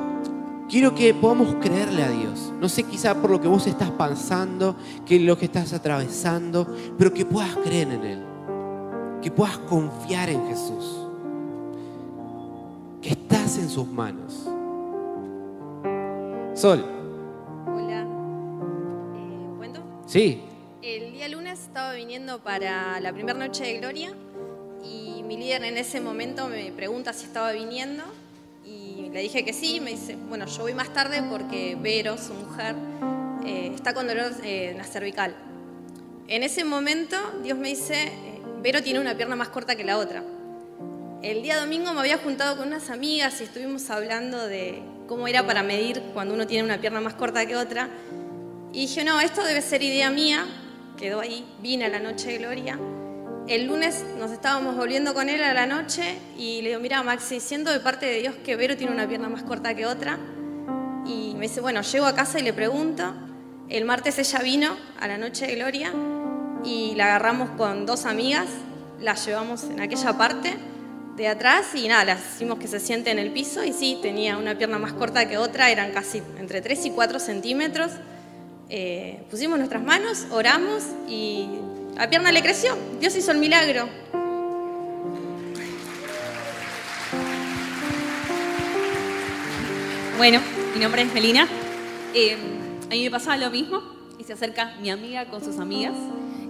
quiero 0.69 0.95
que 0.95 1.15
podamos 1.15 1.57
creerle 1.63 2.05
a 2.05 2.11
Dios. 2.11 2.53
No 2.61 2.69
sé 2.69 2.83
quizá 2.83 3.15
por 3.15 3.31
lo 3.31 3.41
que 3.41 3.49
vos 3.49 3.67
estás 3.67 3.91
pensando, 3.91 4.77
que 5.07 5.19
lo 5.19 5.39
que 5.39 5.47
estás 5.47 5.73
atravesando, 5.73 6.67
pero 6.99 7.13
que 7.13 7.25
puedas 7.25 7.57
creer 7.57 7.91
en 7.91 8.05
Él. 8.05 8.23
Que 9.23 9.31
puedas 9.31 9.57
confiar 9.59 10.29
en 10.29 10.47
Jesús. 10.47 11.07
Que 13.01 13.11
estás 13.11 13.57
en 13.57 13.71
sus 13.71 13.87
manos. 13.87 14.47
Sol. 16.55 16.98
Sí. 20.09 20.41
El 20.81 21.13
día 21.13 21.29
lunes 21.29 21.61
estaba 21.61 21.93
viniendo 21.93 22.39
para 22.39 22.99
la 22.99 23.13
primera 23.13 23.39
noche 23.39 23.65
de 23.65 23.77
Gloria 23.77 24.11
y 24.83 25.23
mi 25.23 25.37
líder 25.37 25.63
en 25.65 25.77
ese 25.77 26.01
momento 26.01 26.49
me 26.49 26.73
pregunta 26.73 27.13
si 27.13 27.27
estaba 27.27 27.53
viniendo 27.53 28.05
y 28.65 29.11
le 29.13 29.21
dije 29.21 29.45
que 29.45 29.53
sí. 29.53 29.81
Me 29.81 29.91
dice, 29.91 30.17
bueno, 30.17 30.47
yo 30.47 30.63
voy 30.63 30.73
más 30.73 30.95
tarde 30.95 31.23
porque 31.29 31.77
Vero, 31.79 32.17
su 32.17 32.33
mujer, 32.33 32.75
eh, 33.45 33.71
está 33.75 33.93
con 33.93 34.07
dolor 34.07 34.33
eh, 34.45 34.71
en 34.71 34.79
la 34.79 34.85
cervical. 34.85 35.37
En 36.27 36.43
ese 36.43 36.65
momento 36.65 37.19
Dios 37.43 37.59
me 37.59 37.69
dice, 37.69 38.05
eh, 38.05 38.41
Vero 38.63 38.83
tiene 38.83 39.01
una 39.01 39.15
pierna 39.15 39.37
más 39.37 39.51
corta 39.51 39.77
que 39.77 39.85
la 39.85 39.99
otra. 39.99 40.25
El 41.21 41.43
día 41.43 41.61
domingo 41.61 41.93
me 41.93 42.01
había 42.01 42.17
juntado 42.17 42.57
con 42.57 42.69
unas 42.69 42.89
amigas 42.89 43.43
y 43.43 43.45
estuvimos 43.45 43.91
hablando 43.91 44.47
de 44.47 44.81
cómo 45.07 45.29
era 45.29 45.47
para 45.47 45.63
medir 45.63 46.01
cuando 46.15 46.33
uno 46.33 46.47
tiene 46.47 46.65
una 46.65 46.81
pierna 46.81 47.03
más 47.03 47.13
corta 47.13 47.45
que 47.45 47.57
otra. 47.57 47.91
Y 48.73 48.83
dije, 48.83 49.05
no, 49.05 49.21
esto 49.21 49.43
debe 49.45 49.63
ser 49.63 49.83
idea 49.83 50.11
mía. 50.11 50.47
Quedó 50.97 51.21
ahí, 51.21 51.45
vine 51.61 51.87
a 51.87 51.89
la 51.89 52.01
noche 52.01 52.29
de 52.33 52.39
gloria. 52.39 52.79
El 53.47 53.67
lunes 53.67 54.05
nos 54.19 54.31
estábamos 54.31 54.77
volviendo 54.77 55.15
con 55.15 55.31
él 55.31 55.43
a 55.43 55.55
la 55.55 55.67
noche 55.67 56.19
y 56.37 56.61
le 56.61 56.69
digo, 56.69 56.81
mira 56.81 57.03
Maxi, 57.03 57.41
siento 57.41 57.73
de 57.73 57.81
parte 57.81 58.05
de 58.05 58.21
Dios 58.21 58.35
que 58.45 58.57
Vero 58.57 58.77
tiene 58.77 58.93
una 58.93 59.09
pierna 59.09 59.31
más 59.31 59.43
corta 59.43 59.75
que 59.75 59.87
otra. 59.87 60.19
Y 61.07 61.35
me 61.35 61.49
dice, 61.49 61.63
bueno, 61.63 61.81
llego 61.81 62.05
a 62.05 62.15
casa 62.15 62.39
y 62.39 62.43
le 62.43 62.53
pregunto. 62.53 63.15
El 63.71 63.87
martes 63.87 64.19
ella 64.19 64.41
vino 64.41 64.77
a 65.01 65.09
la 65.09 65.17
noche 65.17 65.47
de 65.47 65.55
gloria 65.55 65.93
y 66.65 66.95
la 66.95 67.07
agarramos 67.07 67.51
con 67.51 67.87
dos 67.87 68.05
amigas, 68.05 68.49
la 69.01 69.15
llevamos 69.15 69.65
en 69.65 69.81
aquella 69.81 70.19
parte 70.19 70.57
de 71.17 71.29
atrás 71.29 71.75
y 71.75 71.89
nada, 71.89 72.05
le 72.05 72.17
hicimos 72.21 72.59
que 72.59 72.69
se 72.69 72.81
siente 72.81 73.11
en 73.11 73.19
el 73.19 73.33
piso 73.33 73.65
y 73.65 73.73
sí, 73.73 73.99
tenía 74.03 74.37
una 74.37 74.57
pierna 74.57 74.79
más 74.79 74.93
corta 74.93 75.29
que 75.29 75.39
otra, 75.39 75.71
eran 75.71 75.93
casi 75.93 76.23
entre 76.39 76.61
3 76.61 76.87
y 76.87 76.91
4 76.91 77.19
centímetros. 77.19 77.93
Eh, 78.71 79.19
pusimos 79.31 79.59
nuestras 79.59 79.83
manos, 79.83 80.27
oramos 80.31 80.85
y 81.09 81.49
la 81.97 82.11
pierna 82.11 82.33
le 82.33 82.43
creció. 82.43 82.77
Dios 83.01 83.17
hizo 83.17 83.33
el 83.33 83.39
milagro. 83.39 83.89
Bueno, 90.19 90.41
mi 90.75 90.81
nombre 90.81 91.03
es 91.03 91.15
Melina. 91.15 91.49
Eh, 92.15 92.37
a 92.87 92.91
mí 92.91 93.05
me 93.05 93.11
pasaba 93.11 93.37
lo 93.37 93.51
mismo 93.51 93.81
y 94.19 94.25
se 94.25 94.35
acerca 94.35 94.77
mi 94.81 94.91
amiga 94.91 95.27
con 95.27 95.43
sus 95.43 95.59
amigas 95.59 95.95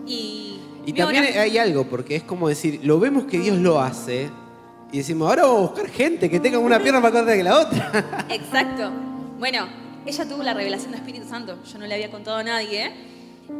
y... 0.06 0.58
Y 0.86 0.92
también 0.94 1.38
hay 1.38 1.58
algo, 1.58 1.84
porque 1.84 2.16
es 2.16 2.22
como 2.22 2.48
decir, 2.48 2.80
lo 2.82 2.98
vemos 2.98 3.24
que 3.24 3.38
Dios 3.38 3.58
lo 3.58 3.78
hace 3.78 4.30
y 4.90 4.98
decimos, 4.98 5.28
ahora 5.28 5.42
vamos 5.42 5.58
a 5.58 5.72
buscar 5.72 5.90
gente 5.90 6.30
que 6.30 6.40
tenga 6.40 6.58
una 6.58 6.78
pierna 6.78 6.98
más 6.98 7.12
corta 7.12 7.36
que 7.36 7.42
la 7.42 7.58
otra. 7.58 8.26
Exacto. 8.30 8.90
Bueno, 9.38 9.66
ella 10.08 10.26
tuvo 10.26 10.42
la 10.42 10.54
revelación 10.54 10.92
de 10.92 10.96
Espíritu 10.96 11.28
Santo. 11.28 11.58
Yo 11.70 11.78
no 11.78 11.86
le 11.86 11.94
había 11.94 12.10
contado 12.10 12.38
a 12.38 12.42
nadie. 12.42 12.90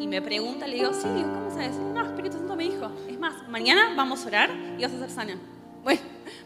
Y 0.01 0.07
me 0.07 0.23
pregunta, 0.23 0.67
le 0.67 0.77
digo, 0.77 0.93
sí, 0.95 1.07
digo, 1.15 1.31
¿cómo 1.33 1.51
sabes? 1.51 1.77
No, 1.77 2.07
Espíritu 2.07 2.39
Santo 2.39 2.57
me 2.57 2.65
dijo. 2.65 2.91
Es 3.07 3.19
más, 3.19 3.47
mañana 3.49 3.93
vamos 3.95 4.25
a 4.25 4.29
orar 4.29 4.51
y 4.79 4.83
vas 4.83 4.93
a 4.93 4.99
ser 4.99 5.11
sana. 5.11 5.39
Bueno, 5.85 6.01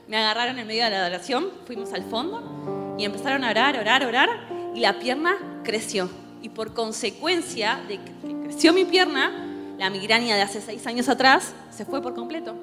me 0.09 0.18
agarraron 0.18 0.59
en 0.59 0.66
medio 0.66 0.84
de 0.84 0.90
la 0.90 0.98
adoración, 0.98 1.48
fuimos 1.66 1.92
al 1.94 2.05
fondo 2.05 2.94
y 2.98 3.05
empezaron 3.05 3.42
a 3.42 3.50
orar, 3.50 3.76
orar, 3.78 4.05
orar. 4.05 4.28
Y 4.74 4.80
la 4.80 4.98
pierna 4.98 5.62
creció. 5.64 6.11
Y 6.42 6.50
por 6.50 6.74
consecuencia 6.74 7.80
de 7.88 7.96
que 7.96 8.12
creció 8.44 8.72
mi 8.72 8.84
pierna, 8.84 9.32
la 9.78 9.88
migraña 9.88 10.36
de 10.36 10.42
hace 10.42 10.61
seis 10.61 10.86
años 10.86 11.09
atrás 11.09 11.55
se 11.70 11.84
fue 11.86 12.03
por 12.03 12.14
completo. 12.14 12.55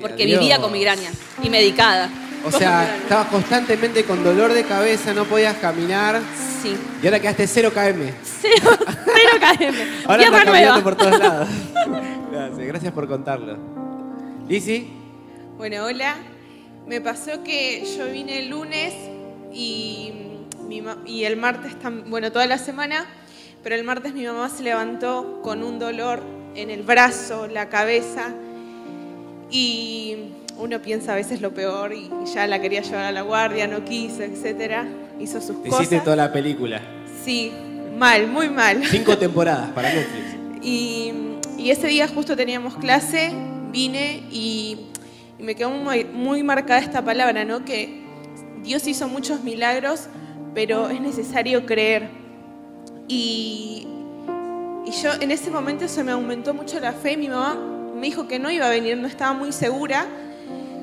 Porque 0.00 0.26
vivía 0.26 0.60
con 0.60 0.72
migraña 0.72 1.10
y 1.42 1.48
medicada. 1.48 2.10
O 2.46 2.50
sea, 2.52 2.96
estabas 3.02 3.26
constantemente 3.28 4.04
con 4.04 4.22
dolor 4.22 4.52
de 4.52 4.62
cabeza, 4.64 5.12
no 5.12 5.24
podías 5.24 5.56
caminar 5.56 6.20
Sí. 6.62 6.76
y 7.02 7.06
ahora 7.06 7.20
quedaste 7.20 7.46
0 7.46 7.70
km. 7.72 8.12
Cero, 8.40 8.70
cero 8.78 9.30
KM. 9.40 9.74
Ahora 10.06 10.18
Tierra 10.22 10.38
estás 10.38 10.44
caminando 10.44 10.82
por 10.82 10.94
todos 10.96 11.18
lados. 11.18 11.48
Gracias, 12.30 12.66
gracias 12.66 12.92
por 12.92 13.08
contarlo. 13.08 13.56
Lizzy, 14.48 14.88
Bueno, 15.56 15.84
hola. 15.84 16.14
Me 16.86 17.00
pasó 17.00 17.42
que 17.42 17.84
yo 17.98 18.06
vine 18.06 18.38
el 18.38 18.48
lunes 18.50 18.94
y, 19.52 20.12
mi 20.68 20.82
ma- 20.82 20.98
y 21.04 21.24
el 21.24 21.36
martes, 21.36 21.76
tam- 21.82 22.04
bueno, 22.08 22.30
toda 22.30 22.46
la 22.46 22.58
semana, 22.58 23.06
pero 23.64 23.74
el 23.74 23.82
martes 23.82 24.14
mi 24.14 24.24
mamá 24.24 24.48
se 24.50 24.62
levantó 24.62 25.40
con 25.42 25.64
un 25.64 25.80
dolor 25.80 26.20
en 26.54 26.70
el 26.70 26.82
brazo, 26.84 27.48
la 27.48 27.68
cabeza, 27.68 28.28
y 29.50 30.16
uno 30.58 30.80
piensa 30.80 31.12
a 31.12 31.16
veces 31.16 31.40
lo 31.40 31.52
peor 31.52 31.92
y 31.92 32.10
ya 32.32 32.46
la 32.46 32.60
quería 32.60 32.80
llevar 32.82 33.04
a 33.04 33.12
la 33.12 33.22
guardia, 33.22 33.66
no 33.66 33.84
quiso, 33.84 34.22
etcétera. 34.22 34.86
Hizo 35.20 35.40
sus 35.40 35.62
te 35.62 35.68
cosas. 35.68 35.86
hiciste 35.86 36.04
toda 36.04 36.16
la 36.16 36.32
película. 36.32 36.80
Sí, 37.24 37.52
mal, 37.96 38.26
muy 38.28 38.48
mal. 38.48 38.84
Cinco 38.84 39.16
temporadas 39.18 39.70
para 39.70 39.92
Netflix. 39.92 40.24
Y, 40.62 41.12
y 41.58 41.70
ese 41.70 41.86
día 41.88 42.08
justo 42.08 42.36
teníamos 42.36 42.76
clase, 42.76 43.32
vine 43.70 44.22
y, 44.30 44.78
y 45.38 45.42
me 45.42 45.54
quedó 45.54 45.70
muy, 45.70 46.04
muy 46.04 46.42
marcada 46.42 46.80
esta 46.80 47.04
palabra, 47.04 47.44
¿no? 47.44 47.64
Que 47.64 48.04
Dios 48.62 48.86
hizo 48.86 49.08
muchos 49.08 49.42
milagros, 49.44 50.08
pero 50.54 50.88
es 50.88 51.00
necesario 51.00 51.66
creer. 51.66 52.08
Y, 53.08 53.86
y 54.84 54.90
yo 55.02 55.10
en 55.20 55.30
ese 55.30 55.50
momento 55.50 55.86
se 55.88 56.02
me 56.02 56.12
aumentó 56.12 56.54
mucho 56.54 56.80
la 56.80 56.92
fe. 56.92 57.16
Mi 57.16 57.28
mamá 57.28 57.56
me 57.94 58.06
dijo 58.06 58.26
que 58.26 58.38
no 58.38 58.50
iba 58.50 58.66
a 58.66 58.70
venir, 58.70 58.96
no 58.96 59.06
estaba 59.06 59.32
muy 59.32 59.52
segura. 59.52 60.06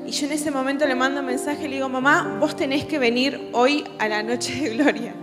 Y 0.06 0.10
yo 0.10 0.26
en 0.26 0.32
ese 0.32 0.50
momento 0.50 0.86
le 0.86 0.94
mando 0.94 1.20
un 1.20 1.26
mensaje 1.26 1.64
y 1.64 1.68
le 1.68 1.76
digo, 1.76 1.88
mamá, 1.88 2.36
vos 2.38 2.54
tenés 2.54 2.84
que 2.84 2.98
venir 2.98 3.48
hoy 3.52 3.84
a 3.98 4.08
la 4.08 4.22
noche 4.22 4.54
de 4.54 4.76
gloria. 4.76 5.14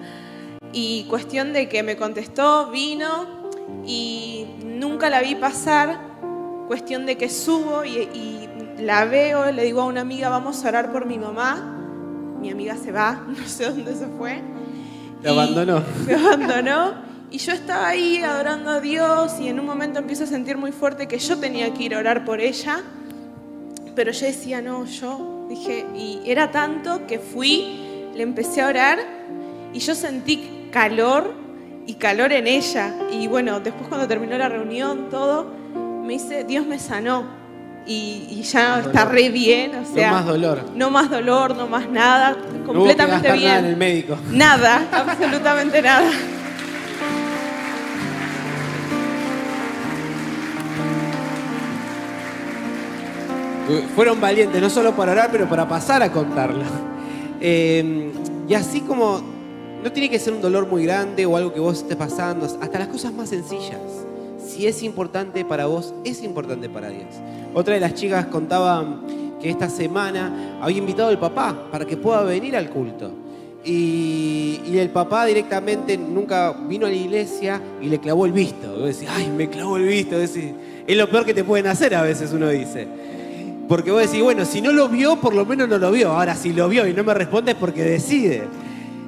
Y 0.74 1.06
cuestión 1.10 1.54
de 1.54 1.70
que 1.70 1.84
me 1.84 1.98
contestó, 1.98 2.72
vino 2.72 3.42
y 3.86 4.46
nunca 4.66 5.10
la 5.10 5.22
vi 5.22 5.36
pasar. 5.36 6.00
Cuestión 6.68 7.06
de 7.06 7.18
que 7.18 7.30
subo 7.30 7.84
y, 7.86 7.98
y 7.98 8.50
la 8.80 9.06
veo, 9.06 9.52
le 9.52 9.64
digo 9.64 9.82
a 9.82 9.86
una 9.86 10.02
amiga, 10.02 10.30
vamos 10.30 10.66
a 10.66 10.70
orar 10.70 10.92
por 10.92 11.06
mi 11.06 11.18
mamá. 11.18 11.78
Mi 12.40 12.50
amiga 12.50 12.76
se 12.76 12.92
va, 12.92 13.24
no 13.28 13.48
sé 13.48 13.66
dónde 13.66 13.96
se 13.96 14.08
fue. 14.08 14.42
Te 15.22 15.30
abandonó. 15.30 15.84
Me 16.08 16.16
abandonó. 16.16 17.12
Y 17.30 17.38
yo 17.38 17.54
estaba 17.54 17.88
ahí 17.88 18.18
adorando 18.24 18.72
a 18.72 18.82
Dios 18.82 19.40
y 19.40 19.48
en 19.48 19.60
un 19.60 19.66
momento 19.66 20.00
empiezo 20.00 20.26
a 20.26 20.28
sentir 20.28 20.58
muy 20.58 20.74
fuerte 20.74 21.08
que 21.08 21.18
yo 21.18 21.38
tenía 21.38 21.74
que 21.74 21.84
ir 21.84 21.96
a 21.96 22.00
orar 22.00 22.26
por 22.26 22.42
ella. 22.42 22.82
Pero 23.96 24.12
yo 24.12 24.26
decía, 24.26 24.62
no, 24.62 24.86
yo 24.86 25.46
dije, 25.50 25.86
y 25.96 26.22
era 26.26 26.52
tanto 26.52 27.06
que 27.08 27.20
fui, 27.20 28.08
le 28.16 28.24
empecé 28.24 28.62
a 28.62 28.68
orar 28.68 29.00
y 29.74 29.80
yo 29.80 29.96
sentí 29.96 30.68
calor 30.72 31.34
y 31.86 31.96
calor 31.96 32.32
en 32.32 32.48
ella. 32.48 32.94
Y 33.12 33.28
bueno, 33.28 33.60
después 33.60 33.88
cuando 33.90 34.08
terminó 34.08 34.38
la 34.38 34.48
reunión, 34.50 35.10
todo, 35.10 35.46
me 36.06 36.14
dice, 36.14 36.44
Dios 36.46 36.66
me 36.66 36.80
sanó. 36.80 37.40
Y, 37.86 38.28
y 38.30 38.44
ya 38.44 38.78
Dolor. 38.78 38.88
está 38.92 39.06
re 39.06 39.30
bien, 39.30 39.72
o 39.74 39.86
sea, 39.92 40.10
no 40.12 40.16
más 40.18 40.26
dolor. 40.28 40.64
no 40.76 40.90
más 40.92 41.10
dolor, 41.10 41.56
no 41.56 41.66
más 41.68 41.90
nada, 41.90 42.34
No 42.34 42.38
hubo 42.38 42.60
que 42.60 42.64
completamente 42.66 43.28
gastar 43.28 43.38
bien. 43.40 43.50
nada 43.50 43.60
en 43.60 43.66
el 43.66 43.76
médico. 43.78 44.18
Nada, 44.30 44.88
absolutamente 44.92 45.82
nada. 45.82 46.12
Fueron 53.96 54.20
valientes, 54.20 54.62
no 54.62 54.70
solo 54.70 54.96
para 54.96 55.12
orar, 55.12 55.30
pero 55.32 55.48
para 55.48 55.68
pasar 55.68 56.02
a 56.04 56.12
contarlo. 56.12 56.64
Eh, 57.40 58.12
y 58.48 58.54
así 58.54 58.82
como 58.82 59.22
no 59.84 59.92
tiene 59.92 60.10
que 60.10 60.20
ser 60.20 60.34
un 60.34 60.42
dolor 60.42 60.68
muy 60.68 60.84
grande 60.84 61.26
o 61.26 61.36
algo 61.36 61.54
que 61.54 61.60
vos 61.60 61.80
estés 61.80 61.98
pasando, 61.98 62.46
hasta 62.46 62.80
las 62.80 62.88
cosas 62.88 63.14
más 63.14 63.30
sencillas. 63.30 63.80
Si 64.46 64.68
es 64.68 64.84
importante 64.84 65.44
para 65.46 65.66
vos, 65.66 65.94
es 66.04 66.22
importante 66.24 66.70
para 66.70 66.90
Dios. 66.90 67.08
Otra 67.54 67.74
de 67.74 67.80
las 67.80 67.96
chicas 67.96 68.28
contaba 68.28 69.02
que 69.42 69.50
esta 69.50 69.70
semana 69.70 70.60
había 70.62 70.78
invitado 70.78 71.10
al 71.10 71.20
papá 71.20 71.68
para 71.72 71.86
que 71.86 71.98
pueda 71.98 72.24
venir 72.24 72.56
al 72.56 72.70
culto. 72.70 73.12
Y, 73.64 74.60
el 74.74 74.90
papá 74.90 75.26
directamente 75.26 75.96
nunca 75.98 76.54
vino 76.54 76.88
a 76.88 76.90
la 76.90 76.96
iglesia 76.96 77.62
y 77.82 77.88
le 77.88 78.00
clavó 78.00 78.26
el 78.26 78.32
visto. 78.32 78.72
Vos 78.72 78.86
decís, 78.86 79.08
ay, 79.12 79.30
me 79.30 79.50
clavó 79.50 79.78
el 79.78 79.84
visto. 79.84 80.18
Es 80.18 80.38
lo 80.88 81.10
peor 81.10 81.26
que 81.26 81.34
te 81.34 81.44
pueden 81.44 81.68
hacer 81.68 81.94
a 81.94 82.02
veces, 82.02 82.32
uno 82.34 82.50
dice. 82.50 82.88
Porque 83.72 83.90
vos 83.90 84.02
decís, 84.02 84.22
bueno, 84.22 84.44
si 84.44 84.60
no 84.62 84.74
lo 84.74 84.90
vio, 84.90 85.16
por 85.22 85.34
lo 85.34 85.46
menos 85.46 85.70
no 85.70 85.78
lo 85.78 85.92
vio. 85.92 86.12
Ahora, 86.12 86.36
si 86.36 86.52
lo 86.52 86.68
vio 86.68 86.86
y 86.86 86.94
no 86.94 87.06
me 87.06 87.14
responde 87.14 87.52
es 87.54 87.58
porque 87.58 87.82
decide. 87.86 88.44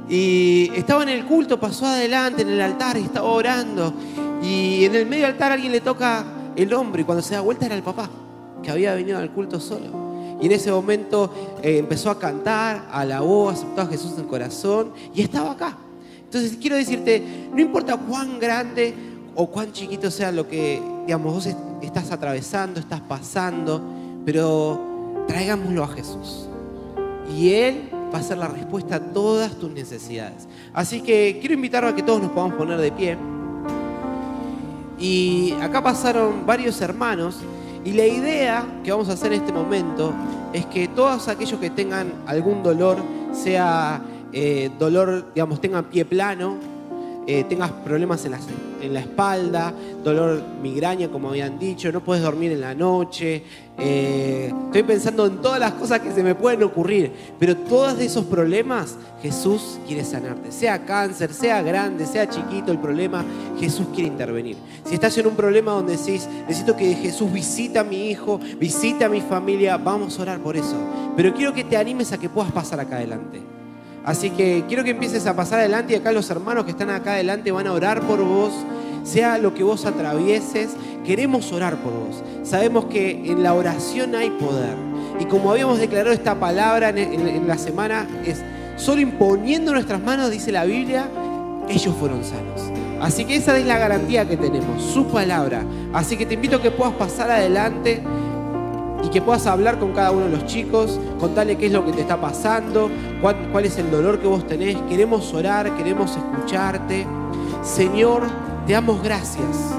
Y 0.08 0.72
estaba 0.74 1.04
en 1.04 1.10
el 1.10 1.26
culto, 1.26 1.60
pasó 1.60 1.86
adelante 1.86 2.44
en 2.44 2.48
el 2.48 2.62
altar 2.62 2.96
y 2.98 3.02
estaba 3.02 3.28
orando. 3.28 3.94
Y 4.42 4.86
en 4.86 4.96
el 4.96 5.06
medio 5.06 5.24
del 5.26 5.34
altar 5.34 5.52
alguien 5.52 5.74
le 5.74 5.82
toca 5.82 6.24
el 6.56 6.74
hombro 6.74 7.02
y 7.02 7.04
cuando 7.04 7.22
se 7.22 7.34
da 7.36 7.42
vuelta 7.42 7.66
era 7.66 7.76
el 7.76 7.84
papá, 7.84 8.10
que 8.64 8.72
había 8.72 8.94
venido 8.96 9.18
al 9.18 9.32
culto 9.32 9.60
solo. 9.60 10.38
Y 10.42 10.46
en 10.46 10.54
ese 10.54 10.72
momento 10.72 11.34
eh, 11.62 11.80
empezó 11.80 12.10
a 12.10 12.18
cantar, 12.18 12.88
alabó, 12.90 13.50
aceptó 13.50 13.82
a 13.82 13.88
Jesús 13.88 14.14
en 14.14 14.22
el 14.22 14.28
corazón 14.28 14.94
y 15.14 15.24
estaba 15.24 15.52
acá. 15.52 15.76
Entonces 16.24 16.58
quiero 16.62 16.78
decirte, 16.78 17.22
no 17.54 17.60
importa 17.60 17.98
cuán 17.98 18.40
grande 18.40 18.94
o 19.36 19.46
cuán 19.48 19.74
chiquito 19.74 20.10
sea 20.10 20.32
lo 20.32 20.48
que, 20.48 20.82
digamos, 21.06 21.34
vos 21.34 21.46
est- 21.48 21.58
estás 21.82 22.12
atravesando, 22.14 22.80
estás 22.80 23.02
pasando, 23.02 23.82
pero 24.26 25.26
traigámoslo 25.28 25.84
a 25.84 25.88
Jesús. 25.88 26.48
Y 27.36 27.54
Él 27.54 27.90
va 28.14 28.20
a 28.20 28.24
ser 28.24 28.38
la 28.38 28.48
respuesta 28.48 28.96
a 28.96 29.00
todas 29.00 29.56
tus 29.56 29.72
necesidades. 29.72 30.48
Así 30.74 31.02
que 31.02 31.38
quiero 31.40 31.56
invitar 31.56 31.84
a 31.86 31.96
que 31.96 32.04
todos 32.04 32.22
nos 32.22 32.32
podamos 32.32 32.58
poner 32.58 32.80
de 32.80 32.92
pie. 32.92 33.18
Y 35.00 35.54
acá 35.62 35.82
pasaron 35.82 36.46
varios 36.46 36.80
hermanos 36.82 37.38
y 37.86 37.92
la 37.92 38.06
idea 38.06 38.66
que 38.84 38.92
vamos 38.92 39.10
a 39.10 39.14
hacer 39.14 39.34
en 39.34 39.42
este 39.42 39.52
momento 39.52 40.14
es 40.54 40.66
que 40.68 40.88
todos 40.88 41.28
aquellos 41.28 41.60
que 41.60 41.70
tengan 41.70 42.14
algún 42.26 42.64
dolor, 42.64 42.98
sea 43.34 44.02
eh, 44.32 44.70
dolor, 44.80 45.34
digamos, 45.34 45.60
tengan 45.60 45.86
pie 45.86 46.06
plano, 46.06 46.56
eh, 47.28 47.44
tengas 47.44 47.72
problemas 47.72 48.24
en 48.26 48.32
la, 48.32 48.40
en 48.84 48.94
la 48.94 49.00
espalda, 49.00 49.74
dolor 50.04 50.42
migraña, 50.62 51.08
como 51.08 51.30
habían 51.30 51.58
dicho, 51.58 51.92
no 51.92 52.04
puedes 52.04 52.24
dormir 52.24 52.52
en 52.52 52.62
la 52.62 52.76
noche. 52.76 53.44
eh, 53.78 54.54
estoy 54.66 54.84
pensando 54.84 55.26
en 55.26 55.42
todas 55.42 55.60
las 55.60 55.72
cosas 55.74 56.02
que 56.02 56.12
se 56.12 56.22
me 56.22 56.36
pueden 56.36 56.62
ocurrir, 56.64 57.12
pero 57.40 57.56
todos 57.56 58.00
esos 58.00 58.26
problemas 58.26 58.98
Jesús 59.22 59.80
quiere 59.88 60.04
sanarte. 60.04 60.52
Sea 60.52 60.86
cáncer, 60.86 61.34
sea 61.34 61.62
grande, 61.62 62.06
sea 62.06 62.30
chiquito 62.30 62.72
el 62.72 62.80
problema, 62.80 63.24
Jesús 63.60 63.88
quiere 63.94 64.10
intervenir. 64.10 64.58
Si 64.86 64.96
estás 64.96 65.18
en 65.18 65.28
un 65.28 65.36
problema 65.36 65.72
donde 65.72 65.98
decís, 65.98 66.28
necesito 66.48 66.76
que 66.76 66.94
Jesús 66.96 67.32
visite 67.32 67.80
a 67.80 67.84
mi 67.84 68.10
hijo, 68.10 68.40
visite 68.60 69.06
a 69.06 69.10
mi 69.10 69.22
familia, 69.22 69.78
vamos 69.78 70.20
a 70.20 70.24
orar 70.24 70.40
por 70.40 70.58
eso. 70.58 70.76
Pero 71.16 71.34
quiero 71.34 71.54
que 71.54 71.64
te 71.64 71.78
animes 71.78 72.12
a 72.12 72.18
que 72.18 72.30
puedas 72.30 72.52
pasar 72.52 72.80
acá 72.80 72.98
adelante. 72.98 73.42
Así 74.06 74.32
que 74.32 74.66
quiero 74.68 74.84
que 74.84 74.92
empieces 74.92 75.26
a 75.28 75.36
pasar 75.36 75.60
adelante 75.60 75.94
y 75.94 75.96
acá 75.96 76.12
los 76.12 76.30
hermanos 76.30 76.66
que 76.66 76.72
están 76.72 76.90
acá 76.90 77.14
adelante 77.14 77.52
van 77.52 77.68
a 77.68 77.74
orar 77.74 78.02
por 78.02 78.24
vos, 78.24 78.54
sea 79.04 79.38
lo 79.38 79.54
que 79.54 79.64
vos 79.64 79.86
atravieses, 79.86 80.72
queremos 81.06 81.52
orar 81.52 81.78
por 81.78 81.94
vos. 81.94 82.24
Sabemos 82.44 82.86
que 82.86 83.32
en 83.32 83.44
la 83.44 83.54
oración 83.54 84.16
hay 84.16 84.30
poder. 84.32 84.76
Y 85.20 85.26
como 85.26 85.52
habíamos 85.52 85.80
declarado 85.80 86.14
esta 86.14 86.36
palabra 86.36 86.90
en, 86.90 87.48
la 87.48 87.58
semana, 87.58 88.08
es 88.26 88.42
solo 88.76 89.02
imponiendo 89.02 89.72
nuestras 89.72 90.02
manos, 90.02 90.32
dice 90.32 90.52
la 90.52 90.66
Biblia, 90.66 91.08
ellos 91.70 91.96
fueron 91.98 92.24
sanos. 92.24 92.62
Así 93.00 93.26
que 93.26 93.36
esa 93.36 93.58
es 93.58 93.66
la 93.66 93.78
garantía 93.78 94.28
que 94.28 94.38
tenemos, 94.38 94.84
su 94.84 95.08
palabra. 95.08 95.64
Así 95.94 96.18
que 96.18 96.26
te 96.26 96.34
invito 96.34 96.58
a 96.58 96.62
que 96.62 96.72
puedas 96.72 96.94
pasar 96.94 97.32
adelante 97.32 98.02
que 99.14 99.22
puedas 99.22 99.46
hablar 99.46 99.78
con 99.78 99.94
cada 99.94 100.10
uno 100.10 100.26
de 100.26 100.32
los 100.32 100.48
chicos, 100.48 101.00
contarle 101.20 101.56
qué 101.56 101.68
es 101.68 101.72
lo 101.72 101.86
que 101.86 101.92
te 101.92 102.02
está 102.02 102.20
pasando, 102.20 102.90
cuál, 103.22 103.64
es 103.64 103.78
el 103.78 103.92
dolor 103.92 104.20
que 104.20 104.28
vos 104.28 104.46
tenés. 104.48 104.76
Queremos 104.90 105.32
orar, 105.36 105.78
queremos 105.78 106.18
escucharte. 106.18 107.06
Señor, 107.62 108.24
te 108.66 108.74
damos 108.74 109.04
gracias 109.04 109.76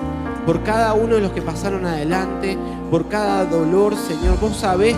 por 0.47 0.63
cada 0.63 0.95
uno 0.95 1.17
de 1.17 1.21
los 1.21 1.33
que 1.33 1.43
pasaron 1.43 1.85
adelante, 1.85 2.57
por 2.93 3.09
cada 3.09 3.45
dolor, 3.45 3.97
Señor. 3.97 4.39
Vos 4.41 4.57
sabés 4.57 4.95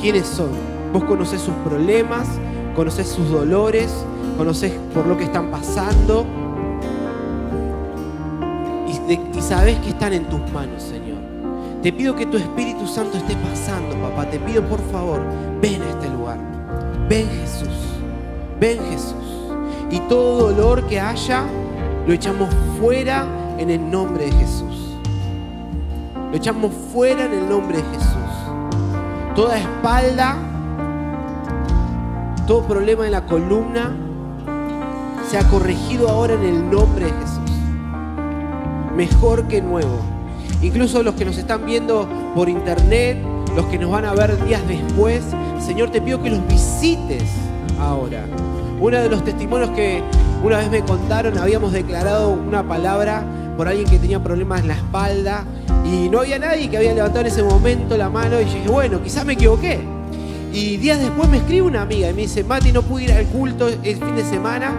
quiénes 0.00 0.26
son. 0.26 0.50
Vos 0.92 1.04
conocés 1.04 1.40
sus 1.40 1.54
problemas, 1.64 2.26
conocés 2.74 3.06
sus 3.06 3.30
dolores, 3.30 3.92
conocés 4.36 4.72
por 4.92 5.06
lo 5.06 5.16
que 5.16 5.24
están 5.24 5.52
pasando. 5.52 6.26
Y, 8.88 9.38
y 9.38 9.40
sabés 9.40 9.78
que 9.78 9.90
están 9.90 10.12
en 10.14 10.28
tus 10.28 10.40
manos, 10.50 10.82
Señor. 10.82 11.01
Te 11.82 11.92
pido 11.92 12.14
que 12.14 12.26
tu 12.26 12.36
Espíritu 12.36 12.86
Santo 12.86 13.18
esté 13.18 13.34
pasando, 13.36 13.96
papá. 13.96 14.30
Te 14.30 14.38
pido, 14.38 14.62
por 14.62 14.80
favor, 14.92 15.20
ven 15.60 15.82
a 15.82 15.88
este 15.88 16.08
lugar. 16.10 16.38
Ven, 17.08 17.28
Jesús. 17.28 17.76
Ven, 18.60 18.78
Jesús. 18.88 19.16
Y 19.90 19.98
todo 20.08 20.52
dolor 20.52 20.86
que 20.86 21.00
haya, 21.00 21.42
lo 22.06 22.12
echamos 22.12 22.48
fuera 22.78 23.26
en 23.58 23.68
el 23.68 23.90
nombre 23.90 24.26
de 24.26 24.32
Jesús. 24.32 24.96
Lo 26.30 26.36
echamos 26.36 26.72
fuera 26.92 27.24
en 27.24 27.32
el 27.32 27.48
nombre 27.48 27.78
de 27.78 27.82
Jesús. 27.82 28.12
Toda 29.34 29.58
espalda, 29.58 30.36
todo 32.46 32.62
problema 32.62 33.06
en 33.06 33.12
la 33.12 33.26
columna, 33.26 33.90
se 35.28 35.36
ha 35.36 35.48
corregido 35.48 36.08
ahora 36.08 36.34
en 36.34 36.44
el 36.44 36.70
nombre 36.70 37.06
de 37.06 37.12
Jesús. 37.12 37.50
Mejor 38.94 39.48
que 39.48 39.60
nuevo. 39.60 40.11
Incluso 40.62 41.02
los 41.02 41.14
que 41.14 41.24
nos 41.24 41.36
están 41.36 41.66
viendo 41.66 42.08
por 42.34 42.48
internet, 42.48 43.18
los 43.56 43.66
que 43.66 43.78
nos 43.78 43.90
van 43.90 44.04
a 44.04 44.12
ver 44.14 44.42
días 44.44 44.62
después, 44.68 45.22
Señor, 45.60 45.90
te 45.90 46.00
pido 46.00 46.22
que 46.22 46.30
los 46.30 46.46
visites 46.46 47.24
ahora. 47.80 48.24
Uno 48.80 48.96
de 48.96 49.08
los 49.08 49.24
testimonios 49.24 49.70
que 49.70 50.02
una 50.42 50.58
vez 50.58 50.70
me 50.70 50.82
contaron, 50.82 51.36
habíamos 51.38 51.72
declarado 51.72 52.30
una 52.30 52.66
palabra 52.66 53.24
por 53.56 53.68
alguien 53.68 53.88
que 53.88 53.98
tenía 53.98 54.22
problemas 54.22 54.60
en 54.60 54.68
la 54.68 54.74
espalda 54.74 55.44
y 55.84 56.08
no 56.08 56.20
había 56.20 56.38
nadie 56.38 56.70
que 56.70 56.76
había 56.76 56.94
levantado 56.94 57.20
en 57.20 57.26
ese 57.26 57.42
momento 57.42 57.96
la 57.96 58.08
mano 58.08 58.40
y 58.40 58.44
dije, 58.44 58.68
bueno, 58.68 59.02
quizás 59.02 59.24
me 59.24 59.34
equivoqué. 59.34 59.80
Y 60.52 60.76
días 60.76 60.98
después 60.98 61.28
me 61.28 61.38
escribe 61.38 61.62
una 61.62 61.82
amiga 61.82 62.10
y 62.10 62.12
me 62.12 62.22
dice, 62.22 62.44
Mati, 62.44 62.72
no 62.72 62.82
pude 62.82 63.04
ir 63.04 63.12
al 63.12 63.26
culto 63.26 63.68
el 63.68 63.96
fin 63.96 64.14
de 64.14 64.24
semana, 64.24 64.72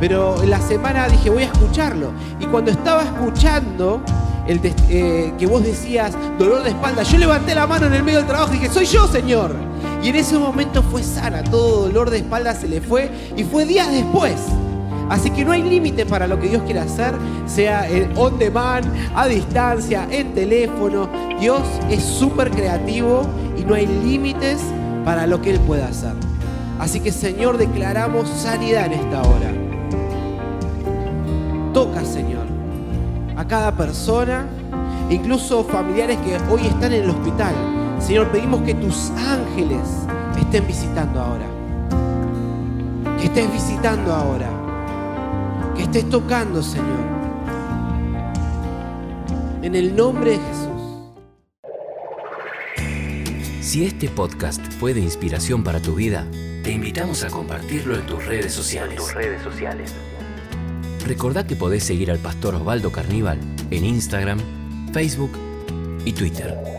pero 0.00 0.42
en 0.42 0.50
la 0.50 0.60
semana 0.60 1.08
dije, 1.08 1.30
voy 1.30 1.42
a 1.42 1.46
escucharlo. 1.46 2.12
Y 2.40 2.46
cuando 2.46 2.70
estaba 2.70 3.02
escuchando 3.02 4.00
eh, 4.48 5.32
que 5.38 5.46
vos 5.46 5.62
decías, 5.62 6.14
dolor 6.38 6.62
de 6.62 6.70
espalda, 6.70 7.02
yo 7.02 7.18
levanté 7.18 7.54
la 7.54 7.66
mano 7.66 7.86
en 7.86 7.94
el 7.94 8.02
medio 8.02 8.18
del 8.18 8.26
trabajo 8.26 8.54
y 8.54 8.58
dije, 8.58 8.72
soy 8.72 8.86
yo, 8.86 9.06
Señor. 9.06 9.54
Y 10.02 10.08
en 10.08 10.16
ese 10.16 10.38
momento 10.38 10.82
fue 10.82 11.02
sana, 11.02 11.44
todo 11.44 11.82
dolor 11.82 12.10
de 12.10 12.18
espalda 12.18 12.54
se 12.54 12.68
le 12.68 12.80
fue 12.80 13.10
y 13.36 13.44
fue 13.44 13.64
días 13.64 13.90
después. 13.90 14.36
Así 15.08 15.30
que 15.30 15.44
no 15.44 15.52
hay 15.52 15.62
límite 15.62 16.04
para 16.04 16.26
lo 16.26 16.38
que 16.38 16.48
Dios 16.48 16.62
quiere 16.64 16.80
hacer, 16.80 17.14
sea 17.46 17.86
on 18.16 18.38
demand, 18.38 18.86
a 19.14 19.26
distancia, 19.26 20.06
en 20.10 20.34
teléfono. 20.34 21.08
Dios 21.40 21.62
es 21.90 22.02
súper 22.02 22.50
creativo 22.50 23.22
y 23.56 23.64
no 23.64 23.74
hay 23.74 23.86
límites 23.86 24.60
para 25.04 25.26
lo 25.26 25.40
que 25.40 25.50
Él 25.50 25.60
pueda 25.60 25.88
hacer. 25.88 26.12
Así 26.78 27.00
que 27.00 27.10
Señor, 27.10 27.56
declaramos 27.56 28.28
sanidad 28.28 28.86
en 28.86 28.92
esta 28.92 29.22
hora. 29.22 29.52
Toca, 31.72 32.04
Señor, 32.04 32.37
a 33.38 33.46
cada 33.46 33.70
persona, 33.70 34.46
incluso 35.10 35.62
familiares 35.62 36.18
que 36.18 36.36
hoy 36.52 36.66
están 36.66 36.92
en 36.92 37.04
el 37.04 37.10
hospital. 37.10 37.54
Señor, 38.00 38.28
pedimos 38.32 38.62
que 38.62 38.74
tus 38.74 39.10
ángeles 39.10 39.86
estén 40.40 40.66
visitando 40.66 41.20
ahora. 41.20 41.46
Que 43.20 43.26
estés 43.26 43.52
visitando 43.52 44.12
ahora. 44.12 44.50
Que 45.76 45.84
estés 45.84 46.10
tocando, 46.10 46.62
Señor. 46.64 47.06
En 49.62 49.76
el 49.76 49.94
nombre 49.94 50.32
de 50.32 50.38
Jesús. 50.38 50.68
Si 53.60 53.84
este 53.86 54.08
podcast 54.08 54.60
fue 54.80 54.94
de 54.94 55.00
inspiración 55.00 55.62
para 55.62 55.78
tu 55.80 55.94
vida, 55.94 56.26
te 56.64 56.72
invitamos 56.72 57.22
a 57.22 57.28
compartirlo 57.28 57.94
en 57.94 58.06
tus 58.06 58.24
redes 58.26 58.52
sociales. 58.52 59.14
redes 59.14 59.42
sociales. 59.42 59.94
Recordá 61.08 61.46
que 61.46 61.56
podés 61.56 61.84
seguir 61.84 62.10
al 62.10 62.18
pastor 62.18 62.54
Osvaldo 62.54 62.92
Carníbal 62.92 63.38
en 63.70 63.86
Instagram, 63.86 64.38
Facebook 64.92 65.32
y 66.04 66.12
Twitter. 66.12 66.77